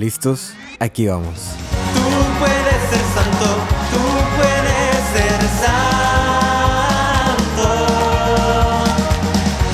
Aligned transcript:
¿Listos? 0.00 0.54
Aquí 0.78 1.08
vamos. 1.08 1.56
Tú 1.92 2.00
puedes 2.38 2.80
ser 2.88 3.04
santo, 3.12 3.48
tú 3.92 4.00
puedes 4.38 4.96
ser 5.12 5.40
santo. 5.60 7.68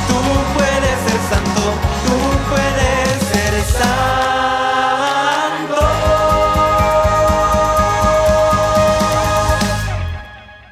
Tú 0.09 0.19
puedes 0.57 0.97
ser 1.07 1.21
santo, 1.31 1.63
tú 2.09 2.19
puedes 2.51 3.07
ser 3.23 3.55
santo. 3.79 5.79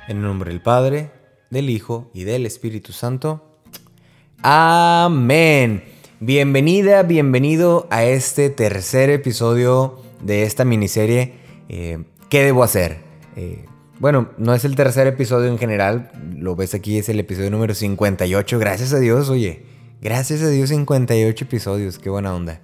En 0.09 0.17
el 0.17 0.25
nombre 0.25 0.51
del 0.51 0.63
Padre, 0.63 1.13
del 1.51 1.71
Hijo 1.71 2.11
y 2.13 2.25
del 2.25 2.45
Espíritu 2.47 2.93
Santo. 2.93 3.61
Amén. 4.43 5.94
Bienvenida, 6.27 7.03
bienvenido 7.03 7.87
a 7.91 8.05
este 8.05 8.49
tercer 8.49 9.11
episodio 9.11 10.01
de 10.23 10.45
esta 10.45 10.65
miniserie. 10.65 11.35
eh, 11.69 12.03
¿Qué 12.31 12.43
debo 12.43 12.65
hacer? 12.65 12.97
Eh, 13.37 13.67
bueno, 14.01 14.31
no 14.39 14.55
es 14.55 14.65
el 14.65 14.75
tercer 14.75 15.07
episodio 15.07 15.51
en 15.51 15.59
general, 15.59 16.13
lo 16.35 16.57
ves 16.57 16.73
aquí, 16.73 16.97
es 16.97 17.11
el 17.11 17.21
episodio 17.21 17.51
número 17.51 17.75
58. 17.75 18.59
Gracias 18.59 18.95
a 18.95 19.01
Dios, 19.01 19.29
oye, 19.29 19.67
gracias 20.01 20.41
a 20.41 20.49
Dios 20.49 20.71
58 20.71 21.45
episodios, 21.45 21.99
qué 21.99 22.09
buena 22.09 22.35
onda. 22.35 22.63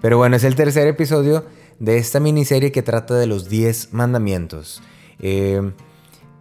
Pero 0.00 0.16
bueno, 0.16 0.36
es 0.36 0.44
el 0.44 0.54
tercer 0.54 0.86
episodio 0.86 1.44
de 1.80 1.98
esta 1.98 2.20
miniserie 2.20 2.70
que 2.70 2.82
trata 2.82 3.16
de 3.16 3.26
los 3.26 3.48
10 3.48 3.92
mandamientos. 3.92 4.84
Eh, 5.18 5.72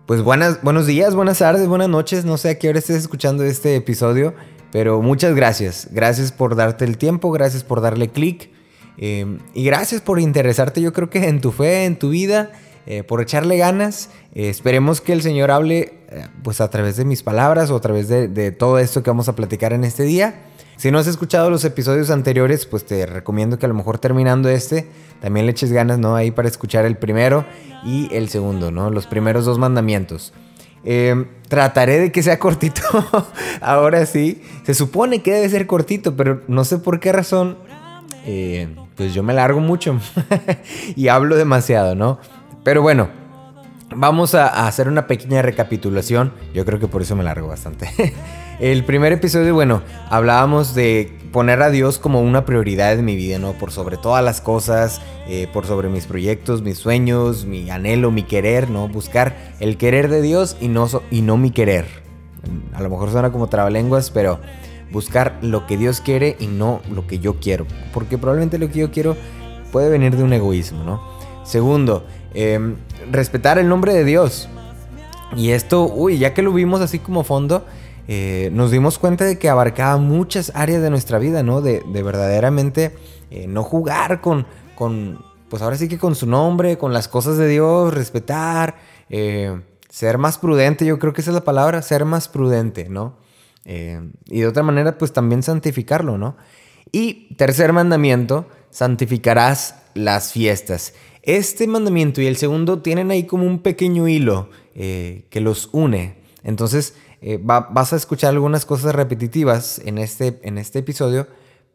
pues 0.05 0.22
buenas, 0.22 0.61
buenos 0.61 0.86
días, 0.86 1.16
buenas 1.16 1.39
tardes, 1.39 1.67
buenas 1.67 1.89
noches. 1.89 2.25
No 2.25 2.38
sé 2.38 2.49
a 2.49 2.59
qué 2.59 2.70
hora 2.70 2.77
estés 2.77 2.97
escuchando 2.97 3.44
este 3.44 3.75
episodio, 3.75 4.36
pero 4.72 5.02
muchas 5.02 5.36
gracias. 5.36 5.88
Gracias 5.91 6.32
por 6.32 6.55
darte 6.55 6.86
el 6.86 6.98
tiempo, 6.98 7.32
gracias 7.32 7.64
por 7.64 7.82
darle 7.82 8.09
clic 8.09 8.50
eh, 8.98 9.38
y 9.54 9.64
gracias 9.64 10.02
por 10.02 10.20
interesarte 10.20 10.82
yo 10.82 10.92
creo 10.92 11.09
que 11.09 11.28
en 11.28 11.40
tu 11.40 11.52
fe, 11.52 11.86
en 11.86 11.98
tu 11.98 12.09
vida, 12.09 12.52
eh, 12.86 13.04
por 13.04 13.22
echarle 13.22 13.58
ganas. 13.58 14.09
Eh, 14.36 14.50
esperemos 14.50 15.00
que 15.00 15.14
el 15.14 15.22
Señor 15.22 15.52
hable 15.52 15.94
pues 16.44 16.59
a 16.59 16.70
través 16.70 16.98
de 16.98 17.06
mis 17.06 17.23
palabras 17.23 17.70
o 17.70 17.76
a 17.76 17.81
través 17.81 18.08
de, 18.08 18.28
de 18.28 18.52
todo 18.52 18.80
esto 18.80 19.03
que 19.03 19.09
vamos 19.09 19.30
a 19.30 19.36
platicar 19.36 19.73
en 19.73 19.84
este 19.84 20.03
día. 20.03 20.42
Si 20.76 20.92
no 20.92 20.98
has 20.98 21.08
escuchado 21.08 21.50
los 21.50 21.66
episodios 21.66 22.09
anteriores, 22.09 22.66
pues 22.66 22.86
te 22.86 23.06
recomiendo 23.06 23.59
que 23.59 23.66
a 23.66 23.70
lo 23.70 23.76
mejor 23.76 24.00
terminando 24.00 24.50
este, 24.50 24.88
también 25.22 25.45
le 25.45 25.52
eches 25.52 25.73
ganas, 25.73 26.00
¿no? 26.00 26.16
Ahí 26.16 26.31
para 26.31 26.48
escuchar 26.48 26.86
el 26.86 26.95
primero 26.95 27.45
y 27.83 28.08
el 28.16 28.30
segundo, 28.30 28.72
¿no? 28.72 28.89
Los 28.89 29.06
primeros 29.06 29.44
dos 29.44 29.59
mandamientos. 29.59 30.33
Eh, 30.83 31.25
trataré 31.47 31.99
de 31.99 32.11
que 32.11 32.23
sea 32.23 32.39
cortito. 32.39 32.81
Ahora 33.61 34.05
sí. 34.05 34.41
Se 34.63 34.73
supone 34.73 35.21
que 35.21 35.33
debe 35.33 35.49
ser 35.49 35.67
cortito, 35.67 36.16
pero 36.16 36.41
no 36.47 36.63
sé 36.63 36.77
por 36.77 36.99
qué 36.99 37.11
razón. 37.11 37.58
eh, 38.25 38.75
pues 38.95 39.13
yo 39.13 39.23
me 39.23 39.33
largo 39.33 39.59
mucho. 39.59 39.99
y 40.95 41.08
hablo 41.08 41.36
demasiado, 41.36 41.95
¿no? 41.95 42.19
Pero 42.63 42.81
bueno, 42.81 43.09
Vamos 43.95 44.36
a 44.36 44.67
hacer 44.67 44.88
una 44.88 45.08
pequeña 45.08 45.41
recapitulación. 45.41 46.31
Yo 46.53 46.66
creo 46.66 46.80
que 46.80 46.88
por 46.88 47.02
eso 47.02 47.16
me 47.16 47.23
largo 47.23 47.47
bastante. 47.47 47.89
El 48.59 48.83
primer 48.83 49.13
episodio, 49.13 49.53
bueno, 49.53 49.81
hablábamos 50.09 50.75
de 50.75 51.17
poner 51.31 51.61
a 51.61 51.69
Dios 51.69 51.97
como 51.97 52.21
una 52.21 52.43
prioridad 52.43 52.91
en 52.91 53.05
mi 53.05 53.15
vida, 53.15 53.39
¿no? 53.39 53.53
Por 53.53 53.71
sobre 53.71 53.95
todas 53.95 54.21
las 54.21 54.41
cosas, 54.41 54.99
eh, 55.29 55.47
por 55.53 55.65
sobre 55.65 55.88
mis 55.88 56.05
proyectos, 56.05 56.61
mis 56.61 56.77
sueños, 56.77 57.45
mi 57.45 57.69
anhelo, 57.69 58.11
mi 58.11 58.23
querer, 58.23 58.69
¿no? 58.69 58.89
Buscar 58.89 59.53
el 59.61 59.77
querer 59.77 60.09
de 60.09 60.21
Dios 60.21 60.57
y 60.59 60.67
no, 60.67 60.89
y 61.09 61.21
no 61.21 61.37
mi 61.37 61.52
querer. 61.52 61.85
A 62.73 62.81
lo 62.81 62.89
mejor 62.89 63.09
suena 63.11 63.31
como 63.31 63.47
trabalenguas, 63.47 64.11
pero 64.11 64.41
buscar 64.91 65.37
lo 65.41 65.65
que 65.65 65.77
Dios 65.77 66.02
quiere 66.02 66.35
y 66.37 66.47
no 66.47 66.81
lo 66.91 67.07
que 67.07 67.19
yo 67.19 67.35
quiero. 67.39 67.65
Porque 67.93 68.17
probablemente 68.17 68.57
lo 68.57 68.67
que 68.67 68.80
yo 68.80 68.91
quiero 68.91 69.15
puede 69.71 69.89
venir 69.89 70.17
de 70.17 70.23
un 70.23 70.33
egoísmo, 70.33 70.83
¿no? 70.83 71.02
Segundo, 71.45 72.05
em, 72.33 72.75
respetar 73.09 73.57
el 73.57 73.69
nombre 73.69 73.93
de 73.93 74.03
Dios. 74.03 74.49
Y 75.37 75.52
esto, 75.52 75.85
uy, 75.85 76.17
ya 76.17 76.33
que 76.33 76.41
lo 76.41 76.52
vimos 76.52 76.81
así 76.81 76.99
como 76.99 77.23
fondo, 77.23 77.64
eh, 78.11 78.49
nos 78.52 78.71
dimos 78.71 78.97
cuenta 78.97 79.23
de 79.23 79.37
que 79.37 79.49
abarcaba 79.49 79.97
muchas 79.97 80.52
áreas 80.55 80.81
de 80.81 80.89
nuestra 80.89 81.20
vida, 81.20 81.43
¿no? 81.43 81.61
De, 81.61 81.83
de 81.93 82.02
verdaderamente 82.02 82.95
eh, 83.30 83.45
no 83.45 83.61
jugar 83.61 84.20
con, 84.20 84.47
pues 85.47 85.61
ahora 85.61 85.77
sí 85.77 85.87
que 85.87 85.99
con 85.99 86.15
su 86.15 86.25
nombre, 86.25 86.80
con 86.80 86.92
las 86.92 87.08
cosas 87.08 87.37
de 87.37 87.48
Dios, 87.48 87.93
respetar, 87.93 88.77
eh, 89.11 89.61
ser 89.89 90.17
más 90.17 90.39
prudente, 90.39 90.87
yo 90.87 90.98
creo 90.98 91.14
que 91.14 91.21
esa 91.21 91.30
es 91.30 91.36
la 91.36 91.43
palabra, 91.43 91.83
ser 91.83 92.03
más 92.03 92.27
prudente, 92.27 92.89
¿no? 92.89 93.15
Y 93.64 94.39
de 94.39 94.48
otra 94.48 94.64
manera, 94.64 94.98
pues 94.98 95.14
también 95.14 95.43
santificarlo, 95.43 96.17
¿no? 96.17 96.36
Y 96.92 97.36
tercer 97.36 97.73
mandamiento, 97.73 98.48
santificarás 98.71 99.75
las 99.93 100.31
fiestas. 100.31 100.95
Este 101.21 101.67
mandamiento 101.67 102.19
y 102.19 102.25
el 102.25 102.37
segundo 102.37 102.81
tienen 102.81 103.11
ahí 103.11 103.25
como 103.25 103.45
un 103.45 103.59
pequeño 103.59 104.08
hilo 104.08 104.49
que 104.73 105.42
los 105.42 105.69
une. 105.71 106.17
Entonces 106.43 106.95
eh, 107.21 107.37
va- 107.37 107.67
vas 107.71 107.93
a 107.93 107.95
escuchar 107.95 108.30
algunas 108.31 108.65
cosas 108.65 108.93
repetitivas 108.95 109.80
en 109.85 109.97
este, 109.97 110.39
en 110.43 110.57
este 110.57 110.80
episodio, 110.80 111.27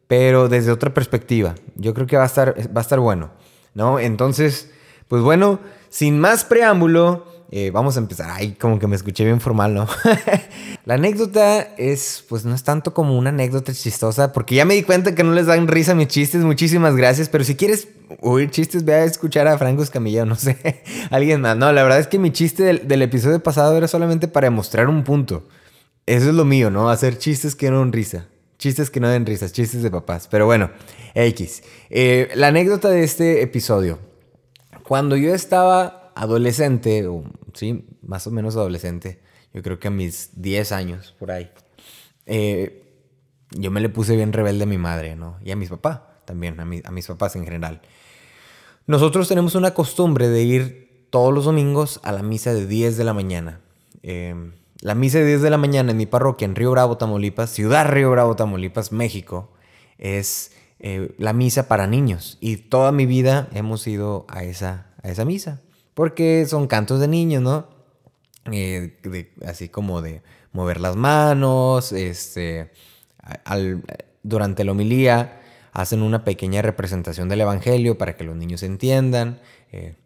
pero 0.06 0.49
desde 0.49 0.71
otra 0.72 0.93
perspectiva. 0.94 1.55
Yo 1.77 1.94
creo 1.94 2.06
que 2.06 2.16
va 2.16 2.22
a 2.25 2.27
estar, 2.27 2.55
va 2.77 2.81
a 2.81 2.82
estar 2.82 3.00
bueno, 3.00 3.31
¿no? 3.75 3.99
Entonces, 3.99 4.71
pues 5.09 5.22
bueno, 5.22 5.60
sin 5.88 6.19
más 6.19 6.44
preámbulo, 6.44 7.27
eh, 7.57 7.71
vamos 7.71 7.97
a 7.97 8.01
empezar. 8.01 8.31
Ay, 8.33 8.57
como 8.59 8.81
que 8.81 8.89
me 8.89 8.97
escuché 8.97 9.25
bien 9.25 9.41
formal, 9.41 9.75
¿no? 9.75 9.87
la 10.87 10.95
anécdota 10.95 11.61
es, 11.79 12.25
pues 12.29 12.45
no 12.45 12.53
es 12.53 12.65
tanto 12.65 12.93
como 12.93 13.17
una 13.17 13.31
anécdota 13.31 13.73
chistosa, 13.73 14.33
porque 14.33 14.57
ya 14.57 14.65
me 14.65 14.75
di 14.75 14.83
cuenta 14.83 15.15
que 15.15 15.23
no 15.23 15.31
les 15.31 15.47
dan 15.47 15.69
risa 15.69 15.95
mis 15.95 16.09
chistes, 16.09 16.43
muchísimas 16.43 16.97
gracias, 16.97 17.29
pero 17.29 17.45
si 17.45 17.55
quieres 17.55 17.87
oír 18.21 18.51
chistes, 18.51 18.85
ve 18.85 18.95
a 18.95 19.05
escuchar 19.05 19.47
a 19.47 19.57
Franco 19.57 19.85
Escamilla, 19.85 20.25
no 20.25 20.35
sé, 20.35 20.83
alguien 21.11 21.43
más. 21.43 21.57
No, 21.57 21.71
la 21.71 21.85
verdad 21.85 22.01
es 22.01 22.09
que 22.09 22.19
mi 22.19 22.33
chiste 22.33 22.65
del, 22.65 22.89
del 22.89 23.03
episodio 23.03 23.41
pasado 23.41 23.77
era 23.77 23.87
solamente 23.87 24.27
para 24.27 24.47
demostrar 24.47 24.89
un 24.89 25.05
punto. 25.05 25.47
Eso 26.07 26.31
es 26.31 26.35
lo 26.35 26.45
mío, 26.45 26.71
¿no? 26.73 26.91
Hacer 26.91 27.19
chistes 27.19 27.55
que 27.55 27.71
no 27.71 27.79
den 27.79 27.93
risa. 27.93 28.27
Chistes 28.59 28.91
que 28.91 28.99
no 28.99 29.09
den 29.09 29.27
risas, 29.27 29.53
chistes 29.53 29.85
de 29.85 29.93
papás. 29.93 30.27
Pero 30.29 30.47
bueno, 30.47 30.73
X. 31.15 31.63
Eh, 31.89 32.31
la 32.35 32.49
anécdota 32.49 32.89
de 32.89 33.05
este 33.05 33.43
episodio. 33.43 34.01
Cuando 34.83 35.17
yo 35.17 35.33
estaba 35.33 36.04
adolescente, 36.15 37.07
o 37.07 37.25
sí, 37.53 37.87
más 38.03 38.27
o 38.27 38.31
menos 38.31 38.57
adolescente, 38.57 39.21
yo 39.53 39.63
creo 39.63 39.79
que 39.79 39.89
a 39.89 39.91
mis 39.91 40.31
10 40.41 40.73
años, 40.73 41.15
por 41.19 41.31
ahí, 41.31 41.51
eh, 42.27 42.83
yo 43.51 43.71
me 43.71 43.81
le 43.81 43.89
puse 43.89 44.17
bien 44.17 44.33
rebelde 44.33 44.65
a 44.65 44.67
mi 44.67 44.79
madre, 44.79 45.17
¿no? 45.17 45.39
Y 45.45 45.51
a 45.51 45.57
mis 45.57 45.71
papás 45.71 46.01
también, 46.25 46.59
a, 46.59 46.63
a 46.63 46.91
mis 46.91 47.07
papás 47.07 47.37
en 47.37 47.45
general. 47.45 47.83
Nosotros 48.87 49.29
tenemos 49.29 49.55
una 49.55 49.73
costumbre 49.73 50.29
de 50.29 50.43
ir 50.43 51.09
todos 51.11 51.33
los 51.33 51.45
domingos 51.45 52.01
a 52.03 52.13
la 52.13 52.23
misa 52.23 52.53
de 52.53 52.67
10 52.67 52.97
de 52.97 53.05
la 53.05 53.15
mañana. 53.15 53.61
Eh, 54.03 54.35
la 54.81 54.95
misa 54.95 55.19
de 55.19 55.27
10 55.27 55.43
de 55.43 55.51
la 55.51 55.57
mañana 55.57 55.93
en 55.93 55.97
mi 55.97 56.07
parroquia 56.07 56.45
en 56.45 56.55
Río 56.55 56.73
Bravo, 56.73 56.99
Tamaulipas, 56.99 57.51
ciudad 57.51 57.89
Río 57.89 58.11
Bravo, 58.11 58.37
Tamaulipas, 58.37 58.93
México, 58.93 59.53
es 59.97 60.53
eh, 60.81 61.15
la 61.17 61.33
misa 61.33 61.69
para 61.69 61.87
niños. 61.87 62.37
Y 62.41 62.57
toda 62.57 62.93
mi 62.93 63.07
vida 63.07 63.49
hemos 63.55 63.87
ido 63.87 64.27
a 64.29 64.45
esa, 64.45 64.89
a 65.03 65.09
esa 65.09 65.25
misa. 65.25 65.63
Porque 65.94 66.44
son 66.47 66.66
cantos 66.66 67.00
de 67.00 67.09
niños, 67.09 67.43
¿no? 67.43 67.69
Eh, 68.53 68.99
así 69.47 69.69
como 69.69 70.03
de 70.03 70.22
mover 70.53 70.81
las 70.81 70.97
manos, 70.97 71.93
este, 71.93 72.71
durante 74.22 74.65
la 74.65 74.72
homilía 74.72 75.41
hacen 75.72 76.03
una 76.03 76.25
pequeña 76.25 76.62
representación 76.62 77.28
del 77.28 77.41
Evangelio 77.41 77.99
para 77.99 78.16
que 78.16 78.25
los 78.25 78.37
niños 78.37 78.62
entiendan. 78.62 79.41
Eh, 79.72 79.97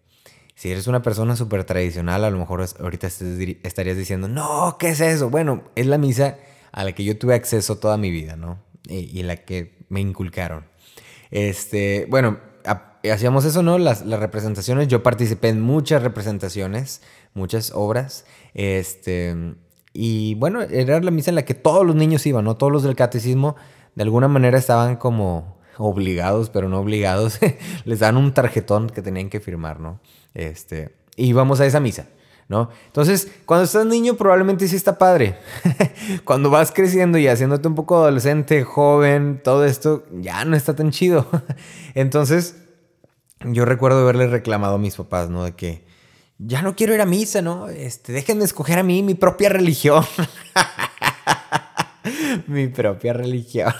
si 0.54 0.70
eres 0.70 0.86
una 0.86 1.02
persona 1.02 1.36
súper 1.36 1.64
tradicional, 1.64 2.24
a 2.24 2.30
lo 2.30 2.38
mejor 2.38 2.64
ahorita 2.80 3.06
estarías 3.06 3.96
diciendo, 3.96 4.28
no, 4.28 4.76
¿qué 4.78 4.90
es 4.90 5.00
eso? 5.00 5.30
Bueno, 5.30 5.64
es 5.76 5.86
la 5.86 5.98
misa 5.98 6.38
a 6.72 6.84
la 6.84 6.92
que 6.92 7.04
yo 7.04 7.18
tuve 7.18 7.34
acceso 7.34 7.78
toda 7.78 7.96
mi 7.96 8.10
vida, 8.10 8.36
¿no? 8.36 8.58
Y, 8.88 9.18
y 9.18 9.22
la 9.22 9.36
que 9.36 9.84
me 9.88 10.00
inculcaron. 10.00 10.64
Este, 11.30 12.06
bueno, 12.08 12.38
hacíamos 13.10 13.44
eso, 13.44 13.62
¿no? 13.62 13.78
Las, 13.78 14.04
representaciones. 14.06 14.88
Yo 14.88 15.02
participé 15.02 15.48
en 15.48 15.60
muchas 15.60 16.02
representaciones, 16.02 17.02
muchas 17.34 17.72
obras. 17.74 18.24
Este, 18.54 19.34
y 19.92 20.34
bueno, 20.34 20.62
era 20.62 21.00
la 21.00 21.10
misa 21.10 21.30
en 21.30 21.36
la 21.36 21.44
que 21.44 21.54
todos 21.54 21.86
los 21.86 21.96
niños 21.96 22.26
iban, 22.26 22.44
¿no? 22.44 22.56
Todos 22.56 22.72
los 22.72 22.82
del 22.82 22.96
catecismo 22.96 23.56
de 23.94 24.02
alguna 24.02 24.28
manera 24.28 24.58
estaban 24.58 24.96
como 24.96 25.58
obligados, 25.78 26.50
pero 26.50 26.68
no 26.68 26.78
obligados. 26.80 27.38
Les 27.84 28.00
dan 28.00 28.16
un 28.16 28.32
tarjetón 28.34 28.90
que 28.90 29.02
tenían 29.02 29.30
que 29.30 29.40
firmar, 29.40 29.80
¿no? 29.80 30.00
Este, 30.34 30.94
íbamos 31.16 31.60
a 31.60 31.66
esa 31.66 31.80
misa. 31.80 32.06
¿No? 32.48 32.70
Entonces, 32.86 33.30
cuando 33.44 33.64
estás 33.64 33.84
niño 33.84 34.14
probablemente 34.14 34.66
sí 34.68 34.76
está 34.76 34.96
padre. 34.96 35.36
cuando 36.24 36.48
vas 36.48 36.72
creciendo 36.72 37.18
y 37.18 37.28
haciéndote 37.28 37.68
un 37.68 37.74
poco 37.74 37.96
adolescente, 37.98 38.64
joven, 38.64 39.42
todo 39.44 39.66
esto 39.66 40.06
ya 40.12 40.46
no 40.46 40.56
está 40.56 40.74
tan 40.74 40.90
chido. 40.90 41.26
Entonces, 41.94 42.56
yo 43.44 43.66
recuerdo 43.66 44.00
haberle 44.00 44.28
reclamado 44.28 44.76
a 44.76 44.78
mis 44.78 44.96
papás, 44.96 45.28
¿no? 45.28 45.44
De 45.44 45.52
que 45.52 45.84
ya 46.38 46.62
no 46.62 46.74
quiero 46.74 46.94
ir 46.94 47.02
a 47.02 47.06
misa, 47.06 47.42
¿no? 47.42 47.68
Este, 47.68 48.12
déjenme 48.12 48.44
escoger 48.44 48.78
a 48.78 48.82
mí 48.82 49.02
mi 49.02 49.14
propia 49.14 49.50
religión. 49.50 50.04
mi 52.46 52.68
propia 52.68 53.12
religión. 53.12 53.74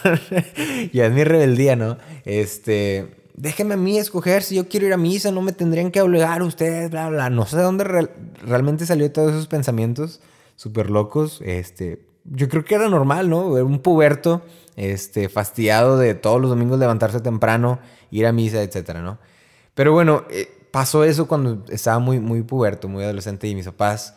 ya 0.93 1.06
es 1.06 1.12
mi 1.12 1.25
rebeldía, 1.25 1.75
¿no? 1.75 1.97
Este, 2.25 3.27
déjenme 3.40 3.75
a 3.75 3.76
mí 3.76 3.99
escoger 3.99 4.43
si 4.43 4.56
yo 4.56 4.69
quiero 4.69 4.87
ir 4.87 4.93
a 4.93 4.96
misa, 4.96 5.31
no 5.31 5.43
me 5.43 5.52
tendrían 5.52 5.90
que 5.90 6.00
obligar 6.00 6.43
ustedes, 6.43 6.90
bla, 6.90 7.08
bla. 7.08 7.31
No 7.31 7.46
sé 7.46 7.56
de 7.56 7.62
dónde 7.62 7.85
real- 7.85 8.11
realmente 8.44 8.85
salió 8.87 9.11
todos 9.12 9.31
esos 9.32 9.46
pensamientos 9.46 10.20
súper 10.56 10.90
locos. 10.90 11.40
Este, 11.44 12.05
yo 12.25 12.49
creo 12.49 12.64
que 12.64 12.75
era 12.75 12.88
normal, 12.88 13.31
¿no? 13.31 13.46
Un 13.46 13.79
puberto, 13.79 14.43
este, 14.76 15.29
fastidiado 15.29 15.96
de 15.99 16.14
todos 16.14 16.40
los 16.40 16.50
domingos 16.50 16.79
levantarse 16.79 17.20
temprano, 17.20 17.79
ir 18.11 18.26
a 18.26 18.32
misa, 18.32 18.62
etcétera, 18.62 19.02
¿no? 19.02 19.19
Pero 19.75 19.93
bueno, 19.93 20.25
eh, 20.31 20.49
pasó 20.73 21.05
eso 21.05 21.29
cuando 21.29 21.64
estaba 21.70 21.99
muy, 22.00 22.19
muy 22.20 22.43
puberto, 22.43 22.88
muy 22.88 23.05
adolescente 23.05 23.46
y 23.46 23.55
mis 23.55 23.67
papás, 23.67 24.14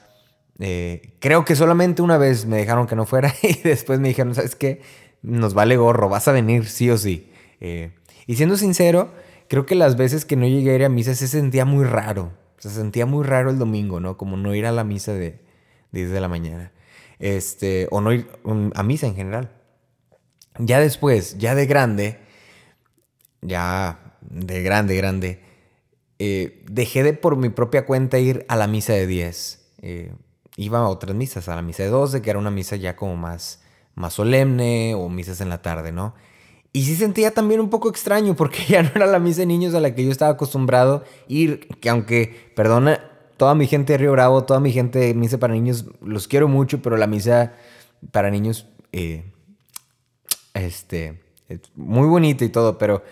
eh, 0.60 1.14
creo 1.20 1.46
que 1.46 1.56
solamente 1.56 2.02
una 2.02 2.18
vez 2.18 2.46
me 2.46 2.58
dejaron 2.58 2.88
que 2.88 2.96
no 2.96 3.06
fuera 3.06 3.34
y 3.44 3.62
después 3.62 4.00
me 4.00 4.08
dijeron, 4.10 4.34
¿sabes 4.36 4.56
qué? 4.56 4.82
Nos 5.22 5.54
vale 5.54 5.78
gorro, 5.78 6.10
vas 6.10 6.28
a 6.28 6.32
venir 6.32 6.66
sí 6.68 6.90
o 6.90 6.98
sí. 6.98 7.32
Eh, 7.60 7.92
y 8.28 8.36
siendo 8.36 8.58
sincero, 8.58 9.12
creo 9.48 9.66
que 9.66 9.76
las 9.76 9.98
veces 9.98 10.26
que 10.26 10.36
no 10.36 10.48
llegué 10.48 10.72
a 10.72 10.76
ir 10.76 10.86
a 10.86 10.90
misa 10.90 11.16
se 11.16 11.28
sentía 11.28 11.66
muy 11.66 11.86
raro. 11.86 12.32
Se 12.58 12.70
sentía 12.70 13.06
muy 13.06 13.26
raro 13.26 13.50
el 13.50 13.58
domingo, 13.58 14.00
¿no? 14.00 14.18
Como 14.18 14.38
no 14.38 14.54
ir 14.54 14.66
a 14.66 14.72
la 14.72 14.84
misa 14.84 15.14
de 15.14 15.40
10 15.92 16.12
de 16.12 16.22
la 16.22 16.28
mañana. 16.28 16.72
Este, 17.20 17.88
o 17.92 18.02
no 18.02 18.14
ir 18.14 18.28
um, 18.44 18.72
a 18.76 18.84
misa 18.84 19.08
en 19.08 19.16
general. 19.16 19.52
Ya 20.60 20.80
después, 20.80 21.38
ya 21.38 21.56
de 21.56 21.66
grande, 21.66 22.20
ya 23.42 24.18
de 24.22 24.62
grande, 24.62 24.96
grande, 24.96 25.44
eh, 26.20 26.64
dejé 26.70 27.04
de 27.04 27.14
por 27.14 27.36
mi 27.36 27.50
propia 27.50 27.86
cuenta 27.86 28.20
ir 28.20 28.46
a 28.48 28.56
la 28.56 28.68
misa 28.68 28.94
de 28.94 29.08
10. 29.08 29.72
Eh, 29.82 30.14
iba 30.56 30.80
a 30.80 30.88
otras 30.88 31.16
misas, 31.16 31.50
a 31.50 31.56
la 31.56 31.62
misa 31.62 31.84
de 31.84 31.90
12, 31.90 32.22
que 32.22 32.30
era 32.30 32.38
una 32.38 32.52
misa 32.52 32.76
ya 32.76 32.96
como 32.96 33.16
más, 33.16 33.62
más 33.96 34.14
solemne, 34.14 34.94
o 34.96 35.10
misas 35.10 35.42
en 35.42 35.50
la 35.50 35.62
tarde, 35.62 35.92
¿no? 35.92 36.14
Y 36.74 36.84
sí 36.84 36.96
sentía 36.96 37.32
también 37.32 37.60
un 37.60 37.70
poco 37.70 37.90
extraño, 37.90 38.36
porque 38.36 38.64
ya 38.68 38.84
no 38.84 38.92
era 38.96 39.08
la 39.08 39.20
misa 39.20 39.42
de 39.42 39.48
niños 39.48 39.74
a 39.74 39.80
la 39.80 39.94
que 39.94 40.06
yo 40.06 40.12
estaba 40.12 40.32
acostumbrado 40.32 41.04
ir, 41.28 41.68
que 41.80 41.90
aunque, 41.90 42.52
perdona, 42.56 43.12
toda 43.38 43.56
mi 43.56 43.68
gente 43.68 43.94
de 43.94 43.98
Río 43.98 44.12
Bravo, 44.12 44.44
toda 44.44 44.60
mi 44.60 44.72
gente 44.72 45.00
de 45.00 45.14
misa 45.14 45.38
para 45.38 45.54
niños, 45.54 45.86
los 46.02 46.28
quiero 46.28 46.48
mucho, 46.48 46.82
pero 46.82 46.96
la 46.98 47.08
misa 47.08 47.54
para 48.12 48.30
niños, 48.30 48.68
eh, 48.92 49.26
este, 50.54 51.22
es 51.50 51.60
muy 51.76 52.08
bonita 52.08 52.46
y 52.46 52.50
todo, 52.50 52.78
pero 52.78 53.04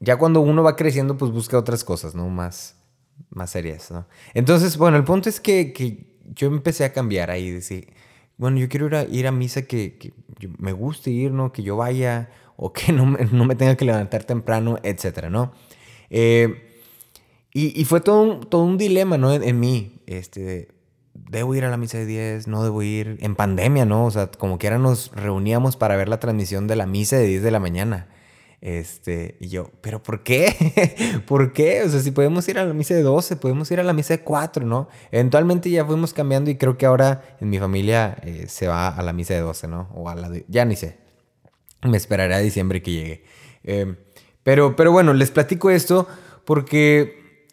ya 0.00 0.16
cuando 0.16 0.40
uno 0.40 0.62
va 0.62 0.76
creciendo, 0.76 1.16
pues 1.16 1.32
busca 1.32 1.58
otras 1.58 1.84
cosas, 1.84 2.14
¿no? 2.14 2.28
Más, 2.28 2.76
más 3.30 3.50
serias, 3.50 3.90
¿no? 3.90 4.06
Entonces, 4.34 4.76
bueno, 4.76 4.96
el 4.96 5.04
punto 5.04 5.28
es 5.28 5.40
que, 5.40 5.72
que 5.72 6.06
yo 6.34 6.48
empecé 6.48 6.84
a 6.84 6.92
cambiar 6.92 7.30
ahí, 7.30 7.50
decir, 7.50 7.92
bueno, 8.36 8.58
yo 8.58 8.68
quiero 8.68 8.86
ir 8.86 8.94
a, 8.94 9.04
ir 9.04 9.26
a 9.26 9.32
misa 9.32 9.62
que, 9.62 9.96
que 9.96 10.12
me 10.58 10.72
guste 10.72 11.10
ir, 11.10 11.32
¿no? 11.32 11.52
Que 11.52 11.62
yo 11.62 11.76
vaya 11.76 12.30
o 12.60 12.72
que 12.72 12.92
no 12.92 13.06
me, 13.06 13.24
no 13.24 13.44
me 13.44 13.54
tenga 13.54 13.76
que 13.76 13.84
levantar 13.84 14.24
temprano, 14.24 14.78
etcétera, 14.82 15.30
¿no? 15.30 15.52
Eh, 16.10 16.64
y, 17.54 17.84
fue 17.86 18.00
todo 18.00 18.22
un, 18.22 18.40
todo 18.40 18.62
un 18.62 18.78
dilema, 18.78 19.16
¿no? 19.16 19.32
En, 19.32 19.42
en 19.42 19.58
mí, 19.58 20.02
este, 20.06 20.68
debo 21.14 21.54
ir 21.54 21.64
a 21.64 21.70
la 21.70 21.76
misa 21.76 21.98
de 21.98 22.06
10, 22.06 22.46
no 22.46 22.62
debo 22.62 22.82
ir, 22.82 23.16
en 23.20 23.36
pandemia, 23.36 23.84
¿no? 23.84 24.04
O 24.06 24.10
sea, 24.10 24.30
como 24.30 24.58
que 24.58 24.68
ahora 24.68 24.78
nos 24.78 25.12
reuníamos 25.12 25.76
para 25.76 25.96
ver 25.96 26.08
la 26.08 26.20
transmisión 26.20 26.66
de 26.66 26.76
la 26.76 26.86
misa 26.86 27.16
de 27.16 27.26
10 27.26 27.42
de 27.42 27.50
la 27.50 27.60
mañana. 27.60 28.08
Este, 28.60 29.36
y 29.38 29.48
yo, 29.48 29.70
¿pero 29.80 30.02
por 30.02 30.24
qué? 30.24 31.22
¿Por 31.26 31.52
qué? 31.52 31.82
O 31.84 31.88
sea, 31.88 32.00
si 32.00 32.10
podemos 32.10 32.48
ir 32.48 32.58
a 32.58 32.64
la 32.64 32.74
misa 32.74 32.94
de 32.94 33.02
12, 33.02 33.36
podemos 33.36 33.70
ir 33.70 33.78
a 33.78 33.84
la 33.84 33.92
misa 33.92 34.14
de 34.14 34.22
4, 34.22 34.66
¿no? 34.66 34.88
Eventualmente 35.12 35.70
ya 35.70 35.84
fuimos 35.84 36.12
cambiando 36.12 36.50
y 36.50 36.56
creo 36.56 36.76
que 36.76 36.86
ahora 36.86 37.22
en 37.40 37.50
mi 37.50 37.58
familia 37.58 38.16
eh, 38.22 38.46
se 38.48 38.66
va 38.66 38.88
a 38.88 39.02
la 39.02 39.12
misa 39.12 39.34
de 39.34 39.40
12, 39.40 39.68
¿no? 39.68 39.88
O 39.94 40.12
la 40.12 40.28
de, 40.28 40.44
ya 40.48 40.64
ni 40.64 40.74
sé. 40.74 41.07
Me 41.82 41.96
esperaré 41.96 42.34
a 42.34 42.38
diciembre 42.38 42.82
que 42.82 42.92
llegue. 42.92 43.24
Eh, 43.64 43.94
pero, 44.42 44.76
pero 44.76 44.92
bueno, 44.92 45.14
les 45.14 45.30
platico 45.30 45.70
esto 45.70 46.08
porque 46.44 47.46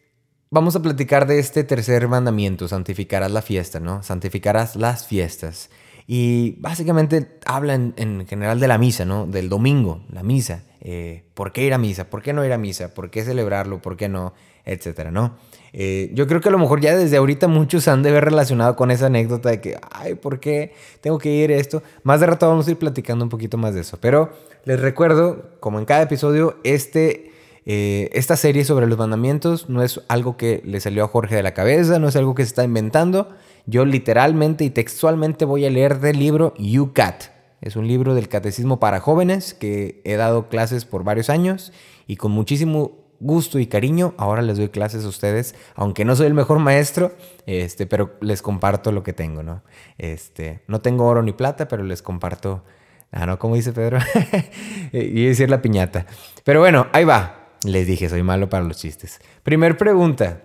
vamos 0.50 0.76
a 0.76 0.82
platicar 0.82 1.28
de 1.28 1.40
este 1.40 1.64
tercer 1.64 2.08
mandamiento, 2.08 2.68
santificarás 2.68 3.32
la 3.32 3.42
fiesta, 3.42 3.80
¿no? 3.80 4.04
Santificarás 4.04 4.76
las 4.76 5.06
fiestas. 5.06 5.70
Y 6.08 6.56
básicamente 6.60 7.40
habla 7.46 7.74
en, 7.74 7.94
en 7.98 8.28
general 8.28 8.60
de 8.60 8.68
la 8.68 8.78
misa, 8.78 9.06
¿no? 9.06 9.26
Del 9.26 9.50
domingo, 9.50 10.06
la 10.10 10.24
misa. 10.24 10.64
Eh, 10.80 11.24
¿Por 11.34 11.52
qué 11.52 11.66
ir 11.66 11.74
a 11.74 11.80
misa? 11.80 12.12
¿Por 12.12 12.22
qué 12.22 12.32
no 12.32 12.46
ir 12.46 12.54
a 12.54 12.60
misa? 12.60 12.94
¿Por 12.94 13.10
qué 13.10 13.24
celebrarlo? 13.24 13.82
¿Por 13.82 13.98
qué 13.98 14.08
no? 14.08 14.34
Etcétera, 14.66 15.10
¿no? 15.10 15.36
Eh, 15.78 16.10
yo 16.14 16.26
creo 16.26 16.40
que 16.40 16.48
a 16.48 16.54
lo 16.54 16.58
mejor 16.58 16.80
ya 16.80 16.96
desde 16.96 17.18
ahorita 17.18 17.50
muchos 17.50 17.90
han 17.90 18.02
de 18.02 18.10
ver 18.10 18.24
relacionado 18.24 18.78
con 18.78 18.92
esa 18.92 19.08
anécdota 19.08 19.50
de 19.50 19.60
que, 19.60 19.78
ay, 19.92 20.16
¿por 20.16 20.40
qué 20.40 20.72
tengo 21.02 21.18
que 21.18 21.30
ir 21.30 21.52
esto? 21.52 21.84
Más 22.04 22.22
de 22.22 22.28
rato 22.28 22.48
vamos 22.48 22.66
a 22.66 22.72
ir 22.72 22.78
platicando 22.78 23.26
un 23.26 23.30
poquito 23.30 23.58
más 23.58 23.74
de 23.74 23.82
eso. 23.82 23.98
Pero 24.00 24.30
les 24.64 24.80
recuerdo, 24.80 25.50
como 25.60 25.78
en 25.78 25.84
cada 25.84 26.04
episodio, 26.04 26.56
este, 26.64 27.34
eh, 27.66 28.10
esta 28.14 28.38
serie 28.38 28.64
sobre 28.64 28.88
los 28.88 28.98
mandamientos 28.98 29.70
no 29.70 29.84
es 29.84 30.00
algo 30.08 30.38
que 30.38 30.62
le 30.64 30.80
salió 30.80 31.04
a 31.04 31.10
Jorge 31.10 31.36
de 31.36 31.44
la 31.44 31.54
cabeza, 31.54 32.00
no 32.00 32.08
es 32.08 32.16
algo 32.16 32.36
que 32.36 32.44
se 32.44 32.50
está 32.50 32.64
inventando. 32.64 33.28
Yo 33.66 33.84
literalmente 33.84 34.64
y 34.64 34.70
textualmente 34.70 35.44
voy 35.44 35.66
a 35.66 35.70
leer 35.70 36.00
del 36.00 36.20
libro 36.20 36.54
UCAT. 36.58 37.26
Es 37.60 37.76
un 37.76 37.86
libro 37.86 38.16
del 38.16 38.30
catecismo 38.30 38.80
para 38.80 39.02
jóvenes 39.02 39.54
que 39.54 40.00
he 40.06 40.16
dado 40.16 40.48
clases 40.48 40.86
por 40.86 41.04
varios 41.04 41.30
años 41.30 41.74
y 42.08 42.16
con 42.16 42.32
muchísimo 42.32 43.05
gusto 43.20 43.60
y 43.60 43.68
cariño 43.68 44.14
ahora 44.18 44.42
les 44.42 44.58
doy 44.58 44.70
clases 44.70 45.06
a 45.06 45.08
ustedes, 45.08 45.56
aunque 45.76 46.06
no 46.06 46.16
soy 46.16 46.28
el 46.28 46.34
mejor 46.34 46.60
maestro, 46.60 47.14
este, 47.46 47.86
pero 47.86 48.16
les 48.22 48.42
comparto 48.42 48.92
lo 48.92 49.04
que 49.04 49.14
tengo, 49.14 49.44
¿no? 49.44 49.64
Este, 49.98 50.62
no 50.68 50.82
tengo 50.82 51.06
oro 51.06 51.22
ni 51.24 51.34
plata, 51.34 51.68
pero 51.68 51.84
les 51.84 52.02
comparto, 52.02 52.64
ah, 53.12 53.26
no, 53.26 53.40
como 53.40 53.56
dice 53.56 53.74
Pedro, 53.74 54.00
y 54.92 55.26
decir 55.26 55.50
la 55.50 55.62
piñata. 55.62 56.06
Pero 56.44 56.60
bueno, 56.60 56.88
ahí 56.94 57.06
va. 57.06 57.42
Les 57.64 57.88
dije, 57.88 58.10
soy 58.10 58.22
malo 58.22 58.50
para 58.50 58.64
los 58.64 58.78
chistes. 58.78 59.20
Primer 59.44 59.78
pregunta. 59.78 60.42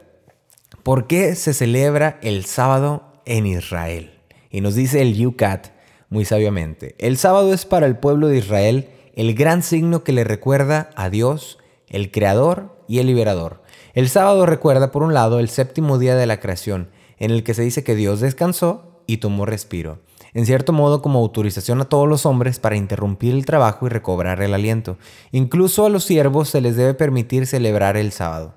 ¿Por 0.83 1.07
qué 1.07 1.35
se 1.35 1.53
celebra 1.53 2.19
el 2.23 2.47
sábado 2.47 3.23
en 3.27 3.47
Israel? 3.47 4.19
Y 4.51 4.63
nos 4.63 4.75
dice 4.75 5.03
el 5.03 5.27
UCAT 5.27 5.69
muy 6.09 6.25
sabiamente. 6.25 6.95
El 6.99 7.17
sábado 7.17 7.55
es 7.55 7.65
para 7.65 7.87
el 7.87 7.97
pueblo 7.97 8.29
de 8.29 8.39
Israel 8.39 8.89
el 9.15 9.35
gran 9.35 9.63
signo 9.63 10.03
que 10.05 10.13
le 10.13 10.25
recuerda 10.25 10.91
a 10.97 11.11
Dios, 11.11 11.59
el 11.91 12.11
creador 12.11 12.83
y 12.89 13.01
el 13.01 13.07
liberador. 13.07 13.63
El 13.93 14.09
sábado 14.09 14.47
recuerda, 14.47 14.91
por 14.91 15.03
un 15.03 15.13
lado, 15.13 15.39
el 15.39 15.49
séptimo 15.49 15.99
día 15.99 16.15
de 16.15 16.27
la 16.27 16.41
creación, 16.41 16.89
en 17.19 17.31
el 17.31 17.45
que 17.45 17.55
se 17.55 17.63
dice 17.63 17.85
que 17.85 17.95
Dios 17.95 18.21
descansó 18.21 19.03
y 19.07 19.19
tomó 19.19 19.45
respiro. 19.45 19.99
En 20.33 20.47
cierto 20.47 20.73
modo, 20.73 21.03
como 21.03 21.19
autorización 21.19 21.81
a 21.81 21.87
todos 21.87 22.09
los 22.09 22.25
hombres 22.25 22.61
para 22.61 22.77
interrumpir 22.77 23.35
el 23.35 23.45
trabajo 23.45 23.87
y 23.87 23.91
recobrar 23.91 24.41
el 24.43 24.55
aliento. 24.55 24.97
Incluso 25.33 25.85
a 25.85 25.91
los 25.91 26.05
siervos 26.05 26.49
se 26.49 26.61
les 26.61 26.77
debe 26.77 26.95
permitir 26.95 27.47
celebrar 27.47 27.97
el 27.97 28.13
sábado. 28.13 28.55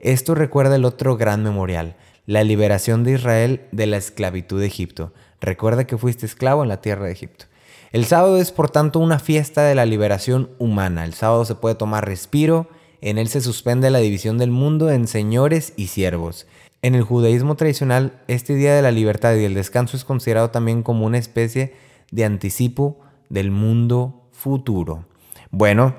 Esto 0.00 0.34
recuerda 0.34 0.76
el 0.76 0.84
otro 0.84 1.16
gran 1.16 1.42
memorial, 1.42 1.96
la 2.26 2.44
liberación 2.44 3.04
de 3.04 3.12
Israel 3.12 3.62
de 3.72 3.86
la 3.86 3.96
esclavitud 3.96 4.60
de 4.60 4.66
Egipto. 4.66 5.14
Recuerda 5.40 5.86
que 5.86 5.96
fuiste 5.96 6.26
esclavo 6.26 6.62
en 6.62 6.68
la 6.68 6.82
tierra 6.82 7.06
de 7.06 7.12
Egipto. 7.12 7.46
El 7.92 8.04
sábado 8.04 8.38
es 8.38 8.50
por 8.50 8.70
tanto 8.70 8.98
una 8.98 9.18
fiesta 9.18 9.62
de 9.62 9.74
la 9.74 9.86
liberación 9.86 10.50
humana. 10.58 11.04
El 11.04 11.14
sábado 11.14 11.44
se 11.44 11.54
puede 11.54 11.76
tomar 11.76 12.04
respiro, 12.04 12.68
en 13.04 13.18
él 13.18 13.28
se 13.28 13.42
suspende 13.42 13.90
la 13.90 13.98
división 13.98 14.38
del 14.38 14.50
mundo 14.50 14.90
en 14.90 15.06
señores 15.06 15.74
y 15.76 15.88
siervos. 15.88 16.46
En 16.80 16.94
el 16.94 17.02
judaísmo 17.02 17.54
tradicional, 17.54 18.22
este 18.28 18.54
día 18.54 18.74
de 18.74 18.80
la 18.80 18.92
libertad 18.92 19.34
y 19.34 19.44
el 19.44 19.52
descanso 19.52 19.98
es 19.98 20.06
considerado 20.06 20.50
también 20.50 20.82
como 20.82 21.04
una 21.04 21.18
especie 21.18 21.74
de 22.10 22.24
anticipo 22.24 22.98
del 23.28 23.50
mundo 23.50 24.22
futuro. 24.32 25.04
Bueno, 25.50 25.94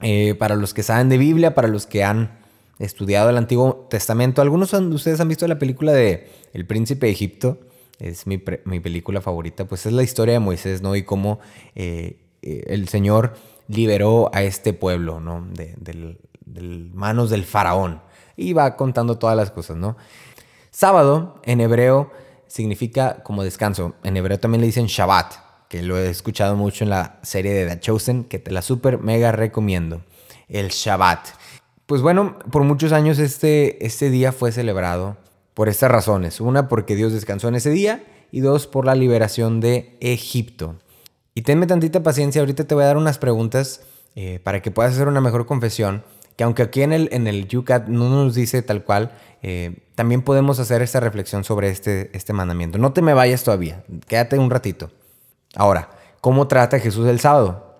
eh, 0.00 0.34
para 0.34 0.56
los 0.56 0.72
que 0.72 0.82
saben 0.82 1.10
de 1.10 1.18
Biblia, 1.18 1.54
para 1.54 1.68
los 1.68 1.86
que 1.86 2.02
han 2.02 2.38
estudiado 2.78 3.28
el 3.28 3.36
Antiguo 3.36 3.86
Testamento, 3.90 4.40
algunos 4.40 4.70
de 4.70 4.78
ustedes 4.86 5.20
han 5.20 5.28
visto 5.28 5.46
la 5.46 5.58
película 5.58 5.92
de 5.92 6.30
El 6.54 6.64
Príncipe 6.64 7.04
de 7.04 7.12
Egipto, 7.12 7.60
es 7.98 8.26
mi, 8.26 8.38
película 8.38 9.20
favorita, 9.20 9.66
pues 9.66 9.84
es 9.84 9.92
la 9.92 10.02
historia 10.02 10.32
de 10.32 10.40
Moisés, 10.40 10.80
¿no? 10.80 10.96
Y 10.96 11.02
cómo 11.02 11.40
eh, 11.74 12.16
eh, 12.40 12.64
el 12.68 12.88
Señor 12.88 13.34
liberó 13.72 14.30
a 14.32 14.42
este 14.42 14.72
pueblo, 14.72 15.20
¿no? 15.20 15.46
De, 15.52 15.74
del 15.78 16.90
manos 16.94 17.30
del 17.30 17.44
faraón. 17.44 18.00
Y 18.36 18.52
va 18.52 18.76
contando 18.76 19.18
todas 19.18 19.36
las 19.36 19.50
cosas, 19.50 19.76
¿no? 19.76 19.96
Sábado, 20.70 21.40
en 21.44 21.60
hebreo, 21.60 22.10
significa 22.46 23.22
como 23.22 23.42
descanso. 23.42 23.94
En 24.04 24.16
hebreo 24.16 24.38
también 24.38 24.60
le 24.60 24.66
dicen 24.66 24.86
Shabbat, 24.86 25.34
que 25.68 25.82
lo 25.82 25.98
he 25.98 26.08
escuchado 26.08 26.56
mucho 26.56 26.84
en 26.84 26.90
la 26.90 27.18
serie 27.22 27.52
de 27.52 27.66
The 27.66 27.80
Chosen, 27.80 28.24
que 28.24 28.38
te 28.38 28.50
la 28.50 28.62
super 28.62 28.98
mega 28.98 29.32
recomiendo. 29.32 30.02
El 30.48 30.68
Shabbat. 30.68 31.28
Pues 31.86 32.02
bueno, 32.02 32.38
por 32.50 32.64
muchos 32.64 32.92
años 32.92 33.18
este, 33.18 33.84
este 33.84 34.10
día 34.10 34.32
fue 34.32 34.52
celebrado 34.52 35.16
por 35.54 35.68
estas 35.68 35.90
razones. 35.90 36.40
Una, 36.40 36.68
porque 36.68 36.96
Dios 36.96 37.12
descansó 37.12 37.48
en 37.48 37.54
ese 37.54 37.70
día. 37.70 38.04
Y 38.30 38.40
dos, 38.40 38.66
por 38.66 38.86
la 38.86 38.94
liberación 38.94 39.60
de 39.60 39.98
Egipto. 40.00 40.76
Y 41.34 41.42
tenme 41.42 41.66
tantita 41.66 42.02
paciencia, 42.02 42.42
ahorita 42.42 42.64
te 42.64 42.74
voy 42.74 42.84
a 42.84 42.88
dar 42.88 42.96
unas 42.96 43.18
preguntas 43.18 43.80
eh, 44.14 44.40
para 44.42 44.60
que 44.60 44.70
puedas 44.70 44.92
hacer 44.92 45.08
una 45.08 45.20
mejor 45.20 45.46
confesión. 45.46 46.04
Que 46.36 46.44
aunque 46.44 46.62
aquí 46.62 46.82
en 46.82 46.92
el, 46.92 47.08
en 47.12 47.26
el 47.26 47.48
UCAT 47.54 47.88
no 47.88 48.08
nos 48.08 48.34
dice 48.34 48.62
tal 48.62 48.84
cual, 48.84 49.12
eh, 49.42 49.86
también 49.94 50.22
podemos 50.22 50.58
hacer 50.58 50.80
esta 50.80 51.00
reflexión 51.00 51.44
sobre 51.44 51.68
este, 51.68 52.10
este 52.16 52.32
mandamiento. 52.32 52.78
No 52.78 52.92
te 52.92 53.02
me 53.02 53.14
vayas 53.14 53.44
todavía, 53.44 53.84
quédate 54.06 54.38
un 54.38 54.50
ratito. 54.50 54.90
Ahora, 55.54 55.90
¿cómo 56.20 56.48
trata 56.48 56.78
Jesús 56.78 57.06
el 57.08 57.20
sábado? 57.20 57.76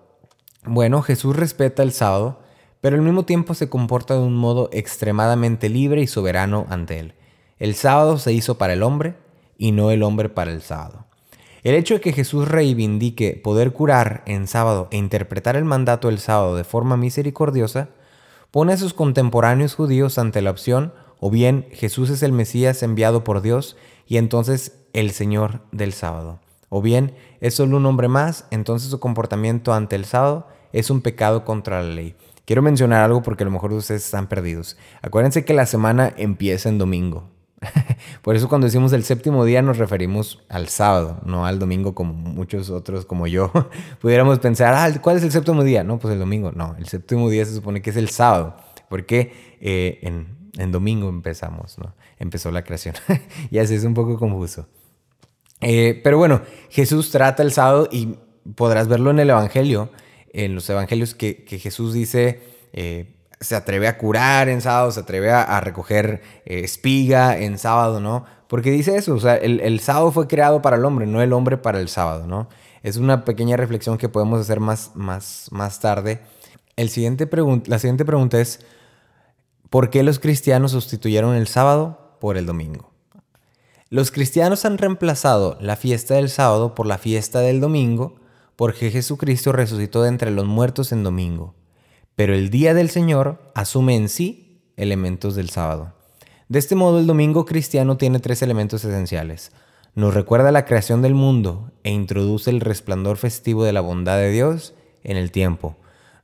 Bueno, 0.65 1.01
Jesús 1.01 1.35
respeta 1.35 1.81
el 1.81 1.91
sábado, 1.91 2.41
pero 2.79 2.95
al 2.95 3.01
mismo 3.01 3.25
tiempo 3.25 3.53
se 3.53 3.69
comporta 3.69 4.13
de 4.13 4.21
un 4.21 4.35
modo 4.35 4.69
extremadamente 4.71 5.69
libre 5.69 6.01
y 6.01 6.07
soberano 6.07 6.67
ante 6.69 6.99
Él. 6.99 7.15
El 7.57 7.75
sábado 7.75 8.17
se 8.17 8.33
hizo 8.33 8.57
para 8.57 8.73
el 8.73 8.83
hombre 8.83 9.15
y 9.57 9.71
no 9.71 9.89
el 9.89 10.03
hombre 10.03 10.29
para 10.29 10.51
el 10.51 10.61
sábado. 10.61 11.05
El 11.63 11.75
hecho 11.75 11.93
de 11.93 12.01
que 12.01 12.11
Jesús 12.11 12.49
reivindique 12.49 13.39
poder 13.41 13.71
curar 13.71 14.21
en 14.25 14.47
sábado 14.47 14.89
e 14.91 14.97
interpretar 14.97 15.55
el 15.55 15.63
mandato 15.63 16.09
del 16.09 16.19
sábado 16.19 16.57
de 16.57 16.65
forma 16.65 16.97
misericordiosa, 16.97 17.89
pone 18.51 18.73
a 18.73 18.77
sus 18.77 18.93
contemporáneos 18.93 19.73
judíos 19.73 20.17
ante 20.17 20.41
la 20.41 20.51
opción 20.51 20.93
o 21.21 21.29
bien 21.29 21.67
Jesús 21.71 22.09
es 22.09 22.21
el 22.21 22.33
Mesías 22.33 22.83
enviado 22.83 23.23
por 23.23 23.41
Dios 23.41 23.77
y 24.05 24.17
entonces 24.17 24.83
el 24.91 25.11
Señor 25.11 25.61
del 25.71 25.93
sábado. 25.93 26.41
O 26.67 26.81
bien 26.81 27.15
es 27.39 27.53
solo 27.55 27.77
un 27.77 27.85
hombre 27.85 28.09
más, 28.09 28.45
entonces 28.51 28.89
su 28.89 28.99
comportamiento 28.99 29.73
ante 29.73 29.95
el 29.95 30.03
sábado 30.03 30.47
es 30.73 30.89
un 30.89 30.99
pecado 30.99 31.45
contra 31.45 31.81
la 31.81 31.87
ley. 31.87 32.15
Quiero 32.43 32.61
mencionar 32.61 33.03
algo 33.03 33.23
porque 33.23 33.43
a 33.43 33.45
lo 33.45 33.51
mejor 33.51 33.71
ustedes 33.71 34.03
están 34.03 34.27
perdidos. 34.27 34.75
Acuérdense 35.01 35.45
que 35.45 35.53
la 35.53 35.65
semana 35.65 36.13
empieza 36.17 36.67
en 36.67 36.77
domingo. 36.77 37.32
Por 38.21 38.35
eso 38.35 38.49
cuando 38.49 38.65
decimos 38.65 38.93
el 38.93 39.03
séptimo 39.03 39.45
día 39.45 39.61
nos 39.61 39.77
referimos 39.77 40.43
al 40.49 40.67
sábado, 40.69 41.19
no 41.25 41.45
al 41.45 41.59
domingo 41.59 41.95
como 41.95 42.13
muchos 42.13 42.69
otros 42.69 43.05
como 43.05 43.27
yo 43.27 43.51
pudiéramos 44.01 44.39
pensar, 44.39 44.73
ah, 44.73 45.01
¿cuál 45.01 45.17
es 45.17 45.23
el 45.23 45.31
séptimo 45.31 45.63
día? 45.63 45.83
No, 45.83 45.99
pues 45.99 46.13
el 46.13 46.19
domingo. 46.19 46.51
No, 46.51 46.75
el 46.77 46.87
séptimo 46.87 47.29
día 47.29 47.45
se 47.45 47.53
supone 47.53 47.81
que 47.81 47.89
es 47.89 47.97
el 47.97 48.09
sábado, 48.09 48.55
porque 48.89 49.57
eh, 49.61 49.99
en, 50.01 50.71
domingo 50.71 51.09
empezamos, 51.09 51.77
¿no? 51.79 51.95
Empezó 52.19 52.51
la 52.51 52.63
creación. 52.63 52.95
y 53.51 53.57
así 53.57 53.75
es 53.75 53.83
un 53.83 53.93
poco 53.93 54.17
confuso. 54.17 54.67
Eh, 55.61 55.99
pero 56.03 56.17
bueno, 56.17 56.41
Jesús 56.69 57.09
trata 57.09 57.43
el 57.43 57.51
sábado 57.51 57.87
y 57.91 58.17
podrás 58.55 58.87
verlo 58.87 59.11
en 59.11 59.19
el 59.19 59.29
Evangelio, 59.29 59.89
en 60.31 60.55
los 60.55 60.69
Evangelios 60.69 61.15
que, 61.15 61.45
Jesús 61.47 61.93
dice... 61.93 62.41
Eh, 62.73 63.17
se 63.43 63.55
atreve 63.55 63.87
a 63.87 63.97
curar 63.97 64.49
en 64.49 64.61
sábado, 64.61 64.91
se 64.91 65.01
atreve 65.01 65.31
a, 65.31 65.59
recoger 65.61 66.21
eh, 66.45 66.61
espiga 66.63 67.37
en 67.37 67.57
sábado, 67.57 67.99
¿no? 67.99 68.25
Porque 68.47 68.71
dice 68.71 68.95
eso, 68.95 69.15
o 69.15 69.19
sea, 69.19 69.35
el, 69.35 69.79
sábado 69.79 70.11
fue 70.11 70.27
creado 70.27 70.61
para 70.61 70.77
el 70.77 70.85
hombre, 70.85 71.07
no 71.07 71.21
el 71.21 71.33
hombre 71.33 71.57
para 71.57 71.79
el 71.79 71.89
sábado, 71.89 72.27
¿no? 72.27 72.49
Es 72.83 72.97
una 72.97 73.25
pequeña 73.25 73.57
reflexión 73.57 73.97
que 73.97 74.09
podemos 74.09 74.39
hacer 74.39 74.59
más, 74.59 74.91
más, 74.93 75.47
más 75.51 75.79
tarde. 75.79 76.21
El 76.75 76.89
siguiente 76.89 77.27
la 77.65 77.79
siguiente 77.79 78.05
pregunta 78.05 78.39
es, 78.39 78.59
¿por 79.69 79.89
qué 79.89 80.03
los 80.03 80.19
cristianos 80.19 80.71
sustituyeron 80.71 81.35
el 81.35 81.47
sábado 81.47 82.17
por 82.19 82.37
el 82.37 82.45
domingo? 82.45 82.91
Los 83.89 84.11
cristianos 84.11 84.65
han 84.65 84.77
reemplazado 84.77 85.57
la 85.61 85.75
fiesta 85.75 86.15
del 86.15 86.29
sábado 86.29 86.75
por 86.75 86.85
la 86.85 86.97
fiesta 86.97 87.39
del 87.39 87.61
domingo 87.61 88.15
porque 88.55 88.91
Jesucristo 88.91 89.51
resucitó 89.51 90.03
de 90.03 90.09
entre 90.09 90.31
los 90.31 90.45
muertos 90.45 90.91
en 90.91 91.03
domingo 91.03 91.55
pero 92.15 92.33
el 92.33 92.49
día 92.49 92.73
del 92.73 92.89
Señor 92.89 93.51
asume 93.55 93.95
en 93.95 94.09
sí 94.09 94.61
elementos 94.77 95.35
del 95.35 95.49
sábado. 95.49 95.93
De 96.49 96.59
este 96.59 96.75
modo, 96.75 96.99
el 96.99 97.07
domingo 97.07 97.45
cristiano 97.45 97.97
tiene 97.97 98.19
tres 98.19 98.41
elementos 98.41 98.85
esenciales. 98.85 99.51
Nos 99.95 100.13
recuerda 100.13 100.51
la 100.51 100.65
creación 100.65 101.01
del 101.01 101.13
mundo 101.13 101.71
e 101.83 101.91
introduce 101.91 102.49
el 102.49 102.59
resplandor 102.59 103.17
festivo 103.17 103.63
de 103.63 103.73
la 103.73 103.81
bondad 103.81 104.17
de 104.17 104.31
Dios 104.31 104.73
en 105.03 105.17
el 105.17 105.31
tiempo. 105.31 105.75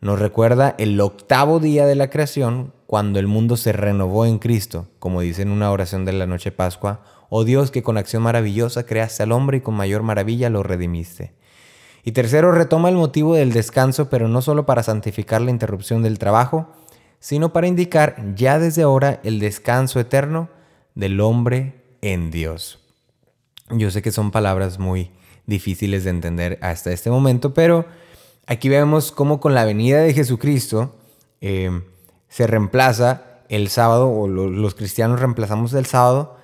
Nos 0.01 0.19
recuerda 0.19 0.75
el 0.77 0.99
octavo 1.01 1.59
día 1.59 1.85
de 1.85 1.95
la 1.95 2.09
creación 2.09 2.73
cuando 2.87 3.19
el 3.19 3.27
mundo 3.27 3.57
se 3.57 3.71
renovó 3.71 4.25
en 4.25 4.39
Cristo, 4.39 4.87
como 4.99 5.21
dice 5.21 5.41
en 5.41 5.51
una 5.51 5.71
oración 5.71 6.05
de 6.05 6.13
la 6.13 6.25
noche 6.25 6.51
Pascua, 6.51 7.03
oh 7.29 7.43
Dios 7.43 7.69
que 7.69 7.83
con 7.83 7.97
acción 7.97 8.23
maravillosa 8.23 8.85
creaste 8.85 9.23
al 9.23 9.31
hombre 9.31 9.57
y 9.57 9.61
con 9.61 9.75
mayor 9.75 10.01
maravilla 10.01 10.49
lo 10.49 10.63
redimiste. 10.63 11.33
Y 12.03 12.13
tercero, 12.13 12.51
retoma 12.51 12.89
el 12.89 12.95
motivo 12.95 13.35
del 13.35 13.51
descanso, 13.51 14.09
pero 14.09 14.27
no 14.27 14.41
solo 14.41 14.65
para 14.65 14.83
santificar 14.83 15.41
la 15.41 15.51
interrupción 15.51 16.01
del 16.01 16.19
trabajo, 16.19 16.71
sino 17.19 17.51
para 17.51 17.67
indicar 17.67 18.35
ya 18.35 18.59
desde 18.59 18.83
ahora 18.83 19.19
el 19.23 19.39
descanso 19.39 19.99
eterno 19.99 20.49
del 20.95 21.19
hombre 21.19 21.83
en 22.01 22.31
Dios. 22.31 22.79
Yo 23.69 23.91
sé 23.91 24.01
que 24.01 24.11
son 24.11 24.31
palabras 24.31 24.79
muy 24.79 25.11
difíciles 25.45 26.03
de 26.03 26.11
entender 26.11 26.57
hasta 26.61 26.91
este 26.91 27.09
momento, 27.09 27.53
pero 27.53 27.85
aquí 28.47 28.69
vemos 28.69 29.11
cómo 29.11 29.39
con 29.39 29.53
la 29.53 29.65
venida 29.65 29.99
de 29.99 30.13
Jesucristo 30.13 30.95
eh, 31.41 31.81
se 32.29 32.47
reemplaza 32.47 33.23
el 33.49 33.69
sábado, 33.69 34.09
o 34.09 34.27
los 34.27 34.75
cristianos 34.75 35.19
reemplazamos 35.19 35.73
el 35.73 35.85
sábado 35.85 36.38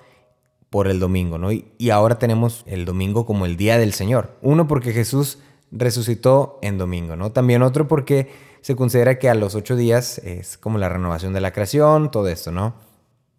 por 0.76 0.90
el 0.90 1.00
domingo, 1.00 1.38
¿no? 1.38 1.54
y 1.54 1.90
ahora 1.90 2.20
tenemos 2.20 2.66
el 2.68 2.84
domingo 2.84 3.26
como 3.26 3.46
el 3.46 3.56
día 3.56 3.78
del 3.78 3.94
Señor. 3.94 4.36
Uno, 4.42 4.68
porque 4.68 4.92
Jesús 4.92 5.40
resucitó 5.72 6.60
en 6.62 6.78
domingo, 6.78 7.16
¿no? 7.16 7.32
También 7.32 7.62
otro 7.62 7.88
porque 7.88 8.30
se 8.60 8.76
considera 8.76 9.18
que 9.18 9.30
a 9.30 9.36
los 9.36 9.56
ocho 9.56 9.78
días 9.78 10.18
es 10.18 10.58
como 10.58 10.78
la 10.78 10.90
renovación 10.90 11.32
de 11.32 11.40
la 11.40 11.54
creación, 11.54 12.12
todo 12.12 12.28
esto, 12.28 12.52
¿no? 12.52 12.76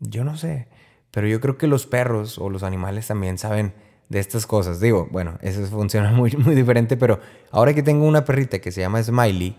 Yo 0.00 0.24
no 0.24 0.38
sé, 0.38 0.68
pero 1.10 1.28
yo 1.28 1.38
creo 1.42 1.58
que 1.58 1.66
los 1.66 1.84
perros 1.84 2.38
o 2.38 2.48
los 2.48 2.62
animales 2.62 3.06
también 3.06 3.36
saben 3.36 3.74
de 4.08 4.18
estas 4.18 4.46
cosas. 4.46 4.80
Digo, 4.80 5.06
bueno, 5.10 5.36
eso 5.42 5.62
funciona 5.66 6.12
muy, 6.12 6.30
muy 6.38 6.54
diferente, 6.54 6.96
pero 6.96 7.20
ahora 7.50 7.74
que 7.74 7.82
tengo 7.82 8.06
una 8.06 8.24
perrita 8.24 8.60
que 8.60 8.72
se 8.72 8.80
llama 8.80 9.02
Smiley, 9.02 9.54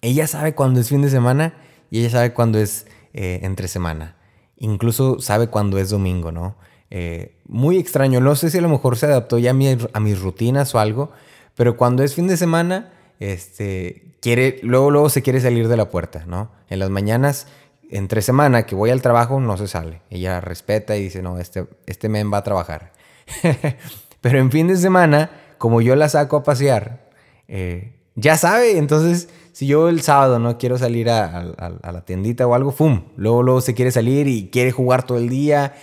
ella 0.00 0.26
sabe 0.26 0.54
cuándo 0.54 0.80
es 0.80 0.88
fin 0.88 1.02
de 1.02 1.10
semana 1.10 1.52
y 1.90 2.00
ella 2.00 2.08
sabe 2.08 2.32
cuándo 2.32 2.58
es 2.58 2.86
eh, 3.12 3.40
entre 3.42 3.68
semana. 3.68 4.16
Incluso 4.62 5.18
sabe 5.18 5.48
cuándo 5.48 5.76
es 5.78 5.90
domingo, 5.90 6.30
¿no? 6.30 6.54
Eh, 6.88 7.34
muy 7.48 7.78
extraño, 7.78 8.20
no 8.20 8.36
sé 8.36 8.48
si 8.48 8.58
a 8.58 8.60
lo 8.60 8.68
mejor 8.68 8.96
se 8.96 9.06
adaptó 9.06 9.36
ya 9.38 9.50
a, 9.50 10.00
mis 10.00 10.20
rutinas 10.20 10.72
o 10.76 10.78
algo, 10.78 11.10
pero 11.56 11.76
cuando 11.76 12.04
es 12.04 12.14
fin 12.14 12.28
de 12.28 12.36
semana, 12.36 12.92
este, 13.18 14.14
quiere, 14.20 14.60
luego, 14.62 14.92
luego 14.92 15.08
se 15.08 15.20
quiere 15.20 15.40
salir 15.40 15.66
de 15.66 15.76
la 15.76 15.88
puerta, 15.88 16.22
¿no? 16.28 16.52
En 16.70 16.78
las 16.78 16.90
mañanas, 16.90 17.48
entre 17.90 18.22
semana 18.22 18.64
que 18.64 18.76
voy 18.76 18.90
al 18.90 19.02
trabajo, 19.02 19.40
no 19.40 19.56
se 19.56 19.66
sale. 19.66 20.00
Ella 20.10 20.40
respeta 20.40 20.96
y 20.96 21.02
dice, 21.02 21.22
no, 21.22 21.40
este, 21.40 21.66
este 21.86 22.08
men 22.08 22.32
va 22.32 22.38
a 22.38 22.44
trabajar. 22.44 22.92
Pero 24.20 24.38
en 24.38 24.52
fin 24.52 24.68
de 24.68 24.76
semana, 24.76 25.30
como 25.58 25.80
yo 25.80 25.96
la 25.96 26.08
saco 26.08 26.36
a 26.36 26.44
pasear, 26.44 27.10
eh, 27.48 27.96
ya 28.14 28.36
sabe, 28.36 28.78
entonces 28.78 29.28
si 29.52 29.66
yo 29.66 29.88
el 29.88 30.00
sábado 30.02 30.38
no 30.38 30.58
quiero 30.58 30.78
salir 30.78 31.10
a, 31.10 31.44
la 31.82 32.04
tiendita 32.04 32.46
o 32.46 32.54
algo, 32.54 32.72
¡fum! 32.72 33.04
Luego, 33.16 33.42
luego 33.42 33.60
se 33.60 33.74
quiere 33.74 33.90
salir 33.90 34.26
y 34.26 34.48
quiere 34.50 34.72
jugar 34.72 35.04
todo 35.04 35.18
el 35.18 35.28
día. 35.28 35.74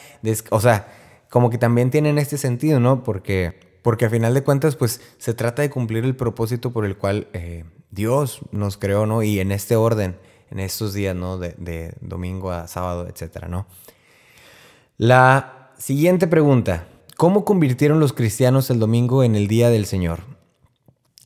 O 0.50 0.60
sea, 0.60 0.88
como 1.30 1.50
que 1.50 1.58
también 1.58 1.92
tienen 1.92 2.18
este 2.18 2.38
sentido, 2.38 2.80
¿no? 2.80 3.04
Porque 3.04 3.70
porque 3.82 4.06
a 4.06 4.10
final 4.10 4.34
de 4.34 4.44
cuentas, 4.44 4.76
pues 4.76 5.02
se 5.18 5.34
trata 5.34 5.62
de 5.62 5.70
cumplir 5.70 6.04
el 6.04 6.16
propósito 6.16 6.72
por 6.72 6.86
el 6.86 6.98
cual 6.98 7.28
eh, 7.34 7.64
Dios 7.92 8.42
nos 8.52 8.78
creó, 8.78 9.06
¿no? 9.06 9.24
Y 9.24 9.40
en 9.40 9.52
este 9.52 9.76
orden, 9.76 10.18
en 10.52 10.60
estos 10.60 10.94
días, 10.94 11.16
¿no? 11.16 11.38
De, 11.38 11.94
domingo 12.02 12.52
a 12.52 12.68
sábado, 12.68 13.08
etcétera, 13.08 13.48
¿no? 13.48 13.68
La 14.98 15.72
siguiente 15.78 16.28
pregunta. 16.28 16.88
¿Cómo 17.16 17.46
convirtieron 17.46 18.00
los 18.00 18.14
cristianos 18.14 18.70
el 18.70 18.80
domingo 18.80 19.24
en 19.24 19.36
el 19.36 19.48
día 19.48 19.70
del 19.70 19.86
Señor? 19.86 20.20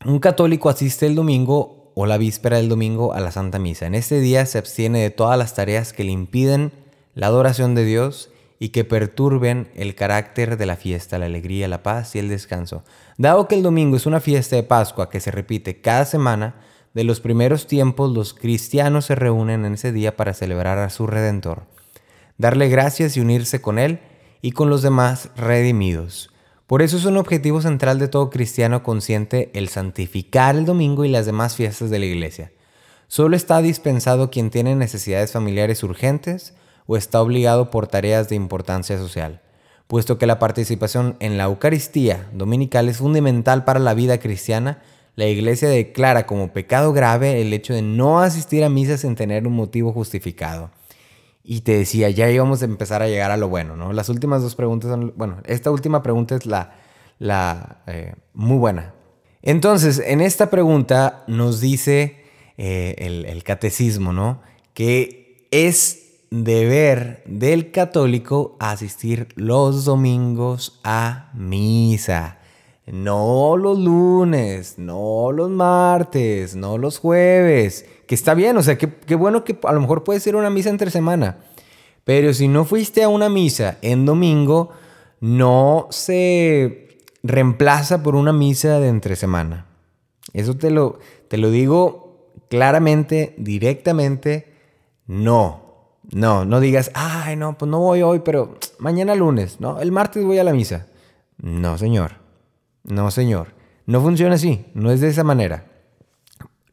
Un 0.05 0.19
católico 0.19 0.69
asiste 0.69 1.05
el 1.05 1.15
domingo 1.15 1.82
o 1.95 2.05
la 2.05 2.17
víspera 2.17 2.57
del 2.57 2.69
domingo 2.69 3.13
a 3.13 3.19
la 3.19 3.31
Santa 3.31 3.59
Misa. 3.59 3.85
En 3.85 3.95
este 3.95 4.19
día 4.19 4.45
se 4.45 4.57
abstiene 4.57 5.01
de 5.01 5.09
todas 5.09 5.37
las 5.37 5.53
tareas 5.53 5.93
que 5.93 6.03
le 6.03 6.11
impiden 6.11 6.71
la 7.15 7.27
adoración 7.27 7.75
de 7.75 7.85
Dios 7.85 8.29
y 8.59 8.69
que 8.69 8.85
perturben 8.85 9.69
el 9.75 9.95
carácter 9.95 10.57
de 10.57 10.65
la 10.65 10.75
fiesta, 10.75 11.17
la 11.17 11.25
alegría, 11.25 11.67
la 11.67 11.83
paz 11.83 12.15
y 12.15 12.19
el 12.19 12.29
descanso. 12.29 12.83
Dado 13.17 13.47
que 13.47 13.55
el 13.55 13.63
domingo 13.63 13.97
es 13.97 14.05
una 14.05 14.19
fiesta 14.19 14.55
de 14.55 14.63
Pascua 14.63 15.09
que 15.09 15.19
se 15.19 15.31
repite 15.31 15.81
cada 15.81 16.05
semana, 16.05 16.55
de 16.93 17.03
los 17.03 17.19
primeros 17.19 17.67
tiempos 17.67 18.11
los 18.11 18.33
cristianos 18.33 19.05
se 19.05 19.15
reúnen 19.15 19.65
en 19.65 19.73
ese 19.73 19.91
día 19.91 20.15
para 20.15 20.33
celebrar 20.33 20.77
a 20.77 20.89
su 20.89 21.07
Redentor, 21.07 21.63
darle 22.37 22.69
gracias 22.69 23.17
y 23.17 23.19
unirse 23.19 23.61
con 23.61 23.79
Él 23.79 23.99
y 24.41 24.51
con 24.51 24.69
los 24.69 24.81
demás 24.81 25.29
redimidos. 25.35 26.32
Por 26.73 26.81
eso 26.81 26.97
es 26.97 27.05
un 27.05 27.17
objetivo 27.17 27.61
central 27.61 27.99
de 27.99 28.07
todo 28.07 28.31
cristiano 28.31 28.81
consciente 28.81 29.51
el 29.53 29.69
santificar 29.69 30.55
el 30.55 30.65
domingo 30.65 31.05
y 31.05 31.07
las 31.07 31.27
demás 31.27 31.55
fiestas 31.55 31.91
de 31.91 31.99
la 31.99 32.07
iglesia. 32.07 32.51
Solo 33.07 33.35
está 33.35 33.61
dispensado 33.61 34.31
quien 34.31 34.49
tiene 34.49 34.75
necesidades 34.75 35.33
familiares 35.33 35.83
urgentes, 35.83 36.55
o 36.87 36.97
está 36.97 37.21
obligado 37.21 37.69
por 37.69 37.85
tareas 37.85 38.27
de 38.27 38.33
importancia 38.37 38.97
social, 38.97 39.43
puesto 39.85 40.17
que 40.17 40.25
la 40.25 40.39
participación 40.39 41.15
en 41.19 41.37
la 41.37 41.43
Eucaristía 41.43 42.27
dominical 42.33 42.89
es 42.89 42.97
fundamental 42.97 43.65
para 43.65 43.79
la 43.79 43.93
vida 43.93 44.17
cristiana, 44.17 44.81
la 45.15 45.27
Iglesia 45.27 45.69
declara 45.69 46.25
como 46.25 46.53
pecado 46.53 46.91
grave 46.91 47.39
el 47.39 47.53
hecho 47.53 47.75
de 47.75 47.83
no 47.83 48.19
asistir 48.19 48.63
a 48.63 48.69
misa 48.69 48.97
sin 48.97 49.13
tener 49.13 49.45
un 49.45 49.53
motivo 49.53 49.93
justificado. 49.93 50.71
Y 51.43 51.61
te 51.61 51.77
decía, 51.77 52.09
ya 52.09 52.29
íbamos 52.29 52.61
a 52.61 52.65
empezar 52.65 53.01
a 53.01 53.07
llegar 53.07 53.31
a 53.31 53.37
lo 53.37 53.49
bueno, 53.49 53.75
¿no? 53.75 53.91
Las 53.91 54.07
últimas 54.07 54.41
dos 54.41 54.55
preguntas 54.55 54.89
son, 54.89 55.13
bueno, 55.17 55.37
esta 55.45 55.71
última 55.71 56.01
pregunta 56.01 56.35
es 56.35 56.45
la, 56.45 56.75
la 57.19 57.83
eh, 57.87 58.15
muy 58.33 58.57
buena. 58.57 58.93
Entonces, 59.41 60.01
en 60.05 60.21
esta 60.21 60.49
pregunta 60.49 61.25
nos 61.27 61.59
dice 61.59 62.23
eh, 62.57 62.95
el, 62.97 63.25
el 63.25 63.43
catecismo, 63.43 64.13
¿no? 64.13 64.41
Que 64.73 65.47
es 65.51 66.21
deber 66.31 67.23
del 67.27 67.71
católico 67.71 68.55
asistir 68.59 69.27
los 69.35 69.85
domingos 69.85 70.79
a 70.83 71.29
misa. 71.35 72.39
No 72.87 73.55
los 73.55 73.77
lunes, 73.77 74.79
no 74.79 75.31
los 75.31 75.49
martes, 75.49 76.55
no 76.55 76.77
los 76.77 76.99
jueves, 76.99 77.85
que 78.07 78.15
está 78.15 78.33
bien, 78.33 78.57
o 78.57 78.63
sea, 78.63 78.77
qué, 78.77 78.89
qué 78.89 79.15
bueno 79.15 79.43
que 79.43 79.57
a 79.63 79.73
lo 79.73 79.81
mejor 79.81 80.03
puedes 80.03 80.25
ir 80.27 80.35
a 80.35 80.37
una 80.37 80.49
misa 80.49 80.69
entre 80.69 80.91
semana. 80.91 81.37
Pero 82.03 82.33
si 82.33 82.47
no 82.47 82.65
fuiste 82.65 83.03
a 83.03 83.09
una 83.09 83.29
misa 83.29 83.77
en 83.81 84.05
domingo, 84.05 84.71
no 85.21 85.87
se 85.89 86.99
reemplaza 87.23 88.03
por 88.03 88.15
una 88.15 88.33
misa 88.33 88.79
de 88.79 88.89
entre 88.89 89.15
semana. 89.15 89.67
Eso 90.33 90.57
te 90.57 90.69
lo, 90.69 90.99
te 91.29 91.37
lo 91.37 91.49
digo 91.49 92.31
claramente, 92.49 93.33
directamente, 93.37 94.53
no. 95.07 95.61
No, 96.11 96.43
no 96.43 96.59
digas, 96.59 96.91
ay, 96.93 97.37
no, 97.37 97.57
pues 97.57 97.71
no 97.71 97.79
voy 97.79 98.01
hoy, 98.01 98.19
pero 98.19 98.57
mañana 98.77 99.15
lunes, 99.15 99.61
¿no? 99.61 99.79
El 99.79 99.91
martes 99.91 100.23
voy 100.23 100.37
a 100.37 100.43
la 100.43 100.53
misa. 100.53 100.87
No, 101.37 101.77
señor. 101.77 102.17
No, 102.83 103.09
señor. 103.09 103.53
No 103.85 104.01
funciona 104.01 104.35
así, 104.35 104.65
no 104.73 104.91
es 104.91 104.99
de 105.01 105.09
esa 105.09 105.23
manera. 105.23 105.72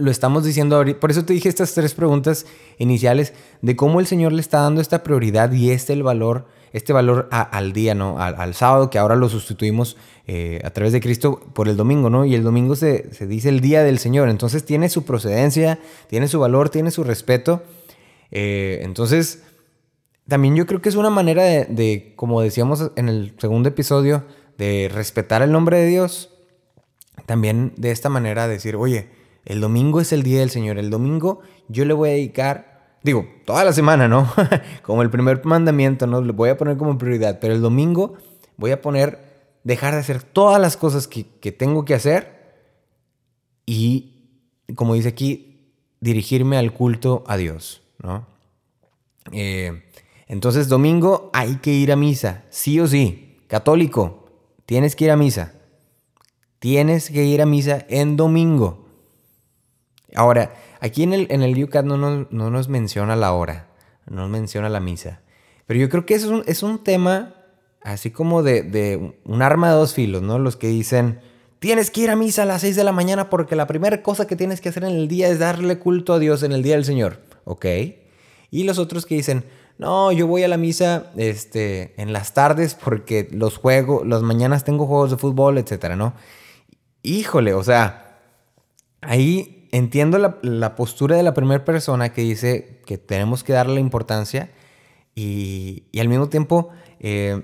Lo 0.01 0.11
estamos 0.11 0.45
diciendo 0.45 0.85
por 0.99 1.11
eso 1.11 1.25
te 1.25 1.33
dije 1.33 1.49
estas 1.49 1.75
tres 1.75 1.95
preguntas 1.95 2.47
iniciales 2.79 3.35
de 3.63 3.77
cómo 3.77 4.01
el 4.01 4.07
Señor 4.07 4.33
le 4.33 4.41
está 4.41 4.61
dando 4.61 4.81
esta 4.81 5.03
prioridad 5.03 5.53
y 5.53 5.71
este 5.71 5.93
el 5.93 6.03
valor, 6.03 6.47
este 6.73 6.93
valor 6.93 7.29
al 7.31 7.73
día, 7.73 7.95
¿no? 7.95 8.19
Al, 8.19 8.55
sábado, 8.55 8.91
que 8.91 8.99
ahora 8.99 9.17
lo 9.17 9.29
sustituimos 9.29 9.97
eh, 10.27 10.61
a 10.65 10.71
través 10.71 10.93
de 10.93 11.01
Cristo 11.01 11.41
por 11.53 11.69
el 11.69 11.77
domingo, 11.77 12.11
¿no? 12.11 12.25
Y 12.25 12.35
el 12.35 12.43
domingo 12.43 12.77
se, 12.77 13.11
dice 13.27 13.51
el 13.51 13.61
día 13.61 13.83
del 13.83 13.99
Señor, 13.99 14.29
entonces 14.29 14.65
tiene 14.65 14.89
su 14.89 15.05
procedencia, 15.05 15.79
tiene 16.09 16.27
su 16.27 16.41
valor, 16.41 16.71
tiene 16.71 16.91
su 16.91 17.05
respeto. 17.05 17.63
Eh, 18.31 18.81
entonces, 18.83 19.43
también 20.27 20.57
yo 20.57 20.67
creo 20.67 20.81
que 20.81 20.89
es 20.89 20.97
una 20.97 21.11
manera 21.11 21.43
de, 21.45 21.67
de, 21.67 22.15
como 22.17 22.41
decíamos 22.41 22.91
en 22.97 23.09
el 23.09 23.35
segundo 23.39 23.69
episodio, 23.69 24.25
de 24.57 24.91
respetar 24.93 25.43
el 25.43 25.53
nombre 25.53 25.79
de 25.79 25.87
Dios 25.87 26.31
también 27.27 27.73
de 27.77 27.91
esta 27.91 28.09
manera 28.09 28.49
decir, 28.49 28.77
oye, 28.77 29.09
el 29.45 29.61
domingo 29.61 30.01
es 30.01 30.13
el 30.13 30.23
día 30.23 30.41
del 30.41 30.51
Señor, 30.51 30.79
el 30.79 30.91
domingo 30.91 31.41
yo 31.69 31.85
le 31.85 31.95
voy 31.95 32.11
a 32.11 32.13
dedicar, 32.13 32.99
digo, 33.03 33.27
toda 33.45 33.65
la 33.65 33.73
semana, 33.73 34.09
¿no? 34.09 34.31
como 34.83 35.03
el 35.03 35.11
primer 35.11 35.45
mandamiento, 35.45 36.07
¿no? 36.07 36.21
Le 36.21 36.33
voy 36.33 36.51
a 36.51 36.57
poner 36.57 36.77
como 36.77 36.99
prioridad, 36.99 37.39
pero 37.41 37.55
el 37.55 37.61
domingo 37.61 38.15
voy 38.57 38.73
a 38.73 38.81
poner, 38.81 39.19
dejar 39.65 39.95
de 39.95 40.01
hacer 40.01 40.23
todas 40.23 40.61
las 40.61 40.77
cosas 40.77 41.09
que, 41.09 41.25
tengo 41.53 41.85
que 41.85 41.95
hacer 41.95 42.41
y, 43.67 44.43
como 44.75 44.95
dice 44.95 45.09
aquí, 45.09 45.75
dirigirme 46.01 46.57
al 46.57 46.73
culto 46.73 47.25
a 47.27 47.37
Dios, 47.37 47.83
¿no? 48.03 48.27
Eh, 49.33 49.83
entonces, 50.31 50.69
domingo 50.69 51.29
hay 51.33 51.57
que 51.57 51.73
ir 51.73 51.91
a 51.91 51.97
misa, 51.97 52.45
sí 52.51 52.79
o 52.79 52.87
sí. 52.87 53.39
Católico, 53.49 54.31
tienes 54.65 54.95
que 54.95 55.07
ir 55.07 55.11
a 55.11 55.17
misa. 55.17 55.55
Tienes 56.61 57.11
que 57.11 57.25
ir 57.25 57.43
a 57.43 57.47
misa 57.47 57.85
en 57.89 58.17
domingo. 58.17 58.87
Ahora, 60.15 60.55
aquí 60.81 61.03
en 61.03 61.13
el, 61.13 61.27
en 61.31 61.43
el 61.43 61.63
UCAT 61.63 61.85
no 61.85 61.97
nos, 61.97 62.31
no 62.31 62.51
nos 62.51 62.69
menciona 62.69 63.17
la 63.17 63.33
hora, 63.33 63.69
no 64.07 64.23
nos 64.23 64.31
menciona 64.31 64.69
la 64.69 64.81
misa. 64.81 65.21
Pero 65.67 65.81
yo 65.81 65.89
creo 65.89 66.07
que 66.07 66.15
eso 66.15 66.43
es 66.47 66.63
un, 66.63 66.83
tema 66.83 67.35
así 67.83 68.11
como 68.11 68.43
de, 68.43 69.15
un 69.25 69.43
arma 69.43 69.69
de 69.71 69.75
dos 69.75 69.95
filos, 69.95 70.23
¿no? 70.23 70.39
Los 70.39 70.57
que 70.57 70.69
dicen, 70.69 71.21
tienes 71.59 71.91
que 71.91 72.03
ir 72.03 72.11
a 72.11 72.17
misa 72.17 72.43
a 72.43 72.47
las 72.47 72.63
6 72.63 72.77
de 72.77 72.85
la 72.85 72.93
mañana 72.93 73.31
porque 73.31 73.57
la 73.57 73.67
primera 73.67 74.03
cosa 74.03 74.27
que 74.27 74.37
tienes 74.37 74.61
que 74.61 74.69
hacer 74.69 74.85
en 74.85 74.91
el 74.91 75.09
día 75.09 75.29
es 75.29 75.39
darle 75.39 75.79
culto 75.79 76.15
a 76.15 76.19
Dios 76.19 76.43
en 76.43 76.53
el 76.53 76.63
día 76.63 76.75
del 76.75 76.85
Señor. 76.85 77.21
¿Ok? 77.45 77.67
Y 78.51 78.65
los 78.65 78.79
otros 78.79 79.07
que 79.07 79.15
dicen, 79.15 79.45
no, 79.79 80.11
yo 80.13 80.27
voy 80.27 80.43
a 80.43 80.49
la 80.49 80.57
misa 80.57 81.13
este, 81.17 81.95
en 81.97 82.13
las 82.13 82.35
tardes 82.35 82.75
porque 82.75 83.29
los 83.31 83.57
juegos, 83.57 84.07
las 84.07 84.23
mañanas 84.23 84.65
tengo 84.65 84.87
juegos 84.87 85.13
de 85.13 85.17
fútbol, 85.17 85.59
etcétera, 85.59 85.95
¿no? 85.97 86.15
híjole, 87.03 87.55
o 87.55 87.63
sea, 87.63 88.19
ahí 89.01 89.60
entiendo 89.73 90.19
la, 90.19 90.77
postura 90.77 91.17
de 91.17 91.23
la 91.23 91.35
primera 91.35 91.65
persona 91.65 92.13
que 92.13 92.23
dice 92.23 92.81
que 92.87 92.99
tenemos 92.99 93.45
que 93.45 93.53
darle 93.53 93.81
importancia 93.81 94.51
y, 95.15 95.85
al 95.99 96.09
mismo 96.09 96.29
tiempo, 96.29 96.71
eh, 96.99 97.43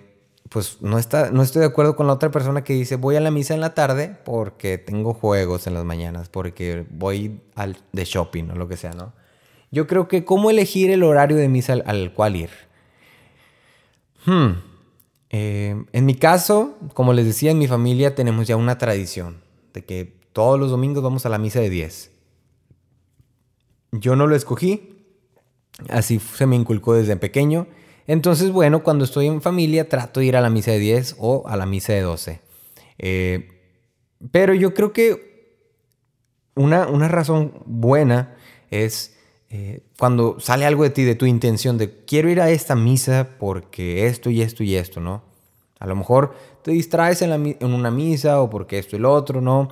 pues 0.48 0.80
no, 0.80 0.98
está, 0.98 1.30
no 1.30 1.42
estoy 1.42 1.60
de 1.60 1.66
acuerdo 1.66 1.96
con 1.96 2.06
la 2.06 2.12
otra 2.12 2.30
persona 2.30 2.64
que 2.64 2.72
dice 2.72 2.96
voy 2.96 3.16
a 3.16 3.20
la 3.20 3.30
misa 3.30 3.54
en 3.54 3.60
la 3.60 3.74
tarde 3.74 4.16
porque 4.24 4.78
tengo 4.78 5.14
juegos 5.14 5.66
en 5.66 5.74
las 5.74 5.84
mañanas, 5.84 6.28
porque 6.28 6.86
voy 6.90 7.40
al, 7.54 7.76
de 7.92 8.04
shopping 8.04 8.50
o 8.50 8.54
lo 8.54 8.68
que 8.68 8.76
sea, 8.76 8.92
¿no? 8.92 9.12
Yo 9.70 9.86
creo 9.86 10.08
que 10.08 10.24
cómo 10.24 10.50
elegir 10.50 10.90
el 10.90 11.02
horario 11.02 11.36
de 11.36 11.48
misa 11.48 11.74
al, 11.84 12.12
cual 12.14 12.36
ir. 12.36 12.50
Hmm. 14.24 14.52
Eh, 15.30 15.84
en 15.92 16.06
mi 16.06 16.14
caso, 16.14 16.78
como 16.94 17.12
les 17.12 17.26
decía, 17.26 17.50
en 17.50 17.58
mi 17.58 17.66
familia 17.66 18.14
tenemos 18.14 18.46
ya 18.46 18.56
una 18.56 18.78
tradición 18.78 19.42
de 19.74 19.84
que 19.84 20.16
todos 20.32 20.58
los 20.58 20.70
domingos 20.70 21.02
vamos 21.02 21.26
a 21.26 21.28
la 21.28 21.38
misa 21.38 21.60
de 21.60 21.68
10. 21.68 22.15
Yo 24.00 24.16
no 24.16 24.26
lo 24.26 24.36
escogí, 24.36 24.96
así 25.88 26.18
se 26.18 26.46
me 26.46 26.56
inculcó 26.56 26.94
desde 26.94 27.16
pequeño. 27.16 27.66
Entonces, 28.06 28.50
bueno, 28.50 28.82
cuando 28.82 29.04
estoy 29.04 29.26
en 29.26 29.42
familia 29.42 29.88
trato 29.88 30.20
de 30.20 30.26
ir 30.26 30.36
a 30.36 30.40
la 30.40 30.50
misa 30.50 30.70
de 30.70 30.78
10 30.78 31.16
o 31.18 31.48
a 31.48 31.56
la 31.56 31.66
misa 31.66 31.92
de 31.92 32.02
12. 32.02 32.40
Eh, 32.98 33.48
pero 34.30 34.54
yo 34.54 34.74
creo 34.74 34.92
que 34.92 35.56
una, 36.54 36.86
una 36.86 37.08
razón 37.08 37.62
buena 37.66 38.36
es 38.70 39.16
eh, 39.48 39.82
cuando 39.98 40.40
sale 40.40 40.66
algo 40.66 40.82
de 40.82 40.90
ti, 40.90 41.04
de 41.04 41.14
tu 41.14 41.26
intención, 41.26 41.78
de 41.78 42.04
quiero 42.04 42.28
ir 42.28 42.40
a 42.40 42.50
esta 42.50 42.74
misa 42.74 43.28
porque 43.38 44.06
esto 44.06 44.30
y 44.30 44.42
esto 44.42 44.62
y 44.62 44.74
esto, 44.74 45.00
¿no? 45.00 45.22
A 45.78 45.86
lo 45.86 45.94
mejor 45.94 46.34
te 46.62 46.72
distraes 46.72 47.22
en, 47.22 47.56
una 47.60 47.90
misa 47.90 48.40
o 48.40 48.50
porque 48.50 48.78
esto 48.78 48.96
y 48.96 48.98
lo 48.98 49.12
otro, 49.12 49.40
¿no? 49.40 49.68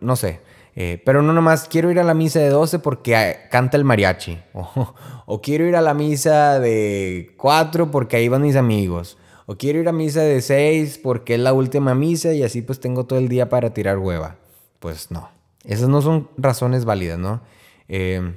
no 0.00 0.16
sé. 0.16 0.40
Eh, 0.76 1.02
pero 1.04 1.22
no 1.22 1.32
nomás 1.32 1.68
quiero 1.68 1.90
ir 1.90 1.98
a 1.98 2.04
la 2.04 2.14
misa 2.14 2.40
de 2.40 2.48
12 2.48 2.78
porque 2.78 3.16
ah, 3.16 3.48
canta 3.50 3.76
el 3.76 3.84
mariachi. 3.84 4.38
O, 5.32 5.40
quiero 5.40 5.64
ir 5.64 5.76
a 5.76 5.80
la 5.80 5.94
misa 5.94 6.58
de 6.58 7.34
4 7.36 7.92
porque 7.92 8.16
ahí 8.16 8.28
van 8.28 8.42
mis 8.42 8.56
amigos. 8.56 9.16
O 9.46 9.56
quiero 9.56 9.78
ir 9.78 9.88
a 9.88 9.92
misa 9.92 10.22
de 10.22 10.40
6 10.42 10.98
porque 10.98 11.34
es 11.34 11.40
la 11.40 11.52
última 11.52 11.94
misa 11.94 12.32
y 12.32 12.42
así 12.42 12.62
pues 12.62 12.80
tengo 12.80 13.06
todo 13.06 13.20
el 13.20 13.28
día 13.28 13.48
para 13.48 13.72
tirar 13.72 13.98
hueva. 13.98 14.38
Pues 14.80 15.12
no. 15.12 15.28
Esas 15.62 15.88
no 15.88 16.02
son 16.02 16.30
razones 16.36 16.84
válidas, 16.84 17.18
¿no? 17.18 17.42
Eh, 17.86 18.34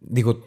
digo, 0.00 0.40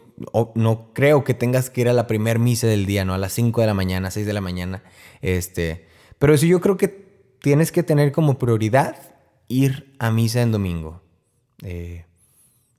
no 0.54 0.92
creo 0.92 1.24
que 1.24 1.32
tengas 1.32 1.70
que 1.70 1.82
ir 1.82 1.88
a 1.88 1.94
la 1.94 2.06
primer 2.06 2.38
misa 2.38 2.66
del 2.66 2.84
día, 2.84 3.06
¿no? 3.06 3.14
A 3.14 3.18
las 3.18 3.32
5 3.32 3.62
de 3.62 3.66
la 3.66 3.74
mañana, 3.74 4.10
6 4.10 4.26
de 4.26 4.32
la 4.34 4.42
mañana. 4.42 4.82
Este, 5.22 5.86
pero 6.18 6.36
sí 6.36 6.48
yo 6.48 6.60
creo 6.60 6.76
que 6.76 6.88
tienes 7.40 7.72
que 7.72 7.82
tener 7.82 8.12
como 8.12 8.38
prioridad 8.38 8.96
ir 9.50 9.94
a 9.98 10.10
misa 10.10 10.40
en 10.40 10.52
domingo. 10.52 11.02
Eh, 11.62 12.06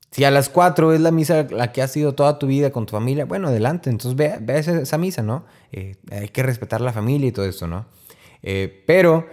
si 0.10 0.24
a 0.24 0.32
las 0.32 0.50
4 0.50 0.94
es 0.94 1.02
la 1.02 1.12
misa 1.12 1.48
la 1.52 1.72
que 1.72 1.82
has 1.82 1.92
sido 1.92 2.16
toda 2.16 2.40
tu 2.40 2.48
vida 2.48 2.72
con 2.72 2.86
tu 2.86 2.94
familia, 2.94 3.26
bueno, 3.26 3.50
adelante, 3.50 3.90
entonces 3.90 4.18
ve, 4.18 4.38
ve 4.42 4.58
esa, 4.58 4.98
misa, 4.98 5.22
¿no? 5.22 5.46
Eh, 5.72 5.98
hay 6.12 6.30
que 6.30 6.42
respetar 6.42 6.82
la 6.82 6.92
familia 6.92 7.28
y 7.28 7.32
todo 7.32 7.46
eso, 7.46 7.68
¿no? 7.68 7.86
Eh, 8.42 8.84
pero 8.88 9.28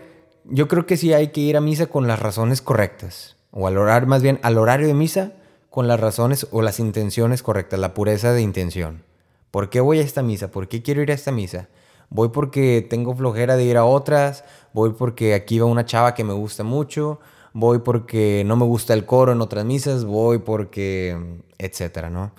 yo 0.44 0.68
creo 0.68 0.84
que 0.84 0.96
sí 0.96 1.12
hay 1.14 1.28
que 1.28 1.40
ir 1.40 1.56
a 1.56 1.60
misa 1.60 1.86
con 1.86 2.06
las 2.06 2.18
razones 2.18 2.60
correctas, 2.60 3.36
o 3.50 3.66
al 3.66 3.78
horario, 3.78 4.08
más 4.08 4.22
bien 4.22 4.38
al 4.42 4.58
horario 4.58 4.86
de 4.86 4.94
misa 4.94 5.32
con 5.70 5.88
las 5.88 5.98
razones 6.00 6.46
o 6.50 6.60
las 6.60 6.80
intenciones 6.80 7.42
correctas, 7.42 7.78
la 7.78 7.94
pureza 7.94 8.32
de 8.32 8.42
intención. 8.42 9.04
¿Por 9.50 9.70
qué 9.70 9.80
voy 9.80 10.00
a 10.00 10.02
esta 10.02 10.22
misa? 10.22 10.50
¿Por 10.50 10.68
qué 10.68 10.82
quiero 10.82 11.02
ir 11.02 11.10
a 11.10 11.14
esta 11.14 11.32
misa? 11.32 11.68
Voy 12.10 12.30
porque 12.30 12.86
tengo 12.88 13.14
flojera 13.14 13.56
de 13.56 13.64
ir 13.64 13.76
a 13.76 13.84
otras, 13.84 14.44
voy 14.72 14.90
porque 14.90 15.34
aquí 15.34 15.58
va 15.58 15.66
una 15.66 15.84
chava 15.84 16.14
que 16.14 16.24
me 16.24 16.32
gusta 16.32 16.64
mucho, 16.64 17.20
voy 17.52 17.80
porque 17.80 18.42
no 18.46 18.56
me 18.56 18.64
gusta 18.64 18.94
el 18.94 19.04
coro 19.04 19.32
en 19.32 19.40
otras 19.40 19.64
misas, 19.64 20.04
voy 20.04 20.38
porque, 20.38 21.42
etcétera, 21.58 22.10
¿no? 22.10 22.32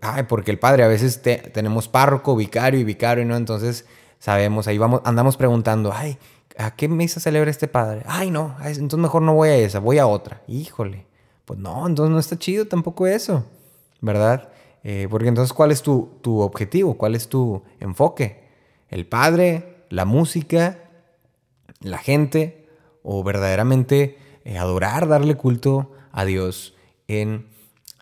ay, 0.00 0.24
porque 0.24 0.50
el 0.50 0.58
padre, 0.58 0.84
a 0.84 0.88
veces 0.88 1.20
tenemos 1.20 1.88
párroco, 1.88 2.36
vicario 2.36 2.78
y 2.80 2.84
vicario, 2.84 3.24
¿no? 3.24 3.36
Entonces 3.36 3.86
sabemos, 4.18 4.66
ahí 4.68 4.78
vamos, 4.78 5.00
andamos 5.04 5.36
preguntando, 5.36 5.92
ay, 5.92 6.18
¿a 6.56 6.70
qué 6.72 6.88
misa 6.88 7.20
celebra 7.20 7.50
este 7.50 7.68
padre? 7.68 8.02
Ay, 8.06 8.30
no, 8.30 8.56
entonces 8.64 8.98
mejor 8.98 9.22
no 9.22 9.34
voy 9.34 9.48
a 9.48 9.56
esa, 9.56 9.80
voy 9.80 9.98
a 9.98 10.06
otra. 10.06 10.42
Híjole, 10.46 11.06
pues 11.44 11.58
no, 11.58 11.86
entonces 11.86 12.12
no 12.12 12.18
está 12.18 12.38
chido 12.38 12.66
tampoco 12.66 13.06
eso, 13.06 13.44
¿verdad? 14.00 14.48
Eh, 14.82 15.08
porque 15.10 15.28
entonces, 15.28 15.52
¿cuál 15.52 15.72
es 15.72 15.82
tu, 15.82 16.10
tu 16.20 16.40
objetivo? 16.40 16.94
¿Cuál 16.94 17.14
es 17.14 17.28
tu 17.28 17.62
enfoque? 17.80 18.43
El 18.94 19.06
Padre, 19.06 19.86
la 19.90 20.04
música, 20.04 20.78
la 21.80 21.98
gente, 21.98 22.68
o 23.02 23.24
verdaderamente 23.24 24.18
eh, 24.44 24.56
adorar, 24.56 25.08
darle 25.08 25.34
culto 25.34 25.90
a 26.12 26.24
Dios 26.24 26.76
en, 27.08 27.48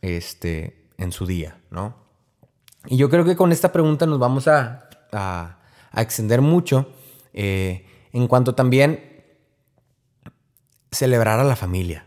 este, 0.03 0.85
en 0.99 1.11
su 1.11 1.25
día, 1.25 1.59
¿no? 1.71 1.97
Y 2.85 2.99
yo 2.99 3.09
creo 3.09 3.25
que 3.25 3.37
con 3.37 3.53
esta 3.53 3.73
pregunta 3.73 4.05
nos 4.05 4.19
vamos 4.19 4.49
a, 4.49 4.91
a, 5.13 5.57
extender 5.97 6.43
mucho 6.43 6.93
eh, 7.33 7.87
en 8.13 8.27
cuanto 8.29 8.55
también 8.55 9.25
celebrar 10.91 11.41
a 11.41 11.45
la 11.45 11.57
familia. 11.57 12.05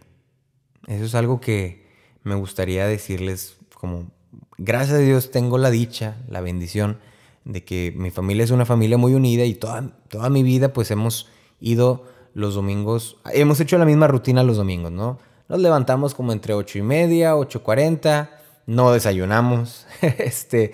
Eso 0.86 1.06
es 1.06 1.16
algo 1.16 1.42
que 1.42 1.88
me 2.22 2.36
gustaría 2.36 2.86
decirles 2.86 3.58
como, 3.74 4.12
gracias 4.60 4.98
a 4.98 5.02
Dios 5.02 5.32
tengo 5.32 5.58
la 5.58 5.72
dicha, 5.72 6.18
la 6.28 6.42
bendición 6.42 7.00
de 7.46 7.64
que 7.64 7.94
mi 7.96 8.12
familia 8.12 8.44
es 8.44 8.52
una 8.52 8.66
familia 8.66 8.98
muy 8.98 9.14
unida 9.14 9.46
y 9.46 9.54
toda, 9.56 9.92
toda 10.10 10.30
mi 10.30 10.44
vida 10.44 10.74
pues 10.74 10.92
hemos 10.92 11.30
ido 11.60 12.04
los 12.34 12.56
domingos, 12.56 13.18
hemos 13.32 13.60
hecho 13.62 13.78
la 13.78 13.86
misma 13.86 14.08
rutina 14.08 14.44
los 14.44 14.58
domingos, 14.58 14.92
¿no? 14.92 15.20
Nos 15.48 15.60
levantamos 15.60 16.14
como 16.16 16.34
entre 16.34 16.54
8 16.54 16.80
y 16.80 16.82
media, 16.82 17.36
8.40, 17.36 18.30
no 18.66 18.92
desayunamos, 18.92 19.86
este, 20.02 20.72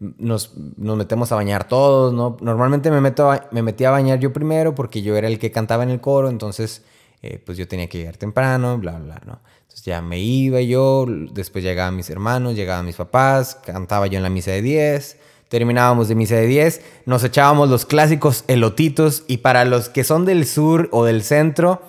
nos, 0.00 0.54
nos 0.76 0.96
metemos 0.96 1.30
a 1.30 1.36
bañar 1.36 1.68
todos, 1.68 2.12
¿no? 2.12 2.36
Normalmente 2.40 2.90
me, 2.90 3.00
meto 3.00 3.30
a- 3.30 3.48
me 3.52 3.62
metía 3.62 3.88
a 3.88 3.92
bañar 3.92 4.18
yo 4.18 4.32
primero 4.32 4.74
porque 4.74 5.02
yo 5.02 5.16
era 5.16 5.28
el 5.28 5.38
que 5.38 5.52
cantaba 5.52 5.82
en 5.82 5.90
el 5.90 6.00
coro, 6.00 6.30
entonces 6.30 6.82
eh, 7.22 7.40
pues 7.44 7.58
yo 7.58 7.68
tenía 7.68 7.88
que 7.88 7.98
llegar 7.98 8.16
temprano, 8.16 8.78
bla, 8.78 8.98
bla, 8.98 9.20
¿no? 9.26 9.40
Entonces 9.62 9.84
ya 9.84 10.00
me 10.02 10.18
iba 10.20 10.60
yo, 10.62 11.04
después 11.32 11.62
llegaban 11.62 11.94
mis 11.96 12.08
hermanos, 12.10 12.54
llegaban 12.54 12.86
mis 12.86 12.96
papás, 12.96 13.56
cantaba 13.64 14.06
yo 14.06 14.16
en 14.16 14.22
la 14.22 14.30
misa 14.30 14.50
de 14.52 14.62
10, 14.62 15.18
terminábamos 15.54 16.08
de 16.08 16.16
misa 16.16 16.34
de 16.34 16.48
10, 16.48 16.80
nos 17.06 17.22
echábamos 17.22 17.70
los 17.70 17.86
clásicos 17.86 18.42
elotitos 18.48 19.22
y 19.28 19.36
para 19.36 19.64
los 19.64 19.88
que 19.88 20.02
son 20.02 20.24
del 20.24 20.46
sur 20.46 20.88
o 20.90 21.04
del 21.04 21.22
centro, 21.22 21.80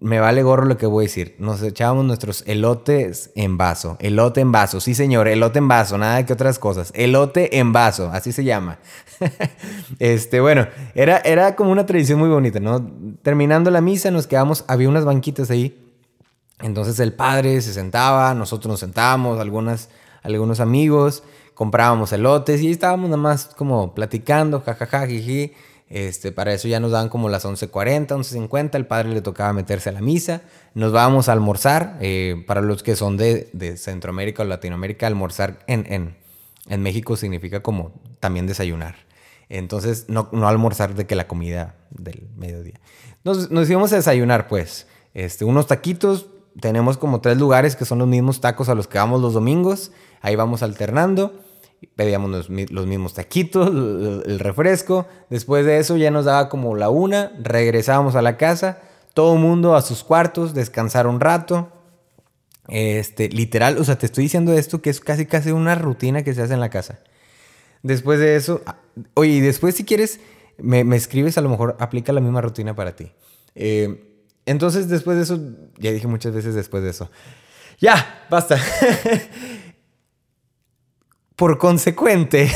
me 0.00 0.20
vale 0.20 0.42
gorro 0.42 0.66
lo 0.66 0.76
que 0.76 0.84
voy 0.84 1.04
a 1.04 1.08
decir. 1.08 1.34
Nos 1.38 1.62
echábamos 1.62 2.04
nuestros 2.04 2.44
elotes 2.46 3.30
en 3.36 3.56
vaso. 3.56 3.96
Elote 4.00 4.42
en 4.42 4.52
vaso. 4.52 4.80
Sí, 4.80 4.94
señor. 4.94 5.28
Elote 5.28 5.60
en 5.60 5.68
vaso. 5.68 5.96
Nada 5.96 6.26
que 6.26 6.34
otras 6.34 6.58
cosas. 6.58 6.92
Elote 6.94 7.58
en 7.58 7.72
vaso. 7.72 8.10
Así 8.12 8.32
se 8.32 8.44
llama. 8.44 8.78
este, 9.98 10.40
bueno. 10.40 10.68
Era, 10.94 11.18
era 11.24 11.56
como 11.56 11.72
una 11.72 11.86
tradición 11.86 12.18
muy 12.18 12.28
bonita, 12.28 12.60
¿no? 12.60 12.86
Terminando 13.22 13.70
la 13.70 13.80
misa 13.80 14.10
nos 14.10 14.26
quedamos... 14.26 14.64
Había 14.68 14.90
unas 14.90 15.06
banquitas 15.06 15.50
ahí. 15.50 15.82
Entonces 16.60 17.00
el 17.00 17.14
padre 17.14 17.60
se 17.62 17.72
sentaba. 17.72 18.34
Nosotros 18.34 18.70
nos 18.70 18.80
sentábamos. 18.80 19.40
Algunas, 19.40 19.88
algunos 20.22 20.60
amigos. 20.60 21.24
Comprábamos 21.60 22.10
elotes. 22.14 22.62
Y 22.62 22.70
estábamos 22.70 23.10
nada 23.10 23.20
más 23.20 23.50
como 23.54 23.94
platicando. 23.94 24.62
Jajaja, 24.62 25.06
jiji. 25.06 25.52
Este, 25.90 26.32
para 26.32 26.54
eso 26.54 26.68
ya 26.68 26.80
nos 26.80 26.92
daban 26.92 27.10
como 27.10 27.28
las 27.28 27.44
11.40, 27.44 28.06
11.50, 28.06 28.76
el 28.76 28.86
padre 28.86 29.10
le 29.10 29.20
tocaba 29.20 29.52
meterse 29.52 29.90
a 29.90 29.92
la 29.92 30.00
misa, 30.00 30.40
nos 30.72 30.92
vábamos 30.92 31.28
a 31.28 31.32
almorzar, 31.32 31.98
eh, 32.00 32.44
para 32.46 32.62
los 32.62 32.82
que 32.82 32.96
son 32.96 33.18
de, 33.18 33.50
de 33.52 33.76
Centroamérica 33.76 34.42
o 34.42 34.46
Latinoamérica, 34.46 35.06
almorzar 35.06 35.58
en, 35.66 35.84
en, 35.92 36.16
en 36.68 36.82
México 36.82 37.16
significa 37.16 37.60
como 37.60 37.92
también 38.20 38.46
desayunar. 38.46 38.94
Entonces, 39.50 40.06
no, 40.08 40.30
no 40.32 40.48
almorzar 40.48 40.94
de 40.94 41.06
que 41.06 41.14
la 41.16 41.26
comida 41.26 41.74
del 41.90 42.26
mediodía. 42.36 42.80
Nos, 43.22 43.50
nos 43.50 43.68
íbamos 43.68 43.92
a 43.92 43.96
desayunar, 43.96 44.48
pues, 44.48 44.86
este, 45.12 45.44
unos 45.44 45.66
taquitos, 45.66 46.26
tenemos 46.58 46.96
como 46.96 47.20
tres 47.20 47.36
lugares 47.36 47.76
que 47.76 47.84
son 47.84 47.98
los 47.98 48.08
mismos 48.08 48.40
tacos 48.40 48.70
a 48.70 48.74
los 48.74 48.88
que 48.88 48.96
vamos 48.96 49.20
los 49.20 49.34
domingos, 49.34 49.92
ahí 50.22 50.36
vamos 50.36 50.62
alternando 50.62 51.34
pedíamos 51.96 52.30
los, 52.30 52.50
mi- 52.50 52.66
los 52.66 52.86
mismos 52.86 53.14
taquitos, 53.14 53.68
el, 54.26 54.38
refresco. 54.38 55.06
Después 55.28 55.64
de 55.66 55.78
eso 55.78 55.96
ya 55.96 56.10
nos 56.10 56.24
daba 56.24 56.48
como 56.48 56.74
la 56.76 56.90
una, 56.90 57.32
regresábamos 57.42 58.14
a 58.16 58.22
la 58.22 58.36
casa, 58.36 58.80
todo 59.14 59.36
mundo 59.36 59.74
a 59.74 59.82
sus 59.82 60.04
cuartos, 60.04 60.54
descansar 60.54 61.06
un 61.06 61.20
rato. 61.20 61.72
Este, 62.68 63.28
literal, 63.28 63.78
o 63.78 63.84
sea, 63.84 63.98
te 63.98 64.06
estoy 64.06 64.24
diciendo 64.24 64.52
esto 64.52 64.80
que 64.80 64.90
es 64.90 65.00
casi 65.00 65.26
casi 65.26 65.50
una 65.50 65.74
rutina 65.74 66.22
que 66.22 66.34
se 66.34 66.42
hace 66.42 66.54
en 66.54 66.60
la 66.60 66.70
casa. 66.70 67.00
Después 67.82 68.20
de 68.20 68.36
eso, 68.36 68.62
ah, 68.66 68.76
oye, 69.14 69.32
y 69.32 69.40
después 69.40 69.74
si 69.74 69.84
quieres, 69.84 70.20
me, 70.58 70.84
me 70.84 70.96
escribes, 70.96 71.36
a 71.38 71.40
lo 71.40 71.48
mejor 71.48 71.76
aplica 71.80 72.12
la 72.12 72.20
misma 72.20 72.40
rutina 72.42 72.76
para 72.76 72.94
ti. 72.94 73.10
Eh, 73.54 74.06
entonces, 74.46 74.88
después 74.88 75.16
de 75.16 75.22
eso, 75.22 75.40
ya 75.78 75.90
dije 75.92 76.06
muchas 76.06 76.34
veces 76.34 76.54
después 76.54 76.82
de 76.82 76.90
eso. 76.90 77.10
Ya, 77.80 78.26
basta. 78.30 78.58
Por 81.40 81.56
consecuente, 81.56 82.52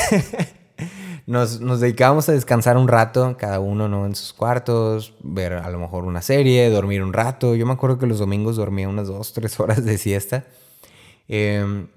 nos, 1.25 1.59
nos 1.59 1.79
dedicábamos 1.79 2.29
a 2.29 2.33
descansar 2.33 2.77
un 2.77 2.87
rato, 2.87 3.35
cada 3.35 3.59
uno 3.59 3.89
¿no? 3.89 4.05
en 4.05 4.13
sus 4.13 4.31
cuartos, 4.31 5.15
ver 5.23 5.53
a 5.53 5.71
lo 5.71 5.79
mejor 5.79 6.03
una 6.03 6.21
serie, 6.21 6.69
dormir 6.69 7.01
un 7.01 7.11
rato. 7.11 7.55
Yo 7.55 7.65
me 7.65 7.73
acuerdo 7.73 7.97
que 7.97 8.05
los 8.05 8.19
domingos 8.19 8.57
dormía 8.57 8.87
unas 8.87 9.07
dos, 9.07 9.33
tres 9.33 9.59
horas 9.59 9.83
de 9.83 9.97
siesta. 9.97 10.45
Eh, 11.27 11.87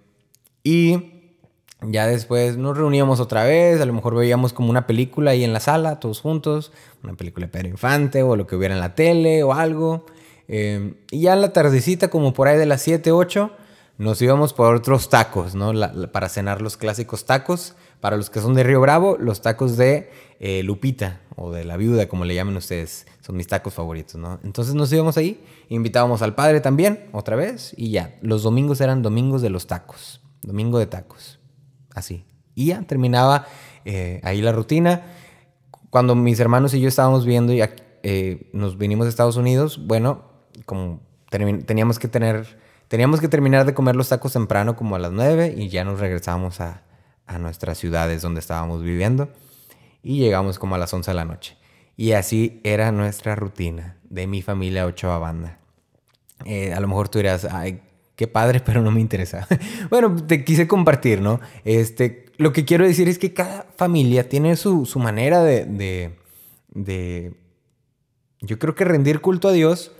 y 0.64 1.34
ya 1.82 2.06
después 2.06 2.56
nos 2.56 2.78
reuníamos 2.78 3.20
otra 3.20 3.44
vez, 3.44 3.82
a 3.82 3.84
lo 3.84 3.92
mejor 3.92 4.14
veíamos 4.14 4.54
como 4.54 4.70
una 4.70 4.86
película 4.86 5.32
ahí 5.32 5.44
en 5.44 5.52
la 5.52 5.60
sala, 5.60 6.00
todos 6.00 6.22
juntos, 6.22 6.72
una 7.04 7.12
película 7.12 7.48
de 7.48 7.52
Pedro 7.52 7.68
Infante 7.68 8.22
o 8.22 8.34
lo 8.34 8.46
que 8.46 8.56
hubiera 8.56 8.74
en 8.74 8.80
la 8.80 8.94
tele 8.94 9.42
o 9.42 9.52
algo. 9.52 10.06
Eh, 10.48 10.94
y 11.10 11.20
ya 11.20 11.36
la 11.36 11.52
tardecita, 11.52 12.08
como 12.08 12.32
por 12.32 12.48
ahí 12.48 12.56
de 12.56 12.64
las 12.64 12.80
7, 12.80 13.12
8, 13.12 13.50
nos 13.98 14.22
íbamos 14.22 14.54
por 14.54 14.74
otros 14.74 15.08
tacos, 15.08 15.54
¿no? 15.54 15.72
Para 16.12 16.28
cenar 16.28 16.62
los 16.62 16.76
clásicos 16.76 17.26
tacos. 17.26 17.74
Para 18.00 18.16
los 18.16 18.30
que 18.30 18.40
son 18.40 18.54
de 18.54 18.62
Río 18.62 18.80
Bravo, 18.80 19.16
los 19.18 19.42
tacos 19.42 19.76
de 19.76 20.10
eh, 20.38 20.62
Lupita 20.62 21.20
o 21.34 21.50
de 21.50 21.64
la 21.64 21.76
viuda, 21.76 22.08
como 22.08 22.24
le 22.24 22.34
llamen 22.36 22.56
ustedes. 22.56 23.06
Son 23.20 23.36
mis 23.36 23.48
tacos 23.48 23.74
favoritos, 23.74 24.14
¿no? 24.14 24.38
Entonces 24.44 24.74
nos 24.74 24.92
íbamos 24.92 25.16
ahí, 25.16 25.44
invitábamos 25.68 26.22
al 26.22 26.36
padre 26.36 26.60
también, 26.60 27.08
otra 27.12 27.34
vez, 27.34 27.74
y 27.76 27.90
ya. 27.90 28.16
Los 28.22 28.44
domingos 28.44 28.80
eran 28.80 29.02
domingos 29.02 29.42
de 29.42 29.50
los 29.50 29.66
tacos. 29.66 30.20
Domingo 30.42 30.78
de 30.78 30.86
tacos. 30.86 31.40
Así. 31.92 32.24
Y 32.54 32.66
ya 32.66 32.82
terminaba 32.82 33.46
eh, 33.84 34.20
ahí 34.22 34.42
la 34.42 34.52
rutina. 34.52 35.02
Cuando 35.90 36.14
mis 36.14 36.38
hermanos 36.38 36.72
y 36.74 36.80
yo 36.80 36.88
estábamos 36.88 37.26
viendo 37.26 37.52
y 37.52 37.62
eh, 38.04 38.48
nos 38.52 38.78
vinimos 38.78 39.06
a 39.06 39.08
Estados 39.08 39.36
Unidos, 39.36 39.86
bueno, 39.86 40.22
como 40.66 41.00
teníamos 41.30 41.98
que 41.98 42.06
tener, 42.06 42.58
teníamos 42.88 43.20
que 43.20 43.28
terminar 43.28 43.64
de 43.66 43.74
comer 43.74 43.96
los 43.96 44.08
tacos 44.08 44.32
temprano 44.32 44.76
como 44.76 44.96
a 44.96 44.98
las 44.98 45.12
9 45.12 45.54
y 45.56 45.68
ya 45.68 45.84
nos 45.84 46.00
regresábamos 46.00 46.60
a, 46.60 46.82
a 47.26 47.38
nuestras 47.38 47.78
ciudades 47.78 48.22
donde 48.22 48.40
estábamos 48.40 48.82
viviendo 48.82 49.30
y 50.02 50.18
llegamos 50.18 50.58
como 50.58 50.74
a 50.74 50.78
las 50.78 50.92
11 50.92 51.10
de 51.10 51.14
la 51.14 51.24
noche. 51.24 51.56
Y 51.96 52.12
así 52.12 52.60
era 52.64 52.92
nuestra 52.92 53.34
rutina 53.34 53.96
de 54.04 54.26
mi 54.26 54.42
familia 54.42 54.86
Ochoa 54.86 55.18
Banda. 55.18 55.58
Eh, 56.44 56.72
a 56.72 56.80
lo 56.80 56.86
mejor 56.88 57.08
tú 57.08 57.18
dirás, 57.18 57.44
ay, 57.44 57.80
qué 58.14 58.28
padre, 58.28 58.60
pero 58.64 58.80
no 58.82 58.90
me 58.90 59.00
interesa. 59.00 59.46
bueno, 59.90 60.14
te 60.26 60.44
quise 60.44 60.68
compartir, 60.68 61.20
¿no? 61.20 61.40
Este, 61.64 62.26
lo 62.36 62.52
que 62.52 62.64
quiero 62.64 62.86
decir 62.86 63.08
es 63.08 63.18
que 63.18 63.34
cada 63.34 63.66
familia 63.76 64.28
tiene 64.28 64.56
su, 64.56 64.86
su 64.86 64.98
manera 65.00 65.42
de, 65.42 65.64
de, 65.64 66.16
de- 66.68 67.34
Yo 68.40 68.58
creo 68.60 68.74
que 68.76 68.84
rendir 68.84 69.20
culto 69.20 69.48
a 69.48 69.52
Dios... 69.52 69.92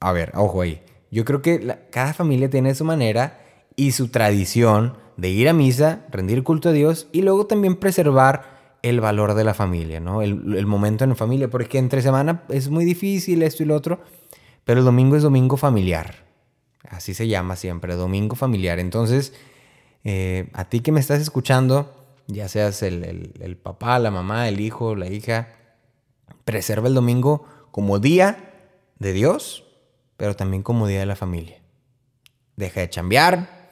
A 0.00 0.10
ver, 0.12 0.32
ojo 0.34 0.60
ahí. 0.62 0.82
Yo 1.12 1.26
creo 1.26 1.42
que 1.42 1.78
cada 1.90 2.14
familia 2.14 2.48
tiene 2.48 2.74
su 2.74 2.86
manera 2.86 3.38
y 3.76 3.92
su 3.92 4.08
tradición 4.08 4.96
de 5.18 5.28
ir 5.28 5.46
a 5.46 5.52
misa, 5.52 6.06
rendir 6.10 6.42
culto 6.42 6.70
a 6.70 6.72
Dios 6.72 7.06
y 7.12 7.20
luego 7.20 7.46
también 7.46 7.76
preservar 7.76 8.78
el 8.80 9.00
valor 9.02 9.34
de 9.34 9.44
la 9.44 9.52
familia, 9.52 10.00
¿no? 10.00 10.22
El, 10.22 10.66
momento 10.66 11.04
en 11.04 11.10
la 11.10 11.16
familia, 11.16 11.48
porque 11.48 11.76
entre 11.76 12.00
semana 12.00 12.44
es 12.48 12.70
muy 12.70 12.86
difícil 12.86 13.42
esto 13.42 13.62
y 13.62 13.66
lo 13.66 13.76
otro, 13.76 14.00
pero 14.64 14.80
el 14.80 14.86
domingo 14.86 15.14
es 15.14 15.22
domingo 15.22 15.58
familiar. 15.58 16.24
Así 16.88 17.12
se 17.12 17.28
llama 17.28 17.56
siempre, 17.56 17.94
domingo 17.94 18.34
familiar. 18.34 18.78
Entonces, 18.78 19.34
eh, 20.04 20.48
a 20.54 20.64
ti 20.64 20.80
que 20.80 20.92
me 20.92 21.00
estás 21.00 21.20
escuchando, 21.20 21.92
ya 22.26 22.48
seas 22.48 22.82
el 22.82 23.58
papá, 23.62 23.98
la 23.98 24.10
mamá, 24.10 24.48
el 24.48 24.60
hijo, 24.60 24.96
la 24.96 25.08
hija, 25.08 25.48
preserva 26.46 26.88
el 26.88 26.94
domingo 26.94 27.44
como 27.70 27.98
día 27.98 28.54
de 28.98 29.12
Dios, 29.12 29.71
pero 30.22 30.36
también 30.36 30.62
como 30.62 30.86
día 30.86 31.00
de 31.00 31.06
la 31.06 31.16
familia. 31.16 31.56
Deja 32.54 32.78
de 32.78 32.88
chambear, 32.88 33.70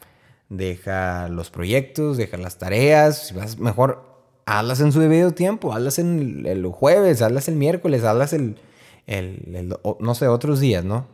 deja 0.49 1.29
los 1.29 1.49
proyectos, 1.49 2.17
deja 2.17 2.35
las 2.35 2.57
tareas, 2.57 3.27
si 3.27 3.33
vas 3.33 3.57
mejor, 3.57 4.03
hazlas 4.45 4.81
en 4.81 4.91
su 4.91 4.99
debido 4.99 5.31
tiempo, 5.31 5.73
hazlas 5.73 5.97
en 5.97 6.45
el, 6.45 6.65
jueves, 6.67 7.21
hazlas 7.21 7.47
el 7.47 7.55
miércoles, 7.55 8.03
hazlas 8.03 8.33
el, 8.33 8.57
el- 9.07 9.77
no 10.01 10.13
sé, 10.13 10.27
otros 10.27 10.59
días, 10.59 10.83
¿no? 10.83 11.07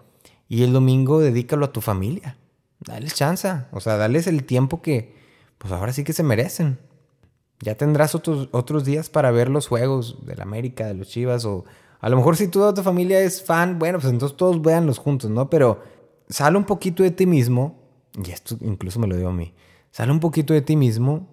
Y 0.49 0.63
el 0.63 0.73
domingo 0.73 1.19
dedícalo 1.19 1.65
a 1.65 1.71
tu 1.71 1.81
familia. 1.81 2.35
Dales 2.79 3.13
chance, 3.13 3.47
o 3.71 3.79
sea, 3.79 3.95
dales 3.97 4.25
el 4.25 4.43
tiempo 4.43 4.81
que, 4.81 5.13
pues 5.59 5.71
ahora 5.71 5.93
sí 5.93 6.03
que 6.03 6.13
se 6.13 6.23
merecen. 6.23 6.79
Ya 7.59 7.75
tendrás 7.75 8.15
otros, 8.15 8.49
otros 8.53 8.85
días 8.85 9.09
para 9.11 9.29
ver 9.29 9.49
los 9.49 9.67
juegos 9.67 10.25
del 10.25 10.41
América, 10.41 10.87
de 10.87 10.95
los 10.95 11.09
Chivas, 11.09 11.45
o 11.45 11.63
a 11.99 12.09
lo 12.09 12.17
mejor 12.17 12.35
si 12.35 12.47
toda 12.47 12.73
tu 12.73 12.83
familia 12.83 13.19
es 13.19 13.43
fan, 13.43 13.79
bueno, 13.79 13.99
pues 13.99 14.11
entonces 14.11 14.37
todos 14.37 14.61
véanlos 14.61 14.97
juntos, 14.97 15.29
¿no? 15.31 15.49
Pero 15.49 15.81
sale 16.29 16.57
un 16.57 16.65
poquito 16.65 17.03
de 17.03 17.11
ti 17.11 17.25
mismo, 17.25 17.79
y 18.23 18.31
esto 18.31 18.57
incluso 18.61 18.99
me 18.99 19.07
lo 19.07 19.15
digo 19.15 19.29
a 19.29 19.33
mí, 19.33 19.53
sale 19.91 20.11
un 20.11 20.19
poquito 20.19 20.53
de 20.53 20.61
ti 20.61 20.75
mismo 20.75 21.27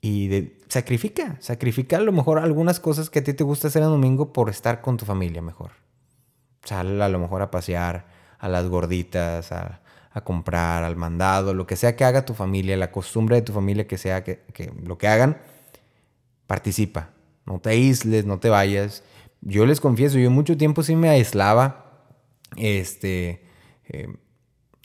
y 0.00 0.28
de- 0.28 0.58
sacrifica, 0.68 1.36
sacrifica 1.40 1.96
a 1.96 2.00
lo 2.00 2.12
mejor 2.12 2.38
algunas 2.38 2.80
cosas 2.80 3.10
que 3.10 3.20
a 3.20 3.24
ti 3.24 3.34
te 3.34 3.44
gusta 3.44 3.68
hacer 3.68 3.82
el 3.82 3.88
domingo 3.88 4.32
por 4.32 4.50
estar 4.50 4.80
con 4.80 4.96
tu 4.96 5.04
familia 5.04 5.42
mejor. 5.42 5.72
Sal 6.64 7.00
a 7.02 7.08
lo 7.08 7.18
mejor 7.18 7.42
a 7.42 7.50
pasear, 7.50 8.06
a 8.38 8.48
las 8.48 8.68
gorditas, 8.68 9.52
a, 9.52 9.80
comprar, 10.24 10.84
al 10.84 10.94
mandado, 10.94 11.54
lo 11.54 11.66
que 11.66 11.74
sea 11.74 11.96
que 11.96 12.04
haga 12.04 12.24
tu 12.24 12.34
familia, 12.34 12.76
la 12.76 12.92
costumbre 12.92 13.34
de 13.36 13.42
tu 13.42 13.52
familia 13.52 13.88
que 13.88 13.98
sea 13.98 14.22
que 14.22 14.44
lo 14.84 14.96
que 14.96 15.08
hagan, 15.08 15.38
participa. 16.46 17.10
No 17.46 17.58
te 17.58 17.70
aísles, 17.70 18.24
no 18.24 18.38
te 18.38 18.48
vayas. 18.48 19.02
Yo 19.46 19.66
les 19.66 19.80
confieso, 19.80 20.18
yo 20.18 20.30
mucho 20.30 20.56
tiempo 20.56 20.82
sí 20.82 20.96
me 20.96 21.08
aislaba. 21.10 22.02
Este. 22.56 23.44
eh, 23.88 24.08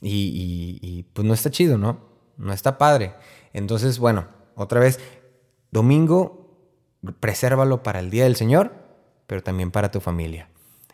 y, 0.02 0.10
y- 0.12 0.80
y, 0.82 1.04
pues 1.04 1.28
no 1.28 1.34
está 1.34 1.50
chido, 1.50 1.78
¿no? 1.78 2.00
No 2.38 2.54
está 2.54 2.78
padre. 2.78 3.14
Entonces, 3.54 4.00
bueno, 4.00 4.28
otra 4.56 4.80
vez, 4.80 5.00
domingo, 5.72 6.58
presérvalo 7.20 7.84
para 7.84 8.00
el 8.00 8.10
Día 8.10 8.24
del 8.24 8.36
Señor, 8.38 8.74
pero 9.28 9.44
también 9.44 9.72
para 9.72 9.92
tu 9.92 10.00
familia. 10.00 10.50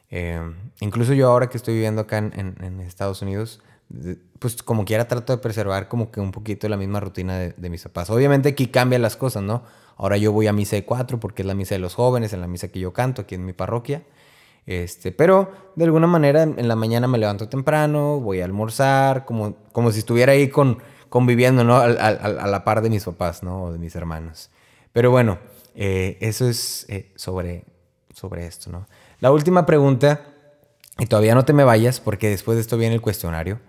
Eh, 0.10 0.40
incluso 0.80 1.14
yo 1.14 1.28
ahora 1.30 1.50
que 1.50 1.58
estoy 1.58 1.76
viviendo 1.76 2.02
acá 2.02 2.18
en, 2.18 2.80
Estados 2.82 3.22
Unidos, 3.22 3.62
pues 4.40 4.62
como 4.64 4.86
quiera 4.86 5.08
trato 5.08 5.34
de 5.36 5.42
preservar 5.42 5.88
como 5.88 6.10
que 6.12 6.20
un 6.20 6.32
poquito 6.32 6.68
la 6.68 6.78
misma 6.78 7.00
rutina 7.00 7.38
de, 7.38 7.54
de 7.56 7.70
mis 7.70 7.84
papás. 7.84 8.10
Obviamente 8.10 8.50
aquí 8.50 8.68
cambian 8.68 9.02
las 9.04 9.16
cosas, 9.16 9.44
¿no? 9.44 9.64
Ahora 9.98 10.18
yo 10.18 10.32
voy 10.32 10.48
a 10.48 10.54
misa 10.54 10.76
de 10.76 10.86
cuatro 10.86 11.20
porque 11.20 11.42
es 11.42 11.46
la 11.46 11.54
misa 11.54 11.76
de 11.76 11.80
los 11.80 11.96
jóvenes, 11.96 12.34
en 12.34 12.42
la 12.42 12.48
misa 12.48 12.68
que 12.68 12.80
yo 12.80 12.94
canto 12.94 13.22
aquí 13.22 13.36
en 13.36 13.46
mi 13.46 13.54
parroquia. 13.54 14.04
Este, 14.66 15.12
pero 15.12 15.52
de 15.76 15.86
alguna 15.86 16.08
manera 16.08 16.44
en 16.44 16.68
la 16.68 16.76
mañana 16.76 17.08
me 17.08 17.18
levanto 17.18 17.48
temprano, 17.48 18.20
voy 18.20 18.42
a 18.42 18.46
almorzar, 18.46 19.26
como, 19.26 19.56
como 19.72 19.92
si 19.92 20.00
estuviera 20.00 20.32
ahí 20.32 20.50
con, 20.50 20.80
conviviendo, 21.10 21.64
¿no? 21.64 21.78
A 21.78 21.88
la 21.92 22.64
par 22.64 22.82
de 22.82 22.90
mis 22.90 23.06
papás, 23.06 23.44
¿no? 23.44 23.64
O 23.64 23.72
de 23.72 23.78
mis 23.78 23.96
hermanos. 23.96 24.50
Pero 24.92 25.12
bueno, 25.12 25.38
eh, 25.76 26.18
eso 26.20 26.48
es 26.48 26.86
eh, 26.90 27.12
sobre, 27.16 27.66
sobre 28.14 28.48
esto, 28.48 28.72
¿no? 28.72 28.88
La 29.20 29.32
última 29.32 29.66
pregunta, 29.66 30.22
y 30.98 31.06
todavía 31.06 31.36
no 31.36 31.46
te 31.46 31.54
me 31.54 31.64
vayas 31.64 32.00
porque 32.00 32.30
después 32.30 32.56
de 32.56 32.62
esto 32.62 32.78
viene 32.78 32.96
el 32.96 33.02
cuestionario. 33.02 33.60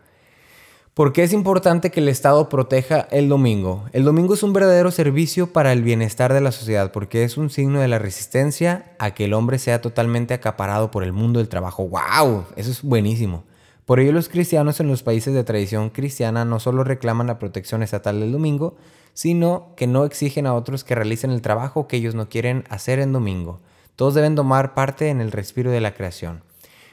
¿Por 0.96 1.12
qué 1.12 1.24
es 1.24 1.34
importante 1.34 1.90
que 1.90 2.00
el 2.00 2.08
Estado 2.08 2.48
proteja 2.48 3.06
el 3.10 3.28
domingo? 3.28 3.84
El 3.92 4.04
domingo 4.04 4.32
es 4.32 4.42
un 4.42 4.54
verdadero 4.54 4.90
servicio 4.90 5.52
para 5.52 5.74
el 5.74 5.82
bienestar 5.82 6.32
de 6.32 6.40
la 6.40 6.52
sociedad 6.52 6.90
porque 6.90 7.22
es 7.22 7.36
un 7.36 7.50
signo 7.50 7.80
de 7.80 7.88
la 7.88 7.98
resistencia 7.98 8.94
a 8.98 9.10
que 9.10 9.26
el 9.26 9.34
hombre 9.34 9.58
sea 9.58 9.82
totalmente 9.82 10.32
acaparado 10.32 10.90
por 10.90 11.02
el 11.02 11.12
mundo 11.12 11.38
del 11.38 11.50
trabajo. 11.50 11.86
¡Wow! 11.86 12.46
Eso 12.56 12.70
es 12.70 12.80
buenísimo. 12.80 13.44
Por 13.84 14.00
ello 14.00 14.10
los 14.12 14.30
cristianos 14.30 14.80
en 14.80 14.88
los 14.88 15.02
países 15.02 15.34
de 15.34 15.44
tradición 15.44 15.90
cristiana 15.90 16.46
no 16.46 16.60
solo 16.60 16.82
reclaman 16.82 17.26
la 17.26 17.38
protección 17.38 17.82
estatal 17.82 18.18
del 18.18 18.32
domingo, 18.32 18.78
sino 19.12 19.74
que 19.76 19.86
no 19.86 20.06
exigen 20.06 20.46
a 20.46 20.54
otros 20.54 20.82
que 20.82 20.94
realicen 20.94 21.30
el 21.30 21.42
trabajo 21.42 21.88
que 21.88 21.98
ellos 21.98 22.14
no 22.14 22.30
quieren 22.30 22.64
hacer 22.70 23.00
en 23.00 23.12
domingo. 23.12 23.60
Todos 23.96 24.14
deben 24.14 24.34
tomar 24.34 24.72
parte 24.72 25.10
en 25.10 25.20
el 25.20 25.30
respiro 25.30 25.70
de 25.70 25.82
la 25.82 25.92
creación. 25.92 26.40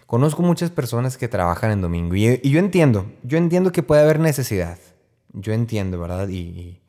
Conozco 0.06 0.42
muchas 0.42 0.70
personas 0.70 1.18
que 1.18 1.28
trabajan 1.28 1.72
en 1.72 1.82
domingo 1.82 2.16
y, 2.16 2.40
yo 2.50 2.60
entiendo, 2.60 3.12
yo 3.24 3.38
entiendo 3.38 3.72
que 3.72 3.84
puede 3.84 4.02
haber 4.02 4.20
necesidad. 4.20 4.78
Yo 5.32 5.54
entiendo, 5.54 6.00
¿verdad? 6.00 6.28
Y, 6.30 6.82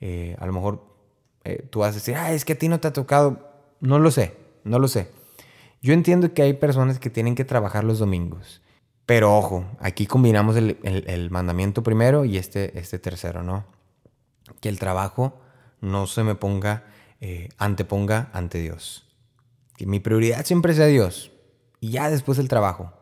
eh, 0.00 0.36
a 0.38 0.46
lo 0.46 0.52
mejor 0.52 0.84
eh, 1.44 1.66
tú 1.70 1.80
vas 1.80 1.90
a 1.90 1.94
decir, 1.94 2.14
ah, 2.16 2.32
es 2.32 2.44
que 2.44 2.54
a 2.54 2.58
ti 2.58 2.68
no 2.68 2.80
te 2.80 2.88
ha 2.88 2.92
tocado. 2.92 3.50
No 3.80 3.98
lo 3.98 4.10
sé, 4.10 4.36
no 4.64 4.78
lo 4.78 4.88
sé. 4.88 5.08
Yo 5.82 5.92
entiendo 5.92 6.32
que 6.32 6.42
hay 6.42 6.54
personas 6.54 6.98
que 6.98 7.10
tienen 7.10 7.34
que 7.34 7.44
trabajar 7.44 7.84
los 7.84 7.98
domingos. 7.98 8.62
Pero 9.06 9.36
ojo, 9.36 9.64
aquí 9.80 10.06
combinamos 10.06 10.56
el 10.56 11.28
mandamiento 11.30 11.82
primero 11.82 12.24
y 12.24 12.38
este, 12.38 12.78
este 12.78 12.98
tercero, 12.98 13.42
¿no? 13.42 13.64
Que 14.60 14.68
el 14.68 14.78
trabajo 14.78 15.40
no 15.80 16.06
se 16.06 16.22
me 16.22 16.34
ponga, 16.34 16.84
eh, 17.20 17.48
anteponga 17.58 18.30
ante 18.32 18.58
Dios. 18.58 19.06
Que 19.76 19.86
mi 19.86 20.00
prioridad 20.00 20.44
siempre 20.44 20.74
sea 20.74 20.86
Dios. 20.86 21.32
Y 21.80 21.92
ya 21.92 22.10
después 22.10 22.38
el 22.38 22.48
trabajo. 22.48 22.92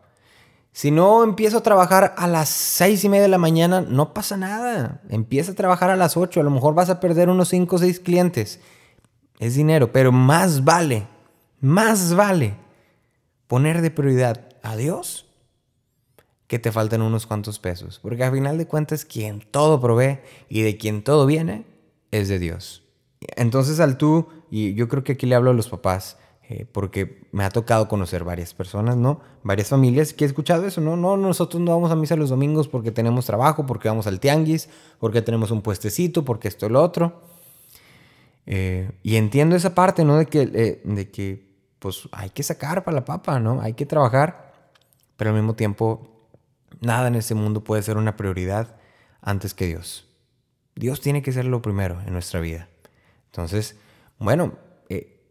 Si 0.71 0.91
no 0.91 1.23
empiezo 1.23 1.57
a 1.57 1.63
trabajar 1.63 2.13
a 2.17 2.27
las 2.27 2.49
seis 2.49 3.03
y 3.03 3.09
media 3.09 3.23
de 3.23 3.29
la 3.29 3.37
mañana, 3.37 3.81
no 3.81 4.13
pasa 4.13 4.37
nada. 4.37 5.01
Empieza 5.09 5.51
a 5.51 5.55
trabajar 5.55 5.89
a 5.89 5.95
las 5.95 6.15
8. 6.15 6.39
A 6.39 6.43
lo 6.43 6.51
mejor 6.51 6.73
vas 6.73 6.89
a 6.89 6.99
perder 6.99 7.29
unos 7.29 7.49
5 7.49 7.75
o 7.75 7.79
6 7.79 7.99
clientes. 7.99 8.59
Es 9.39 9.55
dinero, 9.55 9.91
pero 9.91 10.11
más 10.11 10.63
vale, 10.63 11.07
más 11.59 12.13
vale 12.13 12.55
poner 13.47 13.81
de 13.81 13.91
prioridad 13.91 14.47
a 14.61 14.75
Dios 14.75 15.25
que 16.47 16.59
te 16.59 16.71
falten 16.71 17.01
unos 17.01 17.25
cuantos 17.25 17.59
pesos. 17.59 17.99
Porque 17.99 18.23
al 18.23 18.33
final 18.33 18.57
de 18.57 18.67
cuentas, 18.67 19.05
quien 19.05 19.41
todo 19.51 19.79
provee 19.79 20.19
y 20.49 20.61
de 20.61 20.77
quien 20.77 21.03
todo 21.03 21.25
viene 21.25 21.65
es 22.11 22.27
de 22.27 22.39
Dios. 22.39 22.83
Entonces 23.35 23.79
al 23.79 23.97
tú, 23.97 24.27
y 24.49 24.73
yo 24.75 24.87
creo 24.87 25.03
que 25.03 25.13
aquí 25.13 25.25
le 25.25 25.35
hablo 25.35 25.51
a 25.51 25.53
los 25.53 25.69
papás, 25.69 26.17
eh, 26.51 26.65
porque 26.71 27.21
me 27.31 27.43
ha 27.43 27.51
tocado 27.51 27.87
conocer 27.87 28.23
varias 28.23 28.55
personas, 28.55 28.97
¿no? 28.97 29.21
Varias 29.43 29.67
familias 29.69 30.13
que 30.13 30.23
he 30.23 30.27
escuchado 30.27 30.65
eso, 30.65 30.81
¿no? 30.81 30.95
No, 30.95 31.15
nosotros 31.15 31.61
no 31.61 31.73
vamos 31.73 31.91
a 31.91 31.95
misa 31.95 32.15
los 32.15 32.31
domingos 32.31 32.67
porque 32.67 32.89
tenemos 32.89 33.27
trabajo, 33.27 33.67
porque 33.67 33.87
vamos 33.87 34.07
al 34.07 34.19
tianguis, 34.19 34.67
porque 34.99 35.21
tenemos 35.21 35.51
un 35.51 35.61
puestecito, 35.61 36.25
porque 36.25 36.47
esto 36.47 36.65
y 36.65 36.69
lo 36.69 36.81
otro. 36.81 37.21
Eh, 38.47 38.89
y 39.03 39.17
entiendo 39.17 39.55
esa 39.55 39.75
parte, 39.75 40.03
¿no? 40.03 40.17
De 40.17 40.25
que, 40.25 40.41
eh, 40.41 40.81
de 40.83 41.11
que, 41.11 41.55
pues, 41.77 42.09
hay 42.11 42.31
que 42.31 42.41
sacar 42.41 42.83
para 42.83 42.95
la 42.95 43.05
papa, 43.05 43.39
¿no? 43.39 43.61
Hay 43.61 43.73
que 43.73 43.85
trabajar, 43.85 44.51
pero 45.17 45.29
al 45.29 45.35
mismo 45.35 45.53
tiempo, 45.53 46.25
nada 46.81 47.09
en 47.09 47.15
este 47.15 47.35
mundo 47.35 47.63
puede 47.63 47.83
ser 47.83 47.95
una 47.95 48.17
prioridad 48.17 48.75
antes 49.21 49.53
que 49.53 49.67
Dios. 49.67 50.07
Dios 50.73 50.99
tiene 50.99 51.21
que 51.21 51.31
ser 51.31 51.45
lo 51.45 51.61
primero 51.61 52.01
en 52.07 52.13
nuestra 52.13 52.39
vida. 52.39 52.69
Entonces, 53.27 53.75
bueno, 54.17 54.53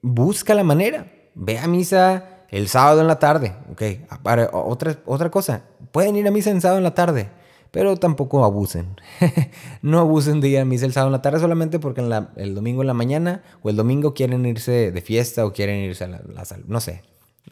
busca 0.09 0.55
la 0.55 0.65
manera. 0.65 1.07
Ve 1.35 1.59
a 1.59 1.67
misa 1.69 2.25
el 2.51 2.69
sábado 2.69 3.01
en 3.01 3.07
la 3.07 3.19
tarde, 3.19 3.55
¿ok? 3.71 3.83
Para, 4.23 4.51
otra, 4.53 4.97
otra 5.07 5.31
cosa, 5.31 5.63
pueden 5.93 6.17
ir 6.17 6.27
a 6.27 6.31
misa 6.31 6.51
el 6.51 6.61
sábado 6.61 6.79
en 6.79 6.85
la 6.85 6.95
tarde, 6.95 7.29
pero 7.71 7.97
tampoco 7.97 8.45
abusen. 8.45 8.97
no 9.83 9.99
abusen 10.01 10.41
de 10.41 10.49
ir 10.49 10.59
a 10.59 10.65
misa 10.65 10.87
el 10.87 10.93
sábado 10.93 11.09
en 11.09 11.13
la 11.13 11.23
tarde 11.23 11.39
solamente 11.41 11.79
porque 11.79 12.01
el 12.37 12.55
domingo 12.55 12.83
en 12.83 12.87
la 12.89 12.95
mañana 12.95 13.43
o 13.63 13.71
el 13.71 13.77
domingo 13.77 14.15
quieren 14.15 14.47
irse 14.47 14.91
de 14.91 15.01
fiesta 15.03 15.45
o 15.47 15.53
quieren 15.53 15.77
irse 15.81 16.05
a 16.05 16.09
la, 16.09 16.21
la 16.33 16.45
sal- 16.45 16.65
no 16.67 16.81
sé. 16.81 17.03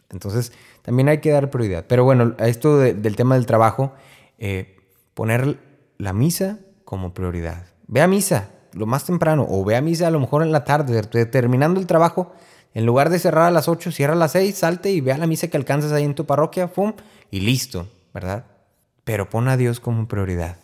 Entonces, 0.09 0.51
también 0.83 1.09
hay 1.09 1.19
que 1.19 1.31
dar 1.31 1.49
prioridad. 1.49 1.85
Pero 1.87 2.03
bueno, 2.03 2.33
esto 2.39 2.77
de- 2.79 2.93
del 2.93 3.15
tema 3.15 3.35
del 3.35 3.45
trabajo, 3.45 3.93
eh, 4.39 4.77
poner 5.13 5.59
la 5.97 6.13
misa 6.13 6.59
como 6.85 7.13
prioridad. 7.13 7.65
Ve 7.87 8.01
a 8.01 8.07
misa 8.07 8.49
lo 8.73 8.85
más 8.85 9.05
temprano 9.05 9.45
o 9.49 9.63
ve 9.65 9.75
a 9.75 9.81
misa 9.81 10.07
a 10.07 10.11
lo 10.11 10.19
mejor 10.19 10.43
en 10.43 10.51
la 10.51 10.63
tarde, 10.63 11.01
te- 11.03 11.25
terminando 11.25 11.79
el 11.79 11.87
trabajo. 11.87 12.33
En 12.77 12.85
lugar 12.85 13.09
de 13.09 13.17
cerrar 13.17 13.47
a 13.47 13.49
las 13.49 13.67
8, 13.67 13.91
cierra 13.91 14.13
a 14.13 14.17
las 14.17 14.33
6, 14.33 14.55
salte 14.55 14.91
y 14.91 15.01
ve 15.01 15.11
a 15.11 15.17
la 15.17 15.25
misa 15.25 15.47
que 15.47 15.57
alcanzas 15.57 15.91
ahí 15.91 16.03
en 16.03 16.13
tu 16.13 16.27
parroquia, 16.27 16.67
¡pum! 16.67 16.93
Y 17.31 17.39
listo, 17.39 17.87
¿verdad? 18.13 18.45
Pero 19.03 19.27
pon 19.27 19.47
a 19.47 19.57
Dios 19.57 19.79
como 19.79 20.07
prioridad. 20.07 20.57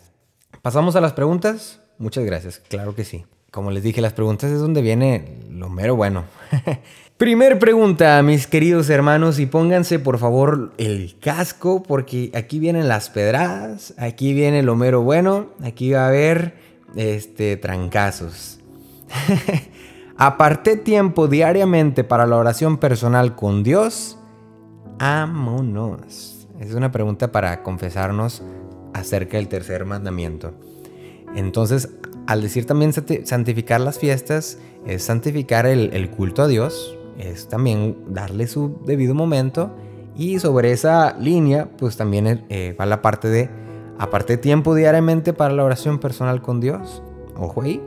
¿Pasamos 0.62 0.94
a 0.94 1.00
las 1.00 1.12
preguntas? 1.12 1.80
Muchas 1.98 2.24
gracias, 2.24 2.62
claro 2.68 2.94
que 2.94 3.04
sí. 3.04 3.24
Como 3.50 3.72
les 3.72 3.82
dije, 3.82 4.00
las 4.00 4.12
preguntas 4.12 4.52
es 4.52 4.60
donde 4.60 4.80
viene 4.80 5.40
lo 5.50 5.68
mero 5.68 5.96
bueno. 5.96 6.22
Primer 7.16 7.58
pregunta, 7.58 8.22
mis 8.22 8.46
queridos 8.46 8.90
hermanos, 8.90 9.40
y 9.40 9.46
pónganse 9.46 9.98
por 9.98 10.18
favor 10.18 10.72
el 10.78 11.16
casco, 11.18 11.82
porque 11.82 12.30
aquí 12.34 12.60
vienen 12.60 12.86
las 12.86 13.10
pedradas, 13.10 13.92
aquí 13.98 14.34
viene 14.34 14.62
lo 14.62 14.76
mero 14.76 15.02
bueno, 15.02 15.48
aquí 15.64 15.90
va 15.90 16.04
a 16.04 16.08
haber 16.10 16.54
este, 16.94 17.56
trancazos. 17.56 18.60
Aparté 20.16 20.76
tiempo 20.76 21.26
diariamente 21.26 22.04
para 22.04 22.26
la 22.26 22.36
oración 22.36 22.78
personal 22.78 23.34
con 23.34 23.64
Dios. 23.64 24.16
Ámonos. 25.00 26.46
Es 26.60 26.74
una 26.74 26.92
pregunta 26.92 27.32
para 27.32 27.64
confesarnos 27.64 28.42
acerca 28.92 29.38
del 29.38 29.48
tercer 29.48 29.84
mandamiento. 29.84 30.52
Entonces, 31.34 31.90
al 32.28 32.42
decir 32.42 32.64
también 32.64 32.92
santi- 32.92 33.26
santificar 33.26 33.80
las 33.80 33.98
fiestas, 33.98 34.58
es 34.86 35.02
santificar 35.02 35.66
el, 35.66 36.10
culto 36.10 36.42
a 36.42 36.46
Dios, 36.46 36.96
es 37.18 37.48
también 37.48 37.96
darle 38.08 38.46
su 38.46 38.78
debido 38.86 39.14
momento. 39.14 39.74
Y 40.16 40.38
sobre 40.38 40.70
esa 40.70 41.18
línea, 41.18 41.68
pues 41.76 41.96
también 41.96 42.44
eh, 42.48 42.76
va 42.78 42.86
la 42.86 43.02
parte 43.02 43.28
de, 43.28 43.50
aparte 43.98 44.36
tiempo 44.36 44.76
diariamente 44.76 45.32
para 45.32 45.54
la 45.54 45.64
oración 45.64 45.98
personal 45.98 46.40
con 46.40 46.60
Dios. 46.60 47.02
Ojo 47.36 47.62
ahí, 47.62 47.82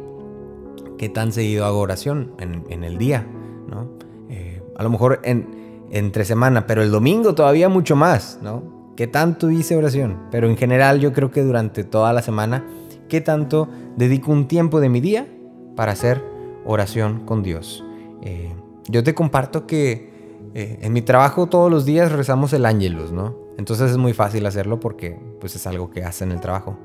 ¿qué 0.97 1.09
tan 1.09 1.31
seguido 1.31 1.65
hago 1.65 1.79
oración 1.79 2.33
en, 2.39 2.83
el 2.83 2.97
día? 2.97 3.25
¿no? 3.69 3.89
Eh, 4.29 4.61
a 4.75 4.83
lo 4.83 4.89
mejor 4.89 5.19
en, 5.23 5.57
entre 5.91 6.25
semana, 6.25 6.67
pero 6.67 6.81
el 6.81 6.91
domingo 6.91 7.35
todavía 7.35 7.69
mucho 7.69 7.95
más, 7.95 8.39
¿no? 8.41 8.77
¿Qué 8.95 9.07
tanto 9.07 9.51
hice 9.51 9.77
oración? 9.77 10.17
Pero 10.31 10.47
en 10.49 10.57
general 10.57 10.99
yo 10.99 11.13
creo 11.13 11.29
que 11.31 11.43
durante 11.43 11.83
toda 11.83 12.13
la 12.13 12.21
semana, 12.21 12.65
¿qué 13.07 13.21
tanto 13.21 13.69
dedico 13.95 14.31
un 14.31 14.47
tiempo 14.47 14.79
de 14.79 14.89
mi 14.89 15.01
día 15.01 15.27
para 15.75 15.91
hacer 15.91 16.23
oración 16.65 17.25
con 17.25 17.43
Dios? 17.43 17.85
Eh, 18.23 18.53
yo 18.87 19.03
te 19.03 19.13
comparto 19.13 19.67
que 19.67 20.11
eh, 20.55 20.79
en 20.81 20.93
mi 20.93 21.03
trabajo 21.03 21.47
todos 21.47 21.69
los 21.69 21.85
días 21.85 22.11
rezamos 22.11 22.53
el 22.53 22.65
ángelus, 22.65 23.11
¿no? 23.11 23.35
Entonces 23.57 23.91
es 23.91 23.97
muy 23.97 24.13
fácil 24.13 24.45
hacerlo 24.45 24.79
porque 24.79 25.19
pues 25.39 25.55
es 25.55 25.67
algo 25.67 25.91
que 25.91 26.03
hace 26.03 26.23
en 26.23 26.31
el 26.31 26.39
trabajo. 26.39 26.77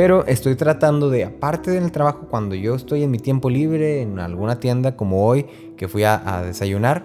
Pero 0.00 0.24
estoy 0.24 0.54
tratando 0.54 1.10
de, 1.10 1.26
aparte 1.26 1.72
del 1.72 1.92
trabajo, 1.92 2.26
cuando 2.30 2.54
yo 2.54 2.74
estoy 2.74 3.02
en 3.02 3.10
mi 3.10 3.18
tiempo 3.18 3.50
libre, 3.50 4.00
en 4.00 4.18
alguna 4.18 4.58
tienda 4.58 4.96
como 4.96 5.26
hoy, 5.26 5.44
que 5.76 5.88
fui 5.88 6.04
a, 6.04 6.42
desayunar, 6.42 7.04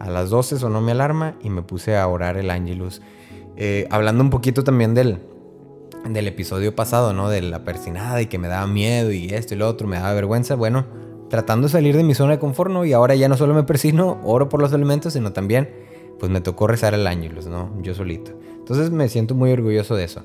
a 0.00 0.10
las 0.10 0.30
12 0.30 0.58
sonó 0.58 0.80
mi 0.80 0.90
alarma 0.90 1.36
y 1.44 1.50
me 1.50 1.62
puse 1.62 1.96
a 1.96 2.04
orar 2.08 2.36
el 2.36 2.50
ángelus. 2.50 3.00
Eh, 3.56 3.86
hablando 3.90 4.24
un 4.24 4.30
poquito 4.30 4.64
también 4.64 4.92
del, 4.92 5.20
del 6.04 6.26
episodio 6.26 6.74
pasado, 6.74 7.12
¿no? 7.12 7.30
De 7.30 7.42
la 7.42 7.62
persinada 7.62 8.20
y 8.20 8.26
que 8.26 8.38
me 8.38 8.48
daba 8.48 8.66
miedo 8.66 9.12
y 9.12 9.28
esto 9.28 9.54
y 9.54 9.58
lo 9.58 9.68
otro, 9.68 9.86
me 9.86 9.98
daba 9.98 10.12
vergüenza. 10.12 10.56
Bueno, 10.56 10.84
tratando 11.30 11.68
de 11.68 11.72
salir 11.72 11.96
de 11.96 12.02
mi 12.02 12.16
zona 12.16 12.32
de 12.32 12.38
confort. 12.40 12.72
Y 12.84 12.92
ahora 12.92 13.14
ya 13.14 13.28
no 13.28 13.36
solo 13.36 13.54
me 13.54 13.62
persino, 13.62 14.20
oro 14.24 14.48
por 14.48 14.60
los 14.60 14.72
alimentos, 14.72 15.12
sino 15.12 15.32
también, 15.32 15.70
pues 16.18 16.28
me 16.28 16.40
tocó 16.40 16.66
rezar 16.66 16.92
el 16.92 17.06
ángelus, 17.06 17.46
¿no? 17.46 17.70
Yo 17.82 17.94
solito. 17.94 18.32
Entonces 18.58 18.90
me 18.90 19.08
siento 19.08 19.36
muy 19.36 19.52
orgulloso 19.52 19.94
de 19.94 20.02
eso. 20.02 20.24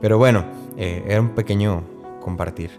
Pero 0.00 0.18
bueno, 0.18 0.44
eh, 0.76 1.04
era 1.06 1.20
un 1.20 1.30
pequeño 1.30 1.82
compartir. 2.20 2.70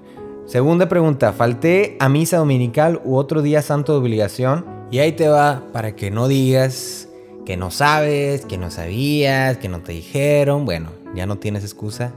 Segunda 0.46 0.90
pregunta, 0.90 1.32
¿falté 1.34 1.96
a 2.00 2.10
misa 2.10 2.38
dominical 2.38 3.02
u 3.04 3.16
otro 3.18 3.42
día 3.42 3.62
santo 3.62 3.94
de 3.94 4.00
obligación? 4.00 4.66
Y 4.90 5.00
ahí 5.00 5.12
te 5.12 5.28
va 5.28 5.64
para 5.72 5.96
que 5.96 6.10
no 6.10 6.28
digas 6.28 7.08
que 7.46 7.58
no 7.58 7.72
sabes, 7.72 8.46
que 8.46 8.58
no 8.58 8.72
sabías, 8.72 9.58
que 9.58 9.70
no 9.70 9.82
te 9.82 9.92
dijeron. 9.92 10.66
Bueno, 10.66 10.92
ya 11.16 11.26
no 11.26 11.38
tienes 11.38 11.64
excusa. 11.64 12.12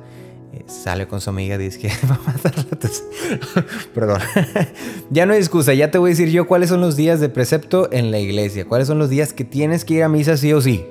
eh, 0.52 0.62
sale 0.66 1.08
con 1.08 1.20
su 1.20 1.30
amiga, 1.30 1.56
dice 1.58 1.78
que 1.78 1.88
va 2.10 2.16
a 2.16 2.32
matar 2.32 2.54
la 2.56 2.78
tos. 2.78 3.04
Perdón. 3.94 4.20
ya 5.10 5.26
no 5.26 5.32
hay 5.32 5.38
excusa, 5.38 5.74
ya 5.74 5.90
te 5.90 5.98
voy 5.98 6.10
a 6.10 6.12
decir 6.12 6.28
yo 6.30 6.46
cuáles 6.46 6.68
son 6.68 6.80
los 6.80 6.96
días 6.96 7.20
de 7.20 7.28
precepto 7.28 7.90
en 7.92 8.10
la 8.10 8.18
iglesia, 8.18 8.66
cuáles 8.66 8.88
son 8.88 8.98
los 8.98 9.08
días 9.08 9.32
que 9.32 9.44
tienes 9.44 9.84
que 9.84 9.94
ir 9.94 10.02
a 10.02 10.08
misa 10.08 10.36
sí 10.36 10.52
o 10.52 10.60
sí. 10.60 10.84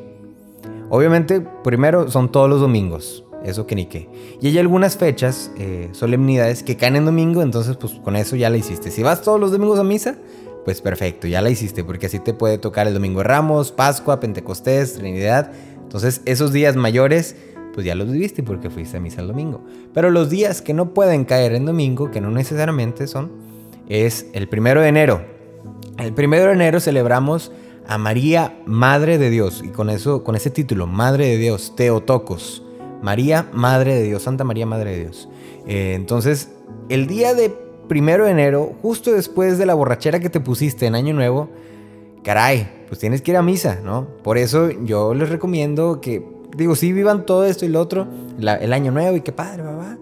Obviamente, 0.90 1.42
primero 1.64 2.10
son 2.10 2.32
todos 2.32 2.50
los 2.50 2.60
domingos, 2.60 3.24
eso 3.44 3.68
que 3.68 3.76
ni 3.76 3.86
qué. 3.86 4.10
Y 4.42 4.48
hay 4.48 4.58
algunas 4.60 4.98
fechas, 4.98 5.52
eh, 5.58 5.90
solemnidades, 5.92 6.64
que 6.64 6.78
caen 6.78 6.96
en 6.96 7.06
domingo, 7.06 7.42
entonces 7.42 7.78
pues 7.78 7.94
con 8.04 8.16
eso 8.16 8.36
ya 8.36 8.50
la 8.50 8.58
hiciste. 8.58 8.92
Si 8.92 9.04
vas 9.04 9.22
todos 9.22 9.40
los 9.40 9.52
domingos 9.52 9.80
a 9.80 9.84
misa, 9.84 10.16
pues 10.66 10.82
perfecto, 10.82 11.28
ya 11.28 11.42
la 11.42 11.50
hiciste, 11.50 11.84
porque 11.84 12.06
así 12.06 12.20
te 12.20 12.34
puede 12.34 12.58
tocar 12.58 12.88
el 12.88 12.94
domingo 12.94 13.20
de 13.20 13.26
Ramos, 13.26 13.72
Pascua, 13.72 14.20
Pentecostés, 14.20 14.94
Trinidad. 14.94 15.52
Entonces 15.82 16.22
esos 16.26 16.54
días 16.54 16.76
mayores, 16.76 17.36
pues 17.74 17.86
ya 17.86 17.96
los 17.96 18.12
viviste 18.12 18.44
porque 18.44 18.70
fuiste 18.70 18.98
a 18.98 19.00
misa 19.00 19.22
el 19.22 19.28
domingo. 19.28 19.62
Pero 19.94 20.12
los 20.12 20.30
días 20.30 20.62
que 20.62 20.74
no 20.74 20.94
pueden 20.94 21.26
caer 21.26 21.54
en 21.54 21.66
domingo, 21.66 22.12
que 22.12 22.22
no 22.22 22.32
necesariamente 22.32 23.08
son, 23.08 23.32
es 23.90 24.28
el 24.34 24.48
primero 24.48 24.82
de 24.82 24.88
enero. 24.88 25.22
El 25.98 26.14
primero 26.14 26.46
de 26.48 26.54
enero 26.54 26.80
celebramos 26.80 27.52
a 27.88 27.98
María, 27.98 28.58
Madre 28.66 29.18
de 29.18 29.30
Dios, 29.30 29.62
y 29.66 29.70
con 29.70 29.90
eso, 29.90 30.24
con 30.24 30.36
ese 30.36 30.50
título, 30.50 30.88
Madre 30.88 31.28
de 31.28 31.38
Dios, 31.38 31.76
Teotocos. 31.76 32.64
María, 33.02 33.50
Madre 33.54 33.96
de 33.96 34.04
Dios, 34.04 34.24
Santa 34.24 34.44
María, 34.44 34.66
Madre 34.66 34.92
de 34.92 35.00
Dios. 35.04 35.30
Eh, 35.68 35.94
entonces, 35.96 36.50
el 36.90 37.08
día 37.08 37.34
de 37.34 37.50
primero 37.88 38.26
de 38.26 38.32
enero, 38.32 38.74
justo 38.82 39.12
después 39.12 39.58
de 39.58 39.66
la 39.66 39.74
borrachera 39.74 40.20
que 40.20 40.30
te 40.30 40.40
pusiste 40.40 40.86
en 40.86 40.96
Año 40.96 41.14
Nuevo, 41.14 41.50
caray, 42.24 42.86
pues 42.88 43.00
tienes 43.00 43.22
que 43.22 43.32
ir 43.32 43.38
a 43.38 43.42
misa, 43.42 43.80
¿no? 43.84 44.08
Por 44.24 44.38
eso 44.38 44.70
yo 44.70 45.14
les 45.14 45.30
recomiendo 45.30 46.02
que, 46.02 46.26
digo, 46.56 46.76
sí 46.76 46.94
vivan 46.94 47.26
todo 47.26 47.46
esto 47.46 47.66
y 47.66 47.70
lo 47.70 47.82
otro, 47.82 48.08
el 48.40 48.74
Año 48.74 48.92
Nuevo 48.92 49.18
y 49.18 49.22
qué 49.22 49.32
padre, 49.32 49.64
va, 49.64 49.98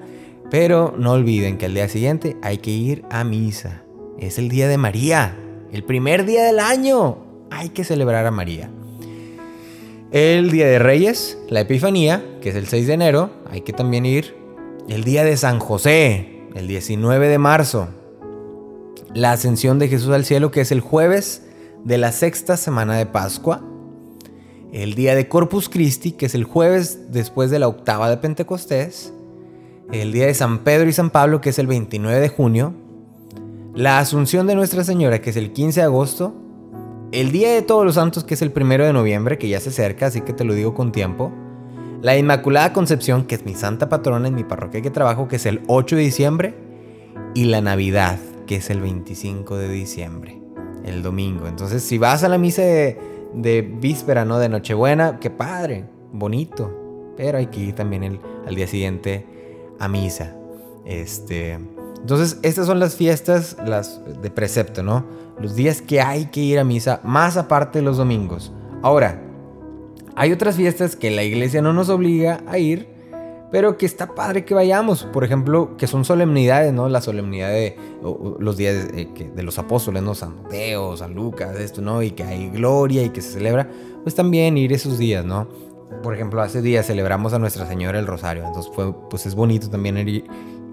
Pero 0.52 0.94
no 0.98 1.14
olviden 1.14 1.58
que 1.58 1.66
el 1.66 1.74
día 1.74 1.90
siguiente 1.90 2.38
hay 2.42 2.60
que 2.60 2.72
ir 2.72 3.06
a 3.10 3.24
misa. 3.24 3.84
Es 4.20 4.38
el 4.38 4.50
día 4.50 4.68
de 4.68 4.78
María, 4.78 5.36
el 5.72 5.84
primer 5.84 6.26
día 6.26 6.44
del 6.44 6.60
año. 6.60 7.18
Hay 7.52 7.70
que 7.70 7.84
celebrar 7.84 8.26
a 8.26 8.32
María. 8.32 8.70
El 10.12 10.50
Día 10.50 10.66
de 10.66 10.80
Reyes, 10.80 11.38
la 11.50 11.60
Epifanía, 11.60 12.26
que 12.42 12.50
es 12.50 12.56
el 12.56 12.68
6 12.68 12.88
de 12.88 12.94
enero, 12.94 13.30
hay 13.52 13.62
que 13.62 13.74
también 13.74 14.08
ir. 14.08 14.36
El 14.88 15.04
Día 15.04 15.24
de 15.24 15.38
San 15.38 15.60
José, 15.60 16.48
el 16.56 16.68
19 16.68 17.28
de 17.28 17.38
marzo. 17.38 17.90
La 19.14 19.34
Ascensión 19.34 19.78
de 19.78 19.88
Jesús 19.88 20.10
al 20.10 20.26
cielo, 20.26 20.50
que 20.50 20.62
es 20.62 20.72
el 20.72 20.82
jueves 20.82 21.44
de 21.84 22.00
la 22.00 22.12
sexta 22.12 22.58
semana 22.58 22.98
de 22.98 23.06
Pascua. 23.06 23.62
El 24.74 24.96
Día 24.96 25.14
de 25.14 25.28
Corpus 25.28 25.70
Christi, 25.70 26.14
que 26.14 26.26
es 26.26 26.34
el 26.34 26.44
jueves 26.44 27.12
después 27.12 27.52
de 27.52 27.60
la 27.60 27.68
octava 27.68 28.10
de 28.10 28.18
Pentecostés. 28.18 29.14
El 29.92 30.12
Día 30.12 30.26
de 30.26 30.34
San 30.34 30.64
Pedro 30.64 30.90
y 30.90 30.94
San 30.94 31.12
Pablo, 31.12 31.40
que 31.40 31.52
es 31.52 31.60
el 31.60 31.68
29 31.68 32.20
de 32.20 32.30
junio. 32.30 32.74
La 33.76 34.00
Asunción 34.00 34.48
de 34.48 34.56
Nuestra 34.56 34.84
Señora, 34.84 35.22
que 35.22 35.30
es 35.30 35.38
el 35.38 35.54
15 35.54 35.82
de 35.82 35.86
agosto 35.86 36.34
el 37.12 37.32
Día 37.32 37.52
de 37.54 37.62
Todos 37.62 37.86
los 37.86 37.96
Santos, 37.96 38.24
que 38.24 38.36
es 38.36 38.42
el 38.42 38.52
primero 38.52 38.86
de 38.86 38.94
noviembre, 38.94 39.38
que 39.38 39.50
ya 39.50 39.60
se 39.60 39.70
acerca, 39.70 40.08
así 40.08 40.22
que 40.22 40.34
te 40.34 40.44
lo 40.44 40.54
digo 40.54 40.74
con 40.74 40.92
tiempo. 40.92 41.32
La 42.02 42.18
Inmaculada 42.18 42.72
Concepción, 42.72 43.26
que 43.26 43.36
es 43.36 43.46
mi 43.46 43.56
santa 43.56 43.90
patrona 43.90 44.28
en 44.28 44.36
mi 44.36 44.44
parroquia 44.44 44.82
que 44.82 44.92
trabajo, 44.92 45.28
que 45.28 45.38
es 45.38 45.46
el 45.46 45.62
8 45.68 45.96
de 45.96 46.02
diciembre. 46.02 46.54
Y 47.34 47.46
la 47.46 47.62
Navidad, 47.62 48.20
que 48.48 48.58
es 48.58 48.70
el 48.70 48.80
25 48.80 49.58
de 49.58 49.70
diciembre, 49.70 50.42
el 50.84 51.04
domingo. 51.04 51.48
Entonces, 51.48 51.84
si 51.84 51.98
vas 51.98 52.24
a 52.24 52.30
la 52.30 52.38
misa 52.38 52.62
de, 52.62 53.78
víspera, 53.80 54.24
¿no? 54.24 54.40
De 54.40 54.48
Nochebuena, 54.48 55.20
qué 55.20 55.30
padre, 55.30 55.86
bonito. 56.14 57.14
Pero 57.18 57.38
hay 57.38 57.48
que 57.48 57.60
ir 57.60 57.76
también 57.76 58.20
al 58.48 58.56
día 58.56 58.68
siguiente 58.68 59.26
a 59.80 59.88
misa. 59.88 60.36
Este. 60.86 61.60
Entonces, 62.00 62.40
estas 62.44 62.66
son 62.66 62.80
las 62.80 62.96
fiestas 62.96 63.58
las 63.66 64.02
de 64.22 64.32
precepto, 64.32 64.84
¿no? 64.84 65.06
Los 65.42 65.56
días 65.56 65.82
que 65.82 66.02
hay 66.02 66.26
que 66.26 66.42
ir 66.42 66.60
a 66.60 66.64
misa, 66.64 67.00
más 67.04 67.38
aparte 67.38 67.82
los 67.82 67.98
domingos. 67.98 68.52
Ahora, 68.82 69.22
hay 70.16 70.32
otras 70.34 70.56
fiestas 70.56 70.96
que 70.96 71.12
la 71.12 71.24
iglesia 71.24 71.62
no 71.62 71.72
nos 71.72 71.88
obliga 71.90 72.44
a 72.48 72.58
ir, 72.58 72.90
pero 73.52 73.78
que 73.78 73.86
está 73.86 74.16
padre 74.16 74.44
que 74.44 74.54
vayamos. 74.54 75.06
Por 75.06 75.24
ejemplo, 75.24 75.78
que 75.78 75.88
son 75.88 76.04
solemnidades, 76.04 76.74
¿no? 76.74 76.90
La 76.90 77.02
solemnidad 77.02 77.50
de 77.50 77.78
los 78.40 78.58
días 78.58 78.92
de, 78.92 79.06
de, 79.34 79.44
los 79.44 79.58
apóstoles, 79.58 80.04
¿no? 80.04 80.14
San 80.14 80.44
Mateo, 80.44 80.98
San 80.98 81.14
Lucas, 81.14 81.58
esto, 81.58 81.82
¿no? 81.82 82.04
Y 82.04 82.12
que 82.12 82.24
hay 82.24 82.50
gloria 82.50 83.04
y 83.04 83.10
que 83.10 83.22
se 83.22 83.32
celebra. 83.32 83.70
Pues 84.04 84.14
también 84.16 84.58
ir 84.58 84.74
esos 84.74 84.98
días, 84.98 85.24
¿no? 85.24 85.48
Por 86.04 86.14
ejemplo, 86.14 86.42
hace 86.42 86.62
días 86.62 86.86
celebramos 86.86 87.34
a 87.34 87.40
Nuestra 87.40 87.66
Señora 87.66 87.98
el 87.98 88.08
Rosario. 88.08 88.46
Entonces, 88.46 88.72
fue, 88.76 88.94
pues 89.10 89.26
es 89.26 89.36
bonito 89.36 89.70
también 89.70 89.98
ir, 89.98 90.26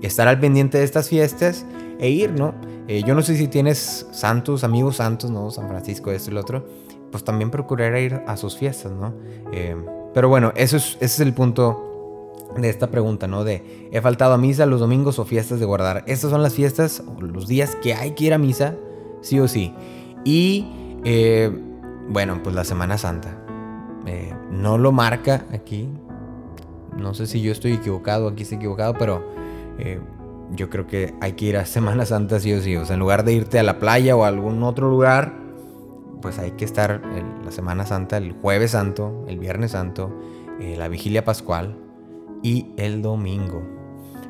estar 0.02 0.28
al 0.28 0.38
pendiente 0.38 0.78
de 0.78 0.84
estas 0.84 1.08
fiestas 1.08 1.64
e 1.98 2.10
ir, 2.10 2.32
¿no? 2.32 2.54
Eh, 2.88 3.02
yo 3.04 3.14
no 3.14 3.22
sé 3.22 3.36
si 3.36 3.48
tienes 3.48 4.06
santos, 4.12 4.64
amigos 4.64 4.96
santos, 4.96 5.30
¿no? 5.30 5.50
San 5.50 5.68
Francisco, 5.68 6.10
esto 6.12 6.30
y 6.30 6.34
lo 6.34 6.40
otro. 6.40 6.64
Pues 7.10 7.24
también 7.24 7.50
procurar 7.50 7.96
ir 7.98 8.22
a 8.26 8.36
sus 8.36 8.56
fiestas, 8.56 8.92
¿no? 8.92 9.12
Eh, 9.52 9.76
pero 10.14 10.28
bueno, 10.28 10.52
eso 10.56 10.76
es, 10.76 10.96
ese 10.96 11.04
es 11.04 11.20
el 11.20 11.34
punto 11.34 12.34
de 12.56 12.68
esta 12.68 12.90
pregunta, 12.90 13.26
¿no? 13.26 13.44
De, 13.44 13.88
¿he 13.92 14.00
faltado 14.00 14.34
a 14.34 14.38
misa 14.38 14.66
los 14.66 14.80
domingos 14.80 15.18
o 15.18 15.24
fiestas 15.24 15.60
de 15.60 15.66
guardar? 15.66 16.04
Estas 16.06 16.30
son 16.30 16.42
las 16.42 16.54
fiestas, 16.54 17.02
o 17.06 17.20
los 17.20 17.46
días 17.48 17.76
que 17.76 17.94
hay 17.94 18.12
que 18.12 18.24
ir 18.24 18.34
a 18.34 18.38
misa, 18.38 18.74
sí 19.20 19.40
o 19.40 19.48
sí. 19.48 19.74
Y, 20.24 20.66
eh, 21.04 21.50
bueno, 22.08 22.40
pues 22.42 22.54
la 22.54 22.64
Semana 22.64 22.98
Santa. 22.98 23.42
no 24.50 24.78
lo 24.78 24.92
marca 24.92 25.44
aquí. 25.52 25.88
No 26.96 27.12
sé 27.12 27.26
si 27.26 27.42
yo 27.42 27.52
estoy 27.52 27.74
equivocado, 27.74 28.28
aquí 28.28 28.44
estoy 28.44 28.58
equivocado, 28.58 28.94
pero 28.94 29.22
yo 30.52 30.70
creo 30.70 30.86
que 30.86 31.14
hay 31.20 31.32
que 31.32 31.46
ir 31.46 31.56
a 31.56 31.66
Semana 31.66 32.06
Santa 32.06 32.40
sí 32.40 32.52
o 32.52 32.60
sí. 32.60 32.76
O 32.76 32.84
sea, 32.84 32.94
en 32.94 33.00
lugar 33.00 33.24
de 33.24 33.32
irte 33.32 33.58
a 33.58 33.62
la 33.62 33.78
playa 33.78 34.16
o 34.16 34.24
a 34.24 34.28
algún 34.28 34.62
otro 34.62 34.88
lugar, 34.88 35.34
pues 36.22 36.38
hay 36.38 36.52
que 36.52 36.64
estar 36.64 37.02
la 37.44 37.50
Semana 37.50 37.86
Santa, 37.86 38.16
el 38.16 38.32
jueves 38.32 38.72
santo, 38.72 39.24
el 39.28 39.38
viernes 39.38 39.72
santo, 39.72 40.12
eh, 40.60 40.76
la 40.76 40.88
vigilia 40.88 41.24
pascual 41.24 41.76
y 42.42 42.66
el 42.76 43.02
domingo. 43.02 43.62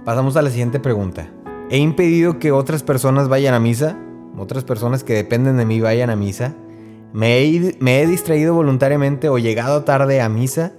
Pasamos 0.05 0.37
a 0.37 0.43
la 0.43 0.51
siguiente 0.51 0.81
pregunta. 0.81 1.29
¿He 1.71 1.79
impedido 1.79 2.39
que 2.39 2.53
otras 2.53 2.83
personas 2.83 3.29
vayan 3.29 3.55
a 3.55 3.61
misa? 3.61 3.97
¿Otras 4.39 4.65
personas 4.65 5.03
que 5.03 5.15
dependen 5.15 5.57
de 5.57 5.65
mí 5.65 5.81
vayan 5.81 6.11
a 6.11 6.17
misa? 6.17 6.55
¿Me 7.13 7.39
he, 7.41 8.07
distraído 8.07 8.55
voluntariamente 8.55 9.29
o 9.29 9.39
llegado 9.39 9.85
tarde 9.85 10.21
a 10.21 10.29
misa? 10.29 10.75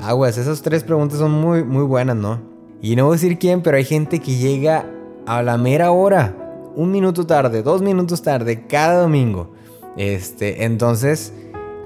Aguas, 0.00 0.38
esas 0.38 0.62
tres 0.62 0.82
preguntas 0.82 1.18
son 1.18 1.32
muy, 1.32 1.62
muy 1.62 1.84
buenas, 1.84 2.16
¿no? 2.16 2.49
Y 2.82 2.96
no 2.96 3.04
voy 3.04 3.14
a 3.14 3.16
decir 3.16 3.38
quién, 3.38 3.62
pero 3.62 3.76
hay 3.76 3.84
gente 3.84 4.20
que 4.20 4.36
llega 4.36 4.86
a 5.26 5.42
la 5.42 5.58
mera 5.58 5.90
hora. 5.90 6.36
Un 6.74 6.90
minuto 6.90 7.26
tarde, 7.26 7.62
dos 7.62 7.82
minutos 7.82 8.22
tarde, 8.22 8.66
cada 8.66 9.02
domingo. 9.02 9.50
Este, 9.96 10.64
entonces, 10.64 11.32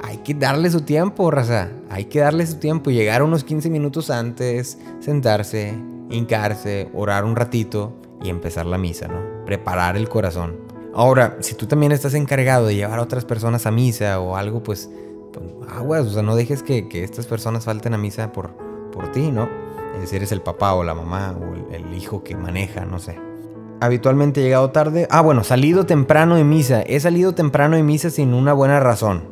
hay 0.02 0.18
que 0.18 0.34
darle 0.34 0.70
su 0.70 0.82
tiempo, 0.82 1.30
raza. 1.30 1.70
Hay 1.90 2.04
que 2.04 2.20
darle 2.20 2.46
su 2.46 2.56
tiempo. 2.56 2.90
Llegar 2.90 3.22
unos 3.22 3.42
15 3.42 3.70
minutos 3.70 4.10
antes, 4.10 4.78
sentarse, 5.00 5.74
hincarse, 6.10 6.90
orar 6.94 7.24
un 7.24 7.34
ratito 7.34 7.92
y 8.22 8.28
empezar 8.28 8.66
la 8.66 8.78
misa, 8.78 9.08
¿no? 9.08 9.44
Preparar 9.46 9.96
el 9.96 10.08
corazón. 10.08 10.56
Ahora, 10.94 11.38
si 11.40 11.54
tú 11.54 11.66
también 11.66 11.90
estás 11.90 12.14
encargado 12.14 12.66
de 12.66 12.76
llevar 12.76 13.00
a 13.00 13.02
otras 13.02 13.24
personas 13.24 13.66
a 13.66 13.72
misa 13.72 14.20
o 14.20 14.36
algo, 14.36 14.62
pues, 14.62 14.88
pues 15.32 15.44
aguas, 15.68 16.06
o 16.06 16.10
sea, 16.10 16.22
no 16.22 16.36
dejes 16.36 16.62
que, 16.62 16.88
que 16.88 17.02
estas 17.02 17.26
personas 17.26 17.64
falten 17.64 17.94
a 17.94 17.98
misa 17.98 18.32
por, 18.32 18.50
por 18.92 19.10
ti, 19.10 19.32
¿no? 19.32 19.63
Si 20.04 20.16
eres 20.16 20.32
el 20.32 20.40
papá 20.40 20.74
o 20.74 20.84
la 20.84 20.94
mamá 20.94 21.34
o 21.38 21.72
el, 21.72 21.94
hijo 21.94 22.22
que 22.22 22.36
maneja, 22.36 22.84
no 22.84 22.98
sé. 22.98 23.18
Habitualmente 23.80 24.40
he 24.40 24.44
llegado 24.44 24.70
tarde. 24.70 25.06
Ah, 25.10 25.20
bueno, 25.20 25.44
salido 25.44 25.86
temprano 25.86 26.36
de 26.36 26.44
misa. 26.44 26.82
He 26.82 26.98
salido 27.00 27.34
temprano 27.34 27.76
de 27.76 27.82
misa 27.82 28.10
sin 28.10 28.34
una 28.34 28.52
buena 28.52 28.80
razón. 28.80 29.24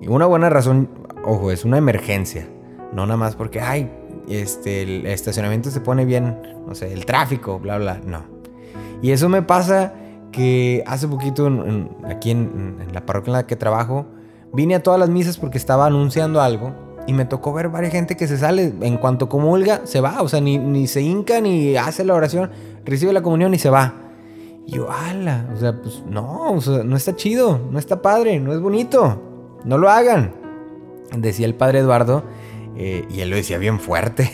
Y 0.00 0.08
una 0.08 0.26
buena 0.26 0.50
razón, 0.50 0.88
ojo, 1.24 1.50
es 1.50 1.64
una 1.64 1.78
emergencia. 1.78 2.48
No 2.92 3.06
nada 3.06 3.16
más 3.16 3.36
porque, 3.36 3.60
ay, 3.60 3.90
este, 4.28 4.82
el 4.82 5.06
estacionamiento 5.06 5.70
se 5.70 5.80
pone 5.80 6.04
bien, 6.04 6.38
no 6.66 6.74
sé, 6.74 6.92
el 6.92 7.06
tráfico, 7.06 7.58
bla, 7.58 7.78
bla. 7.78 8.00
No. 8.04 8.24
Y 9.02 9.10
eso 9.10 9.28
me 9.28 9.42
pasa 9.42 9.94
que 10.32 10.82
hace 10.86 11.08
poquito 11.08 11.50
aquí 12.04 12.30
en, 12.30 12.78
en 12.80 12.92
la 12.92 13.06
parroquia 13.06 13.30
en 13.30 13.36
la 13.38 13.46
que 13.46 13.56
trabajo, 13.56 14.06
vine 14.52 14.74
a 14.74 14.82
todas 14.82 15.00
las 15.00 15.08
misas 15.08 15.38
porque 15.38 15.58
estaba 15.58 15.86
anunciando 15.86 16.40
algo 16.40 16.85
y 17.06 17.12
me 17.12 17.24
tocó 17.24 17.52
ver 17.52 17.68
varias 17.68 17.92
gente 17.92 18.16
que 18.16 18.26
se 18.26 18.36
sale, 18.36 18.72
en 18.80 18.96
cuanto 18.98 19.28
comulga, 19.28 19.82
se 19.84 20.00
va, 20.00 20.22
o 20.22 20.28
sea, 20.28 20.40
ni, 20.40 20.58
ni 20.58 20.86
se 20.86 21.02
hinca, 21.02 21.40
ni 21.40 21.76
hace 21.76 22.04
la 22.04 22.14
oración, 22.14 22.50
recibe 22.84 23.12
la 23.12 23.22
comunión 23.22 23.54
y 23.54 23.58
se 23.58 23.70
va. 23.70 23.94
Y 24.66 24.72
yo, 24.72 24.90
ala, 24.90 25.48
o 25.54 25.56
sea, 25.56 25.80
pues 25.80 26.02
no, 26.08 26.56
no 26.84 26.96
está 26.96 27.14
chido, 27.14 27.60
no 27.70 27.78
está 27.78 28.02
padre, 28.02 28.40
no 28.40 28.52
es 28.52 28.60
bonito, 28.60 29.22
no 29.64 29.78
lo 29.78 29.88
hagan. 29.88 30.34
Decía 31.16 31.46
el 31.46 31.54
padre 31.54 31.80
Eduardo, 31.80 32.24
eh, 32.76 33.06
y 33.08 33.20
él 33.20 33.30
lo 33.30 33.36
decía 33.36 33.58
bien 33.58 33.78
fuerte, 33.78 34.30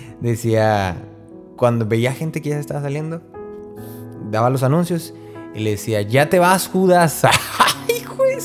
decía, 0.20 0.96
cuando 1.56 1.86
veía 1.86 2.12
gente 2.12 2.40
que 2.40 2.50
ya 2.50 2.54
se 2.56 2.60
estaba 2.60 2.80
saliendo, 2.80 3.20
daba 4.30 4.50
los 4.50 4.62
anuncios 4.62 5.14
y 5.54 5.60
le 5.60 5.70
decía, 5.70 6.02
ya 6.02 6.28
te 6.28 6.38
vas 6.38 6.68
Judas, 6.68 7.22
hijo 8.14 8.24
de 8.24 8.40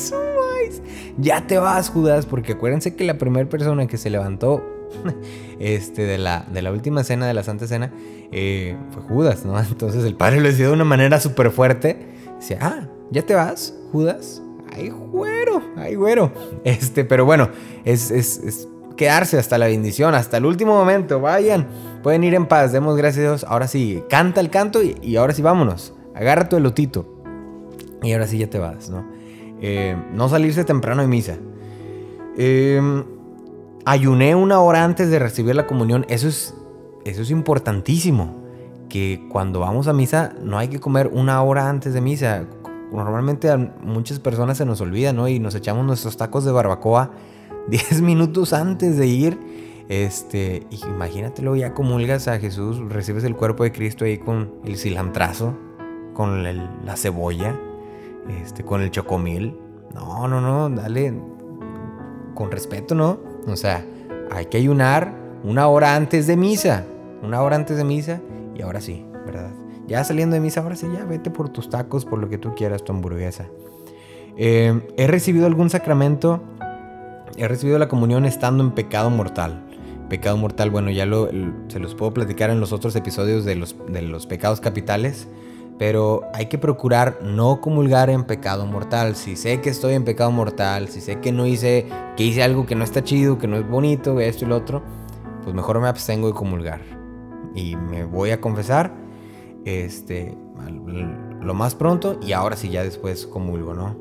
ya 1.18 1.46
te 1.46 1.58
vas, 1.58 1.90
Judas, 1.90 2.26
porque 2.26 2.52
acuérdense 2.52 2.94
que 2.94 3.04
la 3.04 3.18
primera 3.18 3.48
persona 3.48 3.86
que 3.86 3.98
se 3.98 4.10
levantó 4.10 4.64
este, 5.60 6.02
de, 6.02 6.18
la, 6.18 6.46
de 6.50 6.62
la 6.62 6.72
última 6.72 7.04
cena, 7.04 7.26
de 7.26 7.34
la 7.34 7.42
Santa 7.42 7.66
Cena, 7.66 7.92
eh, 8.32 8.76
fue 8.90 9.02
Judas, 9.02 9.44
¿no? 9.44 9.58
Entonces 9.60 10.04
el 10.04 10.16
padre 10.16 10.40
lo 10.40 10.48
decía 10.48 10.66
de 10.66 10.72
una 10.72 10.84
manera 10.84 11.20
súper 11.20 11.50
fuerte. 11.50 12.08
Decía, 12.38 12.58
ah, 12.60 12.88
¿ya 13.10 13.22
te 13.22 13.34
vas, 13.34 13.74
Judas? 13.92 14.42
Ay, 14.72 14.88
güero, 14.88 15.62
ay, 15.76 15.94
güero. 15.94 16.32
Este, 16.64 17.04
pero 17.04 17.24
bueno, 17.24 17.50
es, 17.84 18.10
es, 18.10 18.38
es 18.38 18.68
quedarse 18.96 19.36
hasta 19.38 19.58
la 19.58 19.66
bendición, 19.66 20.14
hasta 20.14 20.38
el 20.38 20.46
último 20.46 20.74
momento. 20.74 21.20
Vayan, 21.20 21.66
pueden 22.02 22.24
ir 22.24 22.34
en 22.34 22.46
paz, 22.46 22.72
demos 22.72 22.96
gracias 22.96 23.24
a 23.24 23.28
Dios. 23.28 23.44
Ahora 23.44 23.66
sí, 23.66 24.02
canta 24.08 24.40
el 24.40 24.48
canto 24.48 24.82
y, 24.82 24.96
y 25.02 25.16
ahora 25.16 25.34
sí 25.34 25.42
vámonos. 25.42 25.92
Agarra 26.14 26.48
tu 26.48 26.56
elotito. 26.56 27.16
Y 28.02 28.12
ahora 28.12 28.26
sí 28.26 28.38
ya 28.38 28.48
te 28.48 28.58
vas, 28.58 28.88
¿no? 28.88 29.19
Eh, 29.60 29.96
no 30.12 30.28
salirse 30.28 30.64
temprano 30.64 31.02
de 31.02 31.08
misa. 31.08 31.36
Eh, 32.36 32.80
ayuné 33.84 34.34
una 34.34 34.60
hora 34.60 34.84
antes 34.84 35.10
de 35.10 35.18
recibir 35.18 35.54
la 35.54 35.66
comunión. 35.66 36.06
Eso 36.08 36.28
es, 36.28 36.54
eso 37.04 37.22
es 37.22 37.30
importantísimo. 37.30 38.40
Que 38.88 39.26
cuando 39.30 39.60
vamos 39.60 39.86
a 39.86 39.92
misa 39.92 40.34
no 40.42 40.58
hay 40.58 40.68
que 40.68 40.80
comer 40.80 41.10
una 41.12 41.42
hora 41.42 41.68
antes 41.68 41.94
de 41.94 42.00
misa. 42.00 42.46
Normalmente 42.92 43.50
a 43.50 43.56
muchas 43.56 44.18
personas 44.18 44.58
se 44.58 44.64
nos 44.64 44.80
olvida, 44.80 45.12
¿no? 45.12 45.28
Y 45.28 45.38
nos 45.38 45.54
echamos 45.54 45.84
nuestros 45.86 46.16
tacos 46.16 46.44
de 46.44 46.52
barbacoa 46.52 47.12
10 47.68 48.02
minutos 48.02 48.52
antes 48.52 48.96
de 48.96 49.06
ir. 49.06 49.38
Este, 49.88 50.66
imagínatelo, 50.70 51.56
ya 51.56 51.74
comulgas 51.74 52.28
a 52.28 52.38
Jesús, 52.38 52.78
recibes 52.78 53.24
el 53.24 53.34
cuerpo 53.34 53.64
de 53.64 53.72
Cristo 53.72 54.04
ahí 54.04 54.18
con 54.18 54.54
el 54.64 54.76
cilantrazo, 54.76 55.58
con 56.14 56.44
la 56.44 56.96
cebolla, 56.96 57.58
este, 58.28 58.64
con 58.64 58.82
el 58.82 58.90
chocomil. 58.90 59.56
No, 59.94 60.28
no, 60.28 60.40
no, 60.40 60.68
dale 60.70 61.14
con 62.34 62.50
respeto, 62.50 62.94
¿no? 62.94 63.20
O 63.46 63.56
sea, 63.56 63.84
hay 64.30 64.46
que 64.46 64.58
ayunar 64.58 65.14
una 65.44 65.68
hora 65.68 65.96
antes 65.96 66.26
de 66.26 66.36
misa. 66.36 66.84
Una 67.22 67.42
hora 67.42 67.56
antes 67.56 67.76
de 67.76 67.84
misa 67.84 68.20
y 68.54 68.62
ahora 68.62 68.80
sí, 68.80 69.04
¿verdad? 69.26 69.50
Ya 69.86 70.04
saliendo 70.04 70.34
de 70.34 70.40
misa, 70.40 70.60
ahora 70.60 70.76
sí, 70.76 70.86
ya 70.92 71.04
vete 71.04 71.30
por 71.30 71.48
tus 71.48 71.68
tacos, 71.68 72.04
por 72.04 72.18
lo 72.18 72.28
que 72.28 72.38
tú 72.38 72.54
quieras, 72.54 72.82
tu 72.84 72.92
hamburguesa. 72.92 73.46
Eh, 74.36 74.88
he 74.96 75.06
recibido 75.06 75.46
algún 75.46 75.68
sacramento, 75.68 76.40
he 77.36 77.46
recibido 77.48 77.78
la 77.78 77.88
comunión 77.88 78.24
estando 78.24 78.62
en 78.62 78.70
pecado 78.70 79.10
mortal. 79.10 79.66
Pecado 80.08 80.36
mortal, 80.36 80.70
bueno, 80.70 80.90
ya 80.90 81.06
lo, 81.06 81.28
se 81.68 81.78
los 81.78 81.94
puedo 81.94 82.14
platicar 82.14 82.50
en 82.50 82.60
los 82.60 82.72
otros 82.72 82.96
episodios 82.96 83.44
de 83.44 83.56
los 83.56 84.26
pecados 84.26 84.60
capitales 84.60 85.28
pero 85.80 86.28
hay 86.34 86.44
que 86.44 86.58
procurar 86.58 87.20
no 87.22 87.62
comulgar 87.62 88.10
en 88.10 88.24
pecado 88.24 88.66
mortal. 88.66 89.16
Si 89.16 89.34
sé 89.34 89.62
que 89.62 89.70
estoy 89.70 89.94
en 89.94 90.04
pecado 90.04 90.30
mortal, 90.30 90.90
si 90.90 91.00
sé 91.00 91.20
que 91.20 91.32
no 91.32 91.46
hice, 91.46 91.86
que 92.18 92.22
hice 92.22 92.42
algo 92.42 92.66
que 92.66 92.74
no 92.74 92.84
está 92.84 93.02
chido, 93.02 93.38
que 93.38 93.48
no 93.48 93.56
es 93.56 93.66
bonito, 93.66 94.20
esto 94.20 94.44
y 94.44 94.48
lo 94.48 94.56
otro, 94.56 94.82
pues 95.42 95.56
mejor 95.56 95.80
me 95.80 95.88
abstengo 95.88 96.26
de 96.26 96.34
comulgar. 96.34 96.82
Y 97.54 97.76
me 97.76 98.04
voy 98.04 98.30
a 98.30 98.42
confesar 98.42 98.92
este, 99.64 100.36
lo 101.40 101.54
más 101.54 101.74
pronto 101.74 102.20
y 102.20 102.32
ahora 102.32 102.56
sí 102.56 102.68
ya 102.68 102.84
después 102.84 103.26
comulgo, 103.26 103.72
¿no? 103.72 103.96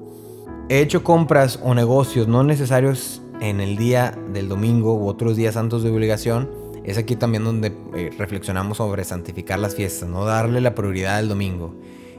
He 0.68 0.82
hecho 0.82 1.02
compras 1.02 1.62
o 1.64 1.74
negocios 1.74 2.28
no 2.28 2.44
necesarios 2.44 3.22
en 3.40 3.62
el 3.62 3.78
día 3.78 4.20
del 4.34 4.50
domingo 4.50 4.96
u 4.96 5.08
otros 5.08 5.38
días 5.38 5.54
santos 5.54 5.84
de 5.84 5.92
obligación 5.92 6.50
es 6.90 6.98
aquí 6.98 7.16
también 7.16 7.44
donde 7.44 7.72
eh, 7.94 8.10
reflexionamos 8.18 8.78
sobre 8.78 9.04
santificar 9.04 9.60
las 9.60 9.76
fiestas, 9.76 10.10
no 10.10 10.26
darle 10.26 10.60
la 10.60 10.74
prioridad 10.74 11.18
al 11.18 11.30
domingo. 11.30 11.76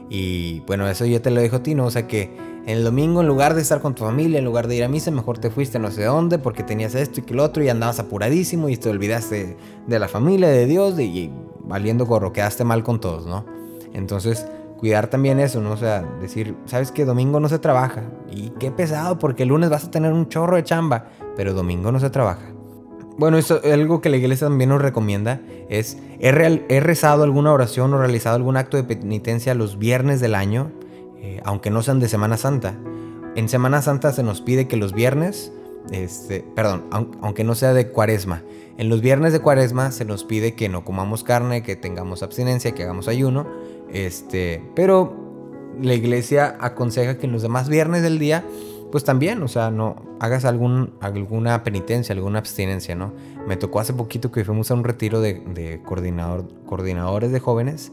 Y 0.09 0.61
bueno, 0.61 0.87
eso 0.89 1.05
yo 1.05 1.21
te 1.21 1.29
lo 1.29 1.41
dejo 1.41 1.57
a 1.57 1.63
ti, 1.63 1.75
¿no? 1.75 1.85
O 1.85 1.91
sea 1.91 2.07
que 2.07 2.29
el 2.65 2.83
domingo, 2.83 3.21
en 3.21 3.27
lugar 3.27 3.53
de 3.53 3.61
estar 3.61 3.81
con 3.81 3.95
tu 3.95 4.05
familia, 4.05 4.39
en 4.39 4.45
lugar 4.45 4.67
de 4.67 4.75
ir 4.77 4.83
a 4.83 4.87
misa, 4.87 5.11
mejor 5.11 5.39
te 5.39 5.49
fuiste 5.49 5.77
no 5.77 5.91
sé 5.91 6.05
dónde 6.05 6.37
porque 6.39 6.63
tenías 6.63 6.95
esto 6.95 7.19
y 7.19 7.23
que 7.23 7.33
lo 7.33 7.43
otro 7.43 7.63
y 7.63 7.69
andabas 7.69 7.99
apuradísimo 7.99 8.69
y 8.69 8.77
te 8.77 8.89
olvidaste 8.89 9.57
de 9.87 9.99
la 9.99 10.07
familia, 10.07 10.47
de 10.47 10.65
Dios 10.67 10.97
y 10.99 11.31
valiendo 11.65 12.05
gorro, 12.05 12.31
quedaste 12.31 12.63
mal 12.63 12.83
con 12.83 13.01
todos, 13.01 13.25
¿no? 13.25 13.45
Entonces, 13.93 14.45
cuidar 14.77 15.07
también 15.07 15.39
eso, 15.41 15.59
¿no? 15.59 15.71
O 15.71 15.77
sea, 15.77 16.01
decir, 16.21 16.55
¿sabes 16.65 16.91
que 16.91 17.03
domingo 17.03 17.41
no 17.41 17.49
se 17.49 17.59
trabaja? 17.59 18.03
Y 18.31 18.51
qué 18.51 18.71
pesado 18.71 19.19
porque 19.19 19.43
el 19.43 19.49
lunes 19.49 19.69
vas 19.69 19.83
a 19.83 19.91
tener 19.91 20.13
un 20.13 20.29
chorro 20.29 20.55
de 20.55 20.63
chamba, 20.63 21.07
pero 21.35 21.53
domingo 21.53 21.91
no 21.91 21.99
se 21.99 22.09
trabaja. 22.09 22.60
Bueno, 23.17 23.37
eso 23.37 23.61
algo 23.63 24.01
que 24.01 24.09
la 24.09 24.17
iglesia 24.17 24.47
también 24.47 24.69
nos 24.69 24.81
recomienda 24.81 25.41
es, 25.69 25.97
he, 26.19 26.31
rezado 26.79 27.23
alguna 27.23 27.51
oración 27.51 27.93
o 27.93 27.97
realizado 27.97 28.35
algún 28.35 28.57
acto 28.57 28.77
de 28.77 28.83
penitencia 28.83 29.53
los 29.53 29.77
viernes 29.77 30.19
del 30.19 30.35
año, 30.35 30.71
eh, 31.17 31.41
aunque 31.43 31.69
no 31.69 31.83
sean 31.83 31.99
de 31.99 32.07
Semana 32.07 32.37
Santa. 32.37 32.75
En 33.35 33.47
Semana 33.47 33.81
Santa 33.81 34.11
se 34.11 34.23
nos 34.23 34.41
pide 34.41 34.67
que 34.67 34.75
los 34.75 34.93
viernes, 34.93 35.51
este, 35.91 36.43
perdón, 36.55 36.85
aunque 37.21 37.43
no 37.43 37.55
sea 37.55 37.73
de 37.73 37.89
cuaresma, 37.89 38.43
en 38.77 38.89
los 38.89 39.01
viernes 39.01 39.33
de 39.33 39.39
cuaresma 39.39 39.91
se 39.91 40.05
nos 40.05 40.23
pide 40.23 40.55
que 40.55 40.67
no 40.67 40.83
comamos 40.83 41.23
carne, 41.23 41.61
que 41.61 41.75
tengamos 41.75 42.23
abstinencia, 42.23 42.71
que 42.71 42.83
hagamos 42.83 43.07
ayuno, 43.07 43.45
este, 43.91 44.63
pero 44.75 45.15
la 45.79 45.93
iglesia 45.93 46.57
aconseja 46.59 47.17
que 47.17 47.27
en 47.27 47.33
los 47.33 47.41
demás 47.41 47.69
viernes 47.69 48.01
del 48.01 48.19
día 48.19 48.43
pues 48.91 49.03
también, 49.03 49.41
o 49.41 49.47
sea, 49.47 49.71
no 49.71 49.95
hagas 50.19 50.45
alguna 50.45 51.63
penitencia, 51.63 52.13
alguna 52.13 52.39
abstinencia, 52.39 52.95
¿no? 52.95 53.13
Me 53.47 53.55
tocó 53.55 53.79
hace 53.79 53.93
poquito 53.93 54.31
que 54.31 54.43
fuimos 54.43 54.69
a 54.71 54.73
un 54.73 54.83
retiro 54.83 55.21
de, 55.21 55.81
coordinador, 55.85 56.47
coordinadores 56.65 57.31
de 57.31 57.39
jóvenes 57.39 57.91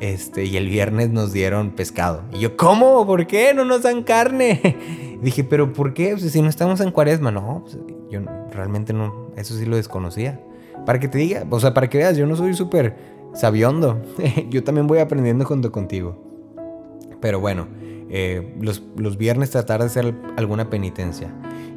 este, 0.00 0.44
y 0.44 0.56
el 0.56 0.68
viernes 0.68 1.10
nos 1.10 1.32
dieron 1.32 1.72
pescado. 1.72 2.22
Y 2.32 2.38
yo, 2.38 2.56
¿cómo? 2.56 3.04
¿Por 3.06 3.26
qué 3.26 3.52
no 3.54 3.64
nos 3.64 3.82
dan 3.82 4.04
carne? 4.04 5.18
Dije, 5.22 5.42
¿pero 5.44 5.72
por 5.72 5.92
qué? 5.92 6.16
Pues, 6.16 6.30
si 6.30 6.40
no 6.40 6.48
estamos 6.48 6.80
en 6.80 6.92
cuaresma, 6.92 7.30
no, 7.30 7.64
pues, 7.64 7.78
yo 8.10 8.20
realmente 8.52 8.92
no, 8.92 9.32
eso 9.36 9.54
sí 9.54 9.66
lo 9.66 9.76
desconocía. 9.76 10.40
Para 10.86 11.00
que 11.00 11.08
te 11.08 11.18
diga, 11.18 11.44
o 11.50 11.60
sea, 11.60 11.74
para 11.74 11.90
que 11.90 11.98
veas, 11.98 12.16
yo 12.16 12.26
no 12.26 12.36
soy 12.36 12.54
súper 12.54 12.96
sabiondo. 13.34 14.00
yo 14.50 14.62
también 14.62 14.86
voy 14.86 15.00
aprendiendo 15.00 15.44
junto 15.44 15.72
contigo. 15.72 16.16
Pero 17.20 17.40
bueno, 17.40 17.66
eh, 18.10 18.54
los, 18.60 19.18
viernes 19.18 19.50
tratar 19.50 19.80
de 19.80 19.86
hacer 19.86 20.14
alguna 20.36 20.70
penitencia. 20.70 21.28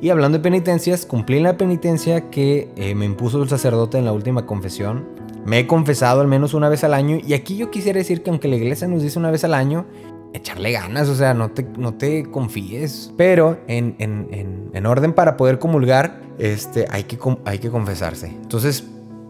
Y 0.01 0.09
hablando 0.09 0.37
de 0.37 0.43
penitencias, 0.43 1.05
cumplí 1.05 1.39
la 1.39 1.57
penitencia 1.57 2.29
que 2.29 2.69
eh, 2.75 2.95
me 2.95 3.05
impuso 3.05 3.41
el 3.43 3.49
sacerdote 3.49 3.97
en 3.97 4.05
la 4.05 4.13
última 4.13 4.45
confesión. 4.45 5.07
Me 5.45 5.59
he 5.59 5.67
confesado 5.67 6.21
al 6.21 6.27
menos 6.27 6.53
una 6.53 6.69
vez 6.69 6.83
al 6.83 6.93
año. 6.93 7.17
Y 7.25 7.33
aquí 7.33 7.57
yo 7.57 7.69
quisiera 7.69 7.97
decir 7.97 8.23
que 8.23 8.29
aunque 8.29 8.47
la 8.47 8.55
iglesia 8.55 8.87
nos 8.87 9.03
dice 9.03 9.19
una 9.19 9.29
vez 9.29 9.43
al 9.43 9.53
año, 9.53 9.85
echarle 10.33 10.71
ganas, 10.71 11.09
o 11.09 11.15
sea, 11.15 11.33
no 11.33 11.51
te, 11.51 11.63
no 11.77 11.95
te 11.95 12.23
confíes. 12.23 13.11
Pero 13.17 13.59
en, 13.67 13.95
en, 13.99 14.85
orden 14.85 15.13
para 15.13 15.37
poder 15.37 15.59
comulgar, 15.59 16.21
este, 16.39 16.87
hay, 16.89 17.03
que, 17.03 17.19
hay 17.45 17.59
que 17.59 17.69
confesarse. 17.69 18.27
Entonces, 18.27 18.83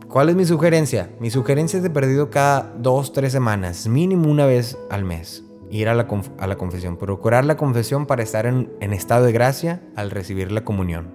¿cuál 0.08 0.30
es 0.30 0.36
mi 0.36 0.45
sugerencia? 0.45 1.10
Mi 1.20 1.30
sugerencia 1.30 1.78
es 1.78 1.84
de 1.84 1.89
perdido 1.89 2.30
cada 2.30 2.74
dos, 2.78 3.12
tres 3.12 3.34
semanas, 3.34 3.88
mínimo 3.88 4.30
una 4.30 4.45
vez 4.45 4.78
al 4.89 5.04
mes 5.04 5.43
ir 5.72 5.90
a 5.90 5.96
la, 5.96 6.08
a 6.38 6.48
la 6.48 6.58
confesión, 6.58 6.98
procurar 6.98 7.46
la 7.46 7.58
confesión 7.58 8.06
para 8.06 8.22
estar 8.22 8.46
en, 8.46 8.72
en, 8.82 8.94
estado 8.94 9.26
de 9.26 9.32
gracia 9.32 9.82
al 9.96 10.12
recibir 10.12 10.52
la 10.52 10.64
comunión. 10.64 11.14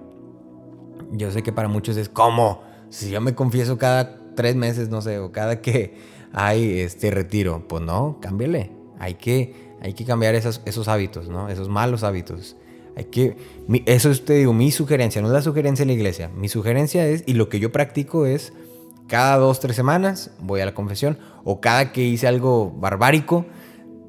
Yo 1.11 1.31
sé 1.31 1.43
que 1.43 1.53
para 1.53 1.67
muchos 1.67 1.95
es 1.95 2.09
como, 2.09 2.63
si 2.89 3.09
yo 3.09 3.21
me 3.21 3.35
confieso 3.35 3.77
cada 3.77 4.19
tres 4.35 4.55
meses, 4.55 4.89
no 4.89 5.01
sé, 5.01 5.19
o 5.19 5.31
cada 5.31 5.61
que 5.61 5.95
hay 6.33 6.79
este 6.79 7.11
retiro, 7.11 7.67
pues 7.67 7.83
no, 7.83 8.19
cámbiale. 8.21 8.71
Hay 8.99 9.15
que, 9.15 9.75
hay 9.81 9.93
que 9.93 10.05
cambiar 10.05 10.35
esos, 10.35 10.61
esos 10.65 10.87
hábitos, 10.87 11.29
¿no? 11.29 11.49
Esos 11.49 11.69
malos 11.69 12.03
hábitos. 12.03 12.55
Hay 12.95 13.05
que, 13.05 13.37
eso 13.85 14.09
es, 14.09 14.25
te 14.25 14.33
digo, 14.33 14.53
mi 14.53 14.71
sugerencia, 14.71 15.21
no 15.21 15.27
es 15.27 15.33
la 15.33 15.41
sugerencia 15.41 15.85
de 15.85 15.87
la 15.87 15.93
iglesia. 15.93 16.29
Mi 16.35 16.49
sugerencia 16.49 17.07
es, 17.07 17.23
y 17.27 17.33
lo 17.33 17.47
que 17.47 17.59
yo 17.59 17.71
practico 17.71 18.25
es, 18.25 18.53
cada 19.07 19.37
dos, 19.37 19.59
tres 19.59 19.75
semanas 19.75 20.31
voy 20.39 20.61
a 20.61 20.65
la 20.65 20.73
confesión, 20.73 21.17
o 21.43 21.61
cada 21.61 21.91
que 21.91 22.03
hice 22.03 22.27
algo 22.27 22.71
barbárico, 22.71 23.45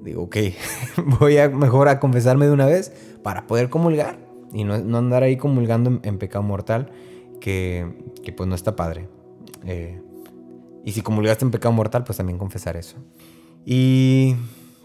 digo, 0.03 0.23
ok, 0.25 0.37
voy 1.21 1.39
a 1.39 1.49
mejor 1.49 1.89
a 1.89 2.01
confesarme 2.01 2.47
de 2.47 2.53
una 2.53 2.67
vez 2.67 2.93
para 3.23 3.47
poder 3.47 3.69
comulgar 3.69 4.19
y 4.53 4.65
no, 4.65 4.75
andar 4.75 5.23
ahí 5.23 5.37
comulgando 5.37 6.01
en, 6.03 6.19
pecado 6.19 6.43
mortal, 6.43 6.91
que, 7.41 7.87
que, 8.23 8.33
pues 8.33 8.49
no 8.49 8.55
está 8.55 8.77
padre. 8.77 9.09
Eh, 9.65 10.01
y 10.85 10.93
si 10.93 11.03
comulgaste 11.03 11.45
en 11.45 11.51
pecado 11.51 11.73
mortal, 11.73 12.05
pues 12.05 12.17
también 12.17 12.39
confesar 12.39 12.77
eso. 12.77 12.97
Y 13.65 14.37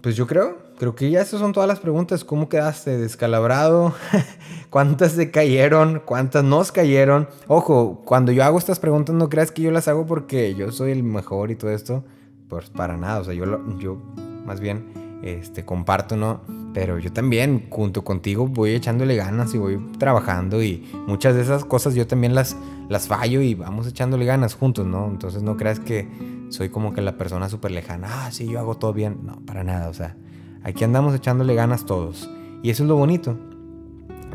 pues 0.01 0.15
yo 0.15 0.27
creo, 0.27 0.57
creo 0.77 0.95
que 0.95 1.09
ya 1.09 1.21
esas 1.21 1.39
son 1.39 1.53
todas 1.53 1.67
las 1.67 1.79
preguntas. 1.79 2.25
¿Cómo 2.25 2.49
quedaste 2.49 2.97
descalabrado? 2.97 3.93
¿Cuántas 4.69 5.13
se 5.13 5.31
cayeron? 5.31 6.01
¿Cuántas 6.03 6.43
nos 6.43 6.71
cayeron? 6.71 7.29
Ojo, 7.47 8.01
cuando 8.03 8.31
yo 8.31 8.43
hago 8.43 8.57
estas 8.57 8.79
preguntas 8.79 9.15
no 9.15 9.29
creas 9.29 9.51
que 9.51 9.61
yo 9.61 9.71
las 9.71 9.87
hago 9.87 10.05
porque 10.05 10.55
yo 10.55 10.71
soy 10.71 10.91
el 10.91 11.03
mejor 11.03 11.51
y 11.51 11.55
todo 11.55 11.71
esto. 11.71 12.03
Pues 12.49 12.69
para 12.69 12.97
nada, 12.97 13.21
o 13.21 13.23
sea, 13.23 13.33
yo, 13.33 13.45
yo 13.79 13.97
más 14.45 14.59
bien 14.59 15.02
este, 15.23 15.63
comparto, 15.63 16.17
¿no? 16.17 16.41
Pero 16.73 16.99
yo 16.99 17.11
también, 17.13 17.67
junto 17.69 18.03
contigo, 18.03 18.47
voy 18.47 18.71
echándole 18.71 19.15
ganas 19.15 19.53
y 19.53 19.57
voy 19.57 19.79
trabajando 19.97 20.61
y 20.61 20.89
muchas 21.07 21.35
de 21.35 21.41
esas 21.41 21.63
cosas 21.65 21.95
yo 21.95 22.05
también 22.07 22.35
las, 22.35 22.57
las 22.89 23.07
fallo 23.07 23.41
y 23.41 23.55
vamos 23.55 23.87
echándole 23.87 24.25
ganas 24.25 24.55
juntos, 24.55 24.85
¿no? 24.85 25.07
Entonces 25.07 25.41
no 25.41 25.55
creas 25.55 25.79
que 25.79 26.07
soy 26.49 26.69
como 26.69 26.93
que 26.93 27.01
la 27.01 27.17
persona 27.17 27.47
súper 27.47 27.71
lejana, 27.71 28.07
ah, 28.11 28.31
sí, 28.31 28.47
yo 28.47 28.59
hago 28.59 28.75
todo 28.75 28.91
bien. 28.91 29.19
No, 29.23 29.39
para 29.45 29.63
nada, 29.63 29.89
o 29.89 29.93
sea, 29.93 30.17
aquí 30.63 30.83
andamos 30.83 31.15
echándole 31.15 31.55
ganas 31.55 31.85
todos. 31.85 32.29
Y 32.61 32.69
eso 32.69 32.83
es 32.83 32.89
lo 32.89 32.95
bonito, 32.95 33.37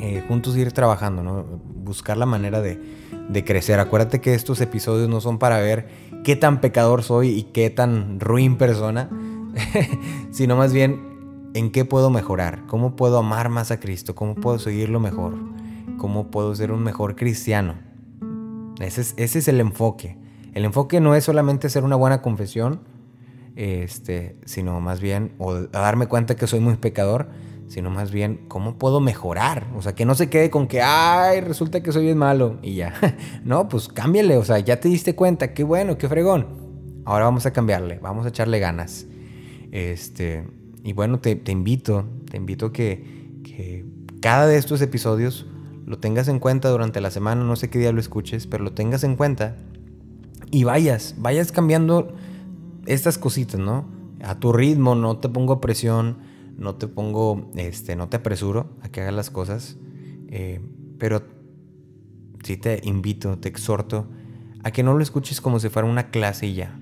eh, 0.01 0.25
juntos 0.27 0.57
ir 0.57 0.73
trabajando, 0.73 1.23
¿no? 1.23 1.45
Buscar 1.85 2.17
la 2.17 2.27
manera 2.27 2.61
de, 2.61 2.81
de 3.29 3.45
crecer. 3.45 3.79
Acuérdate 3.81 4.21
que 4.21 4.35
estos 4.35 4.61
episodios 4.61 5.09
no 5.09 5.21
son 5.21 5.39
para 5.39 5.59
ver 5.59 5.89
qué 6.25 6.37
tan 6.37 6.61
pecador 6.61 7.03
soy 7.03 7.29
y 7.29 7.43
qué 7.45 7.69
tan 7.71 8.21
ruin 8.21 8.57
persona, 8.57 9.11
sino 10.31 10.57
más 10.57 10.73
bien 10.73 11.51
en 11.55 11.71
qué 11.71 11.85
puedo 11.85 12.11
mejorar, 12.11 12.65
cómo 12.67 12.97
puedo 12.97 13.19
amar 13.19 13.49
más 13.49 13.71
a 13.71 13.81
Cristo, 13.81 14.15
cómo 14.15 14.35
puedo 14.35 14.59
seguirlo 14.59 15.01
mejor, 15.01 15.35
cómo 15.97 16.31
puedo 16.31 16.55
ser 16.55 16.73
un 16.73 16.83
mejor 16.83 17.17
cristiano. 17.17 17.75
Ese 18.81 19.01
es, 19.01 19.15
ese 19.17 19.39
es 19.41 19.49
el 19.49 19.61
enfoque. 19.61 20.17
El 20.55 20.65
enfoque 20.65 21.01
no 21.01 21.15
es 21.15 21.25
solamente 21.25 21.67
hacer 21.67 21.85
una 21.85 21.97
buena 21.97 22.23
confesión, 22.23 22.81
este, 23.57 24.37
sino 24.45 24.81
más 24.81 25.01
bien, 25.01 25.33
o 25.39 25.55
darme 25.55 26.07
cuenta 26.07 26.37
que 26.37 26.47
soy 26.47 26.61
muy 26.61 26.77
pecador, 26.77 27.29
sino 27.67 27.91
más 27.91 28.11
bien 28.11 28.45
cómo 28.49 28.79
puedo 28.79 29.01
mejorar. 29.01 29.67
O 29.77 29.83
sea, 29.83 29.95
que 29.95 30.05
no 30.05 30.15
se 30.15 30.31
quede 30.31 30.51
con 30.51 30.69
que, 30.69 30.81
ay, 30.81 31.41
resulta 31.41 31.83
que 31.83 31.93
soy 31.93 32.05
bien 32.05 32.19
malo 32.19 32.59
y 32.63 32.77
ya. 32.77 32.95
no, 33.45 33.69
pues 33.69 33.89
cámbiale, 33.89 34.37
o 34.37 34.45
sea, 34.45 34.59
ya 34.59 34.81
te 34.81 34.89
diste 34.89 35.15
cuenta, 35.15 35.55
qué 35.55 35.65
bueno, 35.65 35.99
qué 35.99 36.09
fregón. 36.09 36.47
Ahora 37.05 37.25
vamos 37.25 37.47
a 37.47 37.53
cambiarle, 37.53 37.99
vamos 38.01 38.27
a 38.27 38.29
echarle 38.31 38.59
ganas. 38.59 39.07
Este, 39.73 40.47
y 40.85 40.93
bueno, 40.93 41.21
te, 41.21 41.41
invito, 41.51 42.07
te 42.31 42.37
invito 42.37 42.73
que, 42.73 43.41
que 43.45 43.85
cada 44.21 44.47
de 44.47 44.57
estos 44.57 44.81
episodios 44.81 45.47
lo 45.87 45.99
tengas 45.99 46.29
en 46.29 46.39
cuenta 46.39 46.69
durante 46.69 47.01
la 47.01 47.11
semana, 47.11 47.45
no 47.45 47.57
sé 47.57 47.71
qué 47.71 47.79
día 47.79 47.93
lo 47.93 48.01
escuches, 48.01 48.47
pero 48.47 48.65
lo 48.65 48.73
tengas 48.73 49.05
en 49.05 49.17
cuenta 49.17 49.57
y 50.51 50.65
vayas, 50.65 51.15
vayas 51.19 51.53
cambiando 51.53 52.15
estas 52.87 53.19
cositas, 53.19 53.61
¿no? 53.61 53.87
A 54.23 54.39
tu 54.39 54.53
ritmo, 54.53 54.95
no 54.95 55.19
te 55.19 55.29
pongo 55.29 55.61
presión, 55.61 56.19
no 56.57 56.75
te 56.75 56.89
pongo, 56.89 57.51
este, 57.55 57.97
no 57.97 58.09
te 58.09 58.17
apresuro 58.17 58.71
a 58.83 58.89
que 58.89 59.01
hagas 59.01 59.15
las 59.15 59.31
cosas, 59.31 59.77
eh, 60.29 60.61
pero 60.99 61.23
sí 62.43 62.57
te 62.57 62.81
invito, 62.85 63.39
te 63.39 63.49
exhorto 63.49 64.09
a 64.65 64.71
que 64.71 64.83
no 64.83 64.95
lo 64.95 65.03
escuches 65.03 65.41
como 65.41 65.61
si 65.61 65.69
fuera 65.69 65.89
una 65.89 66.11
clase 66.11 66.47
y 66.47 66.55
ya, 66.55 66.79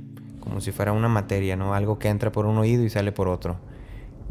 como 0.46 0.60
si 0.60 0.70
fuera 0.70 0.92
una 0.92 1.08
materia, 1.08 1.56
¿no? 1.56 1.74
Algo 1.74 1.98
que 1.98 2.08
entra 2.08 2.30
por 2.30 2.46
un 2.46 2.56
oído 2.56 2.84
y 2.84 2.88
sale 2.88 3.10
por 3.10 3.26
otro. 3.26 3.56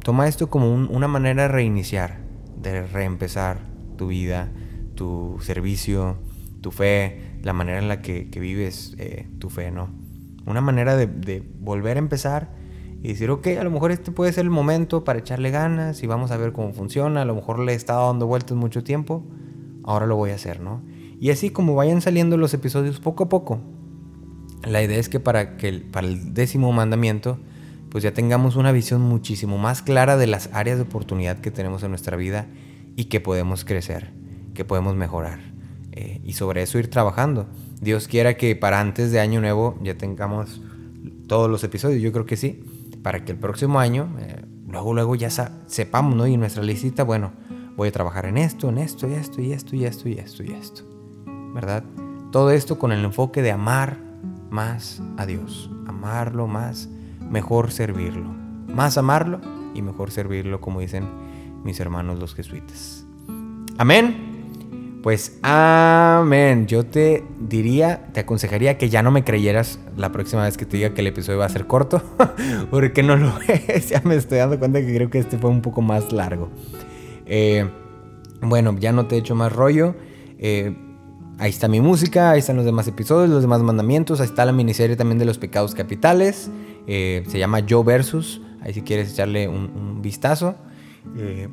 Toma 0.02 0.30
esto 0.30 0.50
como 0.50 0.74
una 0.74 1.10
manera 1.10 1.42
de 1.42 1.48
reiniciar, 1.50 2.20
de 2.56 2.88
reempezar 2.88 3.60
tu 3.98 4.08
vida, 4.08 4.50
tu 4.96 5.38
servicio, 5.42 6.16
tu 6.62 6.72
fe, 6.72 7.38
la 7.44 7.52
manera 7.52 7.80
en 7.80 7.90
la 7.90 8.02
que, 8.02 8.30
vives 8.40 8.96
eh, 8.98 9.28
tu 9.40 9.50
fe, 9.50 9.72
¿no? 9.72 9.90
Una 10.46 10.62
manera 10.62 10.96
de, 10.96 11.44
volver 11.60 11.98
a 11.98 12.00
empezar 12.00 12.50
y 13.04 13.10
decir, 13.10 13.30
ok, 13.30 13.48
a 13.60 13.66
lo 13.66 13.72
mejor 13.72 13.92
este 13.92 14.14
puede 14.14 14.32
ser 14.32 14.46
el 14.46 14.52
momento 14.52 15.04
para 15.04 15.20
echarle 15.20 15.52
ganas 15.52 16.02
y 16.02 16.08
vamos 16.08 16.32
a 16.32 16.38
ver 16.38 16.54
cómo 16.54 16.72
funciona. 16.72 17.24
A 17.24 17.26
lo 17.26 17.36
mejor 17.36 17.60
le 17.60 17.74
he 17.74 17.76
estado 17.76 18.08
dando 18.08 18.26
vueltas 18.26 18.56
mucho 18.56 18.86
tiempo, 18.86 19.26
ahora 19.84 20.06
lo 20.06 20.16
voy 20.16 20.32
a 20.32 20.36
hacer, 20.36 20.62
¿no? 20.62 20.82
Y 21.20 21.32
así 21.32 21.50
como 21.50 21.76
vayan 21.76 22.00
saliendo 22.00 22.38
los 22.38 22.54
episodios 22.54 23.02
poco 23.02 23.26
a 23.26 23.30
poco. 23.30 23.75
La 24.64 24.82
idea 24.82 24.98
es 24.98 25.10
que 25.10 25.20
para, 25.20 25.58
que 25.58 25.74
para 25.74 26.08
el 26.08 26.34
décimo 26.34 26.72
mandamiento, 26.72 27.38
pues 27.90 28.04
ya 28.04 28.14
tengamos 28.14 28.56
una 28.56 28.72
visión 28.72 29.02
muchísimo 29.02 29.58
más 29.58 29.82
clara 29.82 30.18
de 30.18 30.28
las 30.28 30.50
áreas 30.54 30.78
de 30.78 30.84
oportunidad 30.84 31.40
que 31.40 31.52
tenemos 31.52 31.84
en 31.84 31.92
nuestra 31.92 32.18
vida 32.18 32.48
y 32.96 33.06
que 33.06 33.20
podemos 33.20 33.64
crecer, 33.64 34.12
que 34.54 34.66
podemos 34.66 34.96
mejorar. 34.96 35.40
Eh, 35.92 36.20
y 36.26 36.34
sobre 36.34 36.62
eso 36.62 36.78
ir 36.78 36.90
trabajando. 36.90 37.48
Dios 37.80 38.08
quiera 38.08 38.36
que 38.36 38.56
para 38.56 38.82
antes 38.82 39.12
de 39.12 39.20
Año 39.20 39.40
Nuevo 39.40 39.80
ya 39.82 39.96
tengamos 39.96 40.62
todos 41.28 41.50
los 41.50 41.64
episodios, 41.64 42.02
yo 42.02 42.12
creo 42.12 42.26
que 42.26 42.36
sí, 42.36 42.64
para 43.02 43.24
que 43.24 43.32
el 43.32 43.38
próximo 43.38 43.80
año, 43.80 44.10
eh, 44.20 44.44
luego, 44.68 44.94
luego 44.94 45.16
ya 45.16 45.30
sepamos, 45.30 46.16
¿no? 46.16 46.28
Y 46.28 46.38
nuestra 46.38 46.64
lista, 46.64 47.04
bueno, 47.04 47.32
voy 47.76 47.90
a 47.90 47.92
trabajar 47.92 48.26
en 48.26 48.38
esto, 48.38 48.70
en 48.70 48.78
esto, 48.78 49.08
y 49.08 49.14
esto, 49.14 49.42
y 49.42 49.54
esto, 49.54 49.76
y 49.76 49.86
esto, 49.86 50.10
y 50.10 50.14
esto, 50.14 50.44
y 50.44 50.52
esto, 50.52 50.84
¿verdad? 51.54 51.84
Todo 52.32 52.52
esto 52.52 52.78
con 52.78 52.92
el 52.92 53.06
enfoque 53.06 53.42
de 53.42 53.52
amar 53.52 54.05
más 54.56 55.02
a 55.18 55.26
Dios, 55.26 55.70
amarlo 55.86 56.48
más, 56.48 56.88
mejor 57.30 57.72
servirlo, 57.72 58.34
más 58.74 58.98
amarlo 58.98 59.42
y 59.74 59.82
mejor 59.82 60.12
servirlo, 60.12 60.62
como 60.62 60.80
dicen 60.80 61.04
mis 61.66 61.78
hermanos 61.82 62.20
los 62.20 62.34
jesuitas. 62.34 63.06
Amén. 63.78 65.02
Pues 65.04 65.38
amén. 65.44 66.68
Yo 66.68 66.86
te 66.86 67.26
diría, 67.38 68.08
te 68.14 68.22
aconsejaría 68.22 68.78
que 68.78 68.90
ya 68.90 69.04
no 69.04 69.12
me 69.12 69.26
creyeras 69.26 69.78
la 69.98 70.14
próxima 70.14 70.44
vez 70.44 70.56
que 70.56 70.66
te 70.66 70.78
diga 70.78 70.94
que 70.94 71.02
el 71.02 71.08
episodio 71.08 71.40
va 71.40 71.46
a 71.46 71.50
ser 71.50 71.68
corto, 71.68 72.02
porque 72.72 73.04
no 73.04 73.18
lo 73.18 73.34
es. 73.68 73.90
Ya 73.90 74.02
me 74.06 74.16
estoy 74.16 74.38
dando 74.38 74.58
cuenta 74.58 74.80
que 74.80 74.96
creo 74.96 75.10
que 75.10 75.20
este 75.20 75.38
fue 75.38 75.50
un 75.50 75.62
poco 75.62 75.82
más 75.82 76.14
largo. 76.14 76.50
Eh, 77.26 77.70
bueno, 78.42 78.74
ya 78.80 78.94
no 78.94 79.06
te 79.06 79.16
he 79.16 79.20
hecho 79.20 79.36
más 79.36 79.52
rollo. 79.52 79.96
Eh, 80.40 80.74
ahí 81.40 81.50
está 81.50 81.68
mi 81.68 81.82
música, 81.82 82.32
ahí 82.32 82.40
están 82.40 82.56
los 82.56 82.66
demás 82.66 82.88
episodios, 82.88 83.30
los 83.30 83.42
demás 83.42 83.62
mandamientos. 83.62 84.20
Ahí 84.20 84.28
está 84.28 84.46
la 84.46 84.52
miniserie 84.52 84.96
también 84.96 85.20
de 85.20 85.26
los 85.26 85.38
pecados 85.38 85.76
capitales. 85.76 86.50
Eh, 86.88 87.24
se 87.28 87.40
llama 87.40 87.60
Yo 87.60 87.84
Versus. 87.84 88.42
Ahí 88.62 88.74
si 88.74 88.82
quieres 88.82 89.12
echarle 89.14 89.48
un, 89.48 90.02
vistazo. 90.02 90.56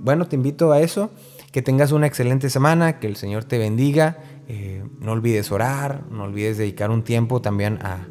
bueno, 0.00 0.26
te 0.26 0.36
invito 0.36 0.72
a 0.72 0.80
eso. 0.80 1.10
Que 1.52 1.60
tengas 1.60 1.92
una 1.92 2.06
excelente 2.06 2.48
semana, 2.48 2.98
que 2.98 3.06
el 3.06 3.16
Señor 3.16 3.44
te 3.44 3.58
bendiga. 3.58 4.18
Eh, 4.48 4.82
no 5.00 5.12
olvides 5.12 5.52
orar, 5.52 6.02
no 6.10 6.24
olvides 6.24 6.58
dedicar 6.58 6.90
un 6.90 7.02
tiempo 7.02 7.40
también 7.40 7.78
a, 7.82 8.06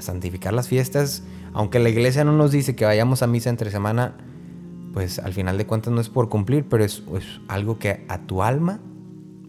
santificar 0.00 0.52
las 0.52 0.66
fiestas. 0.66 1.22
Aunque 1.52 1.78
la 1.78 1.88
iglesia 1.88 2.24
no 2.24 2.32
nos 2.32 2.50
dice 2.50 2.74
que 2.74 2.84
vayamos 2.84 3.22
a 3.22 3.28
misa 3.28 3.50
entre 3.50 3.70
semana, 3.70 4.16
pues 4.92 5.20
al 5.20 5.32
final 5.32 5.56
de 5.56 5.66
cuentas 5.66 5.92
no 5.92 6.00
es 6.00 6.08
por 6.08 6.28
cumplir, 6.28 6.64
pero 6.68 6.84
es, 6.84 7.02
algo 7.46 7.78
que 7.78 8.04
a 8.08 8.18
tu 8.18 8.42
alma 8.42 8.80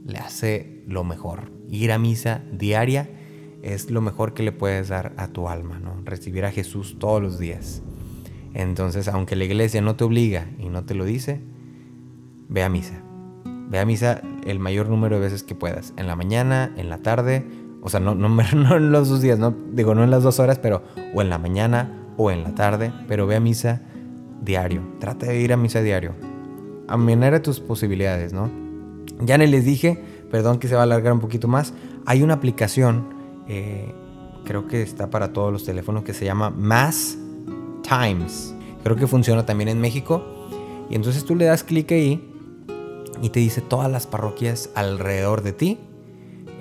le 0.10 0.20
hace 0.20 0.84
lo 0.88 1.04
mejor. 1.04 1.52
Ir 1.70 1.92
a 1.92 2.00
misa 2.00 2.42
diaria 2.52 3.10
es 3.62 3.92
lo 3.92 4.02
mejor 4.02 4.34
que 4.34 4.44
le 4.44 4.52
puedes 4.52 4.90
dar 4.90 5.14
a 5.18 5.28
tu 5.28 5.50
alma, 5.50 5.80
¿no? 5.80 6.02
Recibir 6.04 6.46
a 6.46 6.52
Jesús 6.52 6.98
todos 7.00 7.22
los 7.22 7.40
días. 7.40 7.82
Entonces, 8.54 9.08
aunque 9.08 9.36
la 9.36 9.44
iglesia 9.44 9.82
no 9.82 9.96
te 9.96 10.04
obliga 10.04 10.48
y 10.58 10.70
no 10.70 10.84
te 10.84 10.96
lo 10.96 11.06
dice, 11.06 11.42
ve 12.48 12.64
a 12.64 12.70
misa. 12.70 13.02
Ve 13.70 13.80
a 13.80 13.86
misa 13.86 14.22
el 14.46 14.60
mayor 14.60 14.90
número 14.90 15.18
de 15.18 15.22
veces 15.22 15.44
que 15.44 15.56
puedas. 15.56 15.94
En 15.98 16.08
la 16.08 16.16
mañana, 16.16 16.74
en 16.78 16.90
la 16.90 17.00
tarde. 17.00 17.46
O 17.82 17.90
sea, 17.90 18.00
no, 18.00 18.16
no, 18.16 18.28
en 18.76 18.92
los 18.92 19.10
dos 19.10 19.22
días, 19.22 19.38
no, 19.40 19.56
digo, 19.72 19.94
no 19.94 20.04
en 20.04 20.12
las 20.12 20.24
dos 20.24 20.40
horas, 20.40 20.60
pero 20.60 20.84
o 21.14 21.22
en 21.22 21.30
la 21.30 21.38
mañana 21.38 22.14
o 22.18 22.32
en 22.32 22.44
la 22.44 22.56
tarde. 22.56 22.92
Pero 23.08 23.28
ve 23.28 23.36
a 23.36 23.40
misa 23.40 23.82
diario. 24.42 24.82
Trata 25.00 25.28
de 25.28 25.40
ir 25.40 25.54
a 25.54 25.58
misa 25.58 25.82
diario. 25.82 26.16
A 26.88 27.42
tus 27.42 27.60
posibilidades, 27.60 28.34
¿no? 28.34 28.69
Ya 29.20 29.38
les 29.38 29.66
dije, 29.66 30.02
perdón 30.32 30.60
que 30.60 30.68
se 30.68 30.76
va 30.76 30.82
a 30.82 30.84
alargar 30.84 31.14
un 31.14 31.20
poquito 31.20 31.48
más. 31.48 31.74
Hay 32.06 32.24
una 32.24 32.36
aplicación, 32.36 33.14
eh, 33.48 33.94
creo 34.46 34.68
que 34.68 34.82
está 34.82 35.10
para 35.10 35.34
todos 35.34 35.52
los 35.52 35.66
teléfonos, 35.66 36.04
que 36.04 36.14
se 36.14 36.26
llama 36.26 36.50
Mass 36.50 37.18
Times. 37.84 38.56
Creo 38.84 38.96
que 38.96 39.08
funciona 39.08 39.46
también 39.46 39.70
en 39.70 39.82
México. 39.82 40.24
Y 40.90 40.96
entonces 40.96 41.26
tú 41.26 41.36
le 41.36 41.46
das 41.46 41.64
clic 41.64 41.92
ahí 41.92 42.26
y 43.22 43.30
te 43.30 43.40
dice 43.40 43.62
todas 43.62 43.92
las 43.92 44.08
parroquias 44.08 44.70
alrededor 44.76 45.42
de 45.44 45.54
ti 45.54 45.78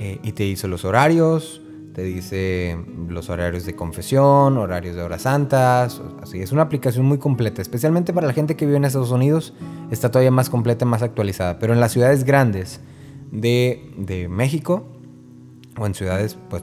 eh, 0.01 0.19
y 0.23 0.33
te 0.33 0.45
dice 0.45 0.69
los 0.69 0.85
horarios, 0.85 1.63
te 1.99 2.05
dice 2.05 2.79
los 3.09 3.29
horarios 3.29 3.67
de 3.67 3.75
confesión, 3.75 4.57
horarios 4.57 4.95
de 4.95 5.03
horas 5.03 5.23
santas, 5.23 6.01
así. 6.23 6.41
Es 6.41 6.53
una 6.53 6.63
aplicación 6.63 7.05
muy 7.05 7.19
completa, 7.19 7.61
especialmente 7.61 8.13
para 8.13 8.29
la 8.29 8.33
gente 8.33 8.55
que 8.55 8.67
vive 8.67 8.77
en 8.77 8.85
Estados 8.85 9.11
Unidos, 9.11 9.53
está 9.91 10.09
todavía 10.09 10.31
más 10.31 10.49
completa, 10.49 10.85
más 10.85 11.03
actualizada, 11.03 11.59
pero 11.59 11.73
en 11.73 11.81
las 11.81 11.91
ciudades 11.91 12.23
grandes 12.23 12.79
de, 13.33 13.93
de 13.97 14.29
México 14.29 14.87
o 15.77 15.87
en 15.87 15.95
ciudades, 15.95 16.39
pues 16.49 16.63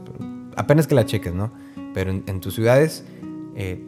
apenas 0.55 0.88
que 0.88 0.95
la 0.95 1.05
cheques, 1.05 1.33
¿no? 1.33 1.51
Pero 1.93 2.11
en, 2.11 2.39
tus 2.39 2.55
ciudades 2.55 3.03
eh, 3.57 3.86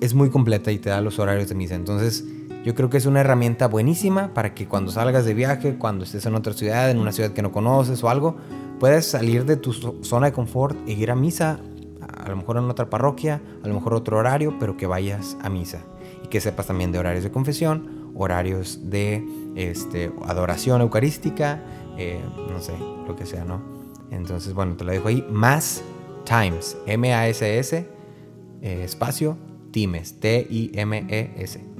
es 0.00 0.14
muy 0.14 0.30
completa 0.30 0.72
y 0.72 0.78
te 0.78 0.88
da 0.88 1.02
los 1.02 1.18
horarios 1.18 1.50
de 1.50 1.54
misa, 1.54 1.74
entonces 1.74 2.24
yo 2.64 2.74
creo 2.74 2.88
que 2.88 2.96
es 2.96 3.04
una 3.04 3.20
herramienta 3.20 3.68
buenísima 3.68 4.32
para 4.32 4.54
que 4.54 4.66
cuando 4.66 4.90
salgas 4.90 5.26
de 5.26 5.34
viaje, 5.34 5.76
cuando 5.76 6.04
estés 6.04 6.24
en 6.24 6.34
otra 6.34 6.54
ciudad, 6.54 6.90
en 6.90 6.98
una 6.98 7.12
ciudad 7.12 7.32
que 7.32 7.42
no 7.42 7.52
conoces 7.52 8.02
o 8.02 8.08
algo, 8.08 8.36
puedas 8.78 9.06
salir 9.06 9.44
de 9.44 9.56
tu 9.56 9.72
zona 9.72 10.26
de 10.26 10.32
confort 10.32 10.76
e 10.86 10.92
ir 10.92 11.10
a 11.10 11.14
misa, 11.14 11.60
a 12.00 12.28
lo 12.28 12.36
mejor 12.36 12.56
en 12.56 12.64
otra 12.64 12.90
parroquia, 12.90 13.40
a 13.62 13.68
lo 13.68 13.74
mejor 13.74 13.94
otro 13.94 14.18
horario, 14.18 14.54
pero 14.58 14.76
que 14.76 14.86
vayas 14.86 15.36
a 15.42 15.48
misa. 15.48 15.84
Y 16.24 16.28
que 16.28 16.40
sepas 16.40 16.66
también 16.66 16.92
de 16.92 16.98
horarios 16.98 17.24
de 17.24 17.30
confesión, 17.30 18.12
horarios 18.14 18.90
de 18.90 19.24
este, 19.56 20.12
adoración 20.26 20.80
eucarística, 20.80 21.62
eh, 21.96 22.20
no 22.50 22.60
sé, 22.60 22.74
lo 23.06 23.16
que 23.16 23.26
sea, 23.26 23.44
¿no? 23.44 23.60
Entonces, 24.10 24.54
bueno, 24.54 24.76
te 24.76 24.84
lo 24.84 24.92
dejo 24.92 25.08
ahí. 25.08 25.26
Más 25.30 25.82
Times, 26.24 26.76
M-A-S-S, 26.86 27.86
eh, 28.62 28.82
espacio, 28.84 29.36
Times, 29.70 30.18
T-I-M-E-S 30.20 31.78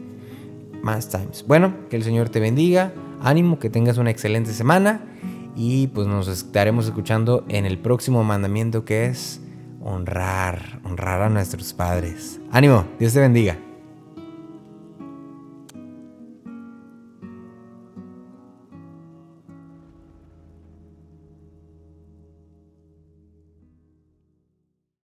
más 0.83 1.09
times. 1.09 1.45
Bueno, 1.47 1.75
que 1.91 1.97
el 1.97 2.05
Señor 2.05 2.29
te 2.29 2.41
bendiga, 2.41 2.93
ánimo, 3.21 3.59
que 3.59 3.71
tengas 3.71 3.99
una 3.99 4.11
excelente 4.11 4.53
semana 4.53 5.01
y 5.57 5.89
pues 5.89 6.07
nos 6.07 6.29
estaremos 6.29 6.87
escuchando 6.87 7.45
en 7.49 7.67
el 7.67 7.79
próximo 7.79 8.25
mandamiento 8.25 8.85
que 8.85 9.07
es 9.07 9.41
honrar, 9.83 10.81
honrar 10.85 11.23
a 11.23 11.29
nuestros 11.29 11.73
padres. 11.73 12.41
Ánimo, 12.51 12.87
Dios 12.99 13.13
te 13.13 13.21
bendiga. 13.21 13.68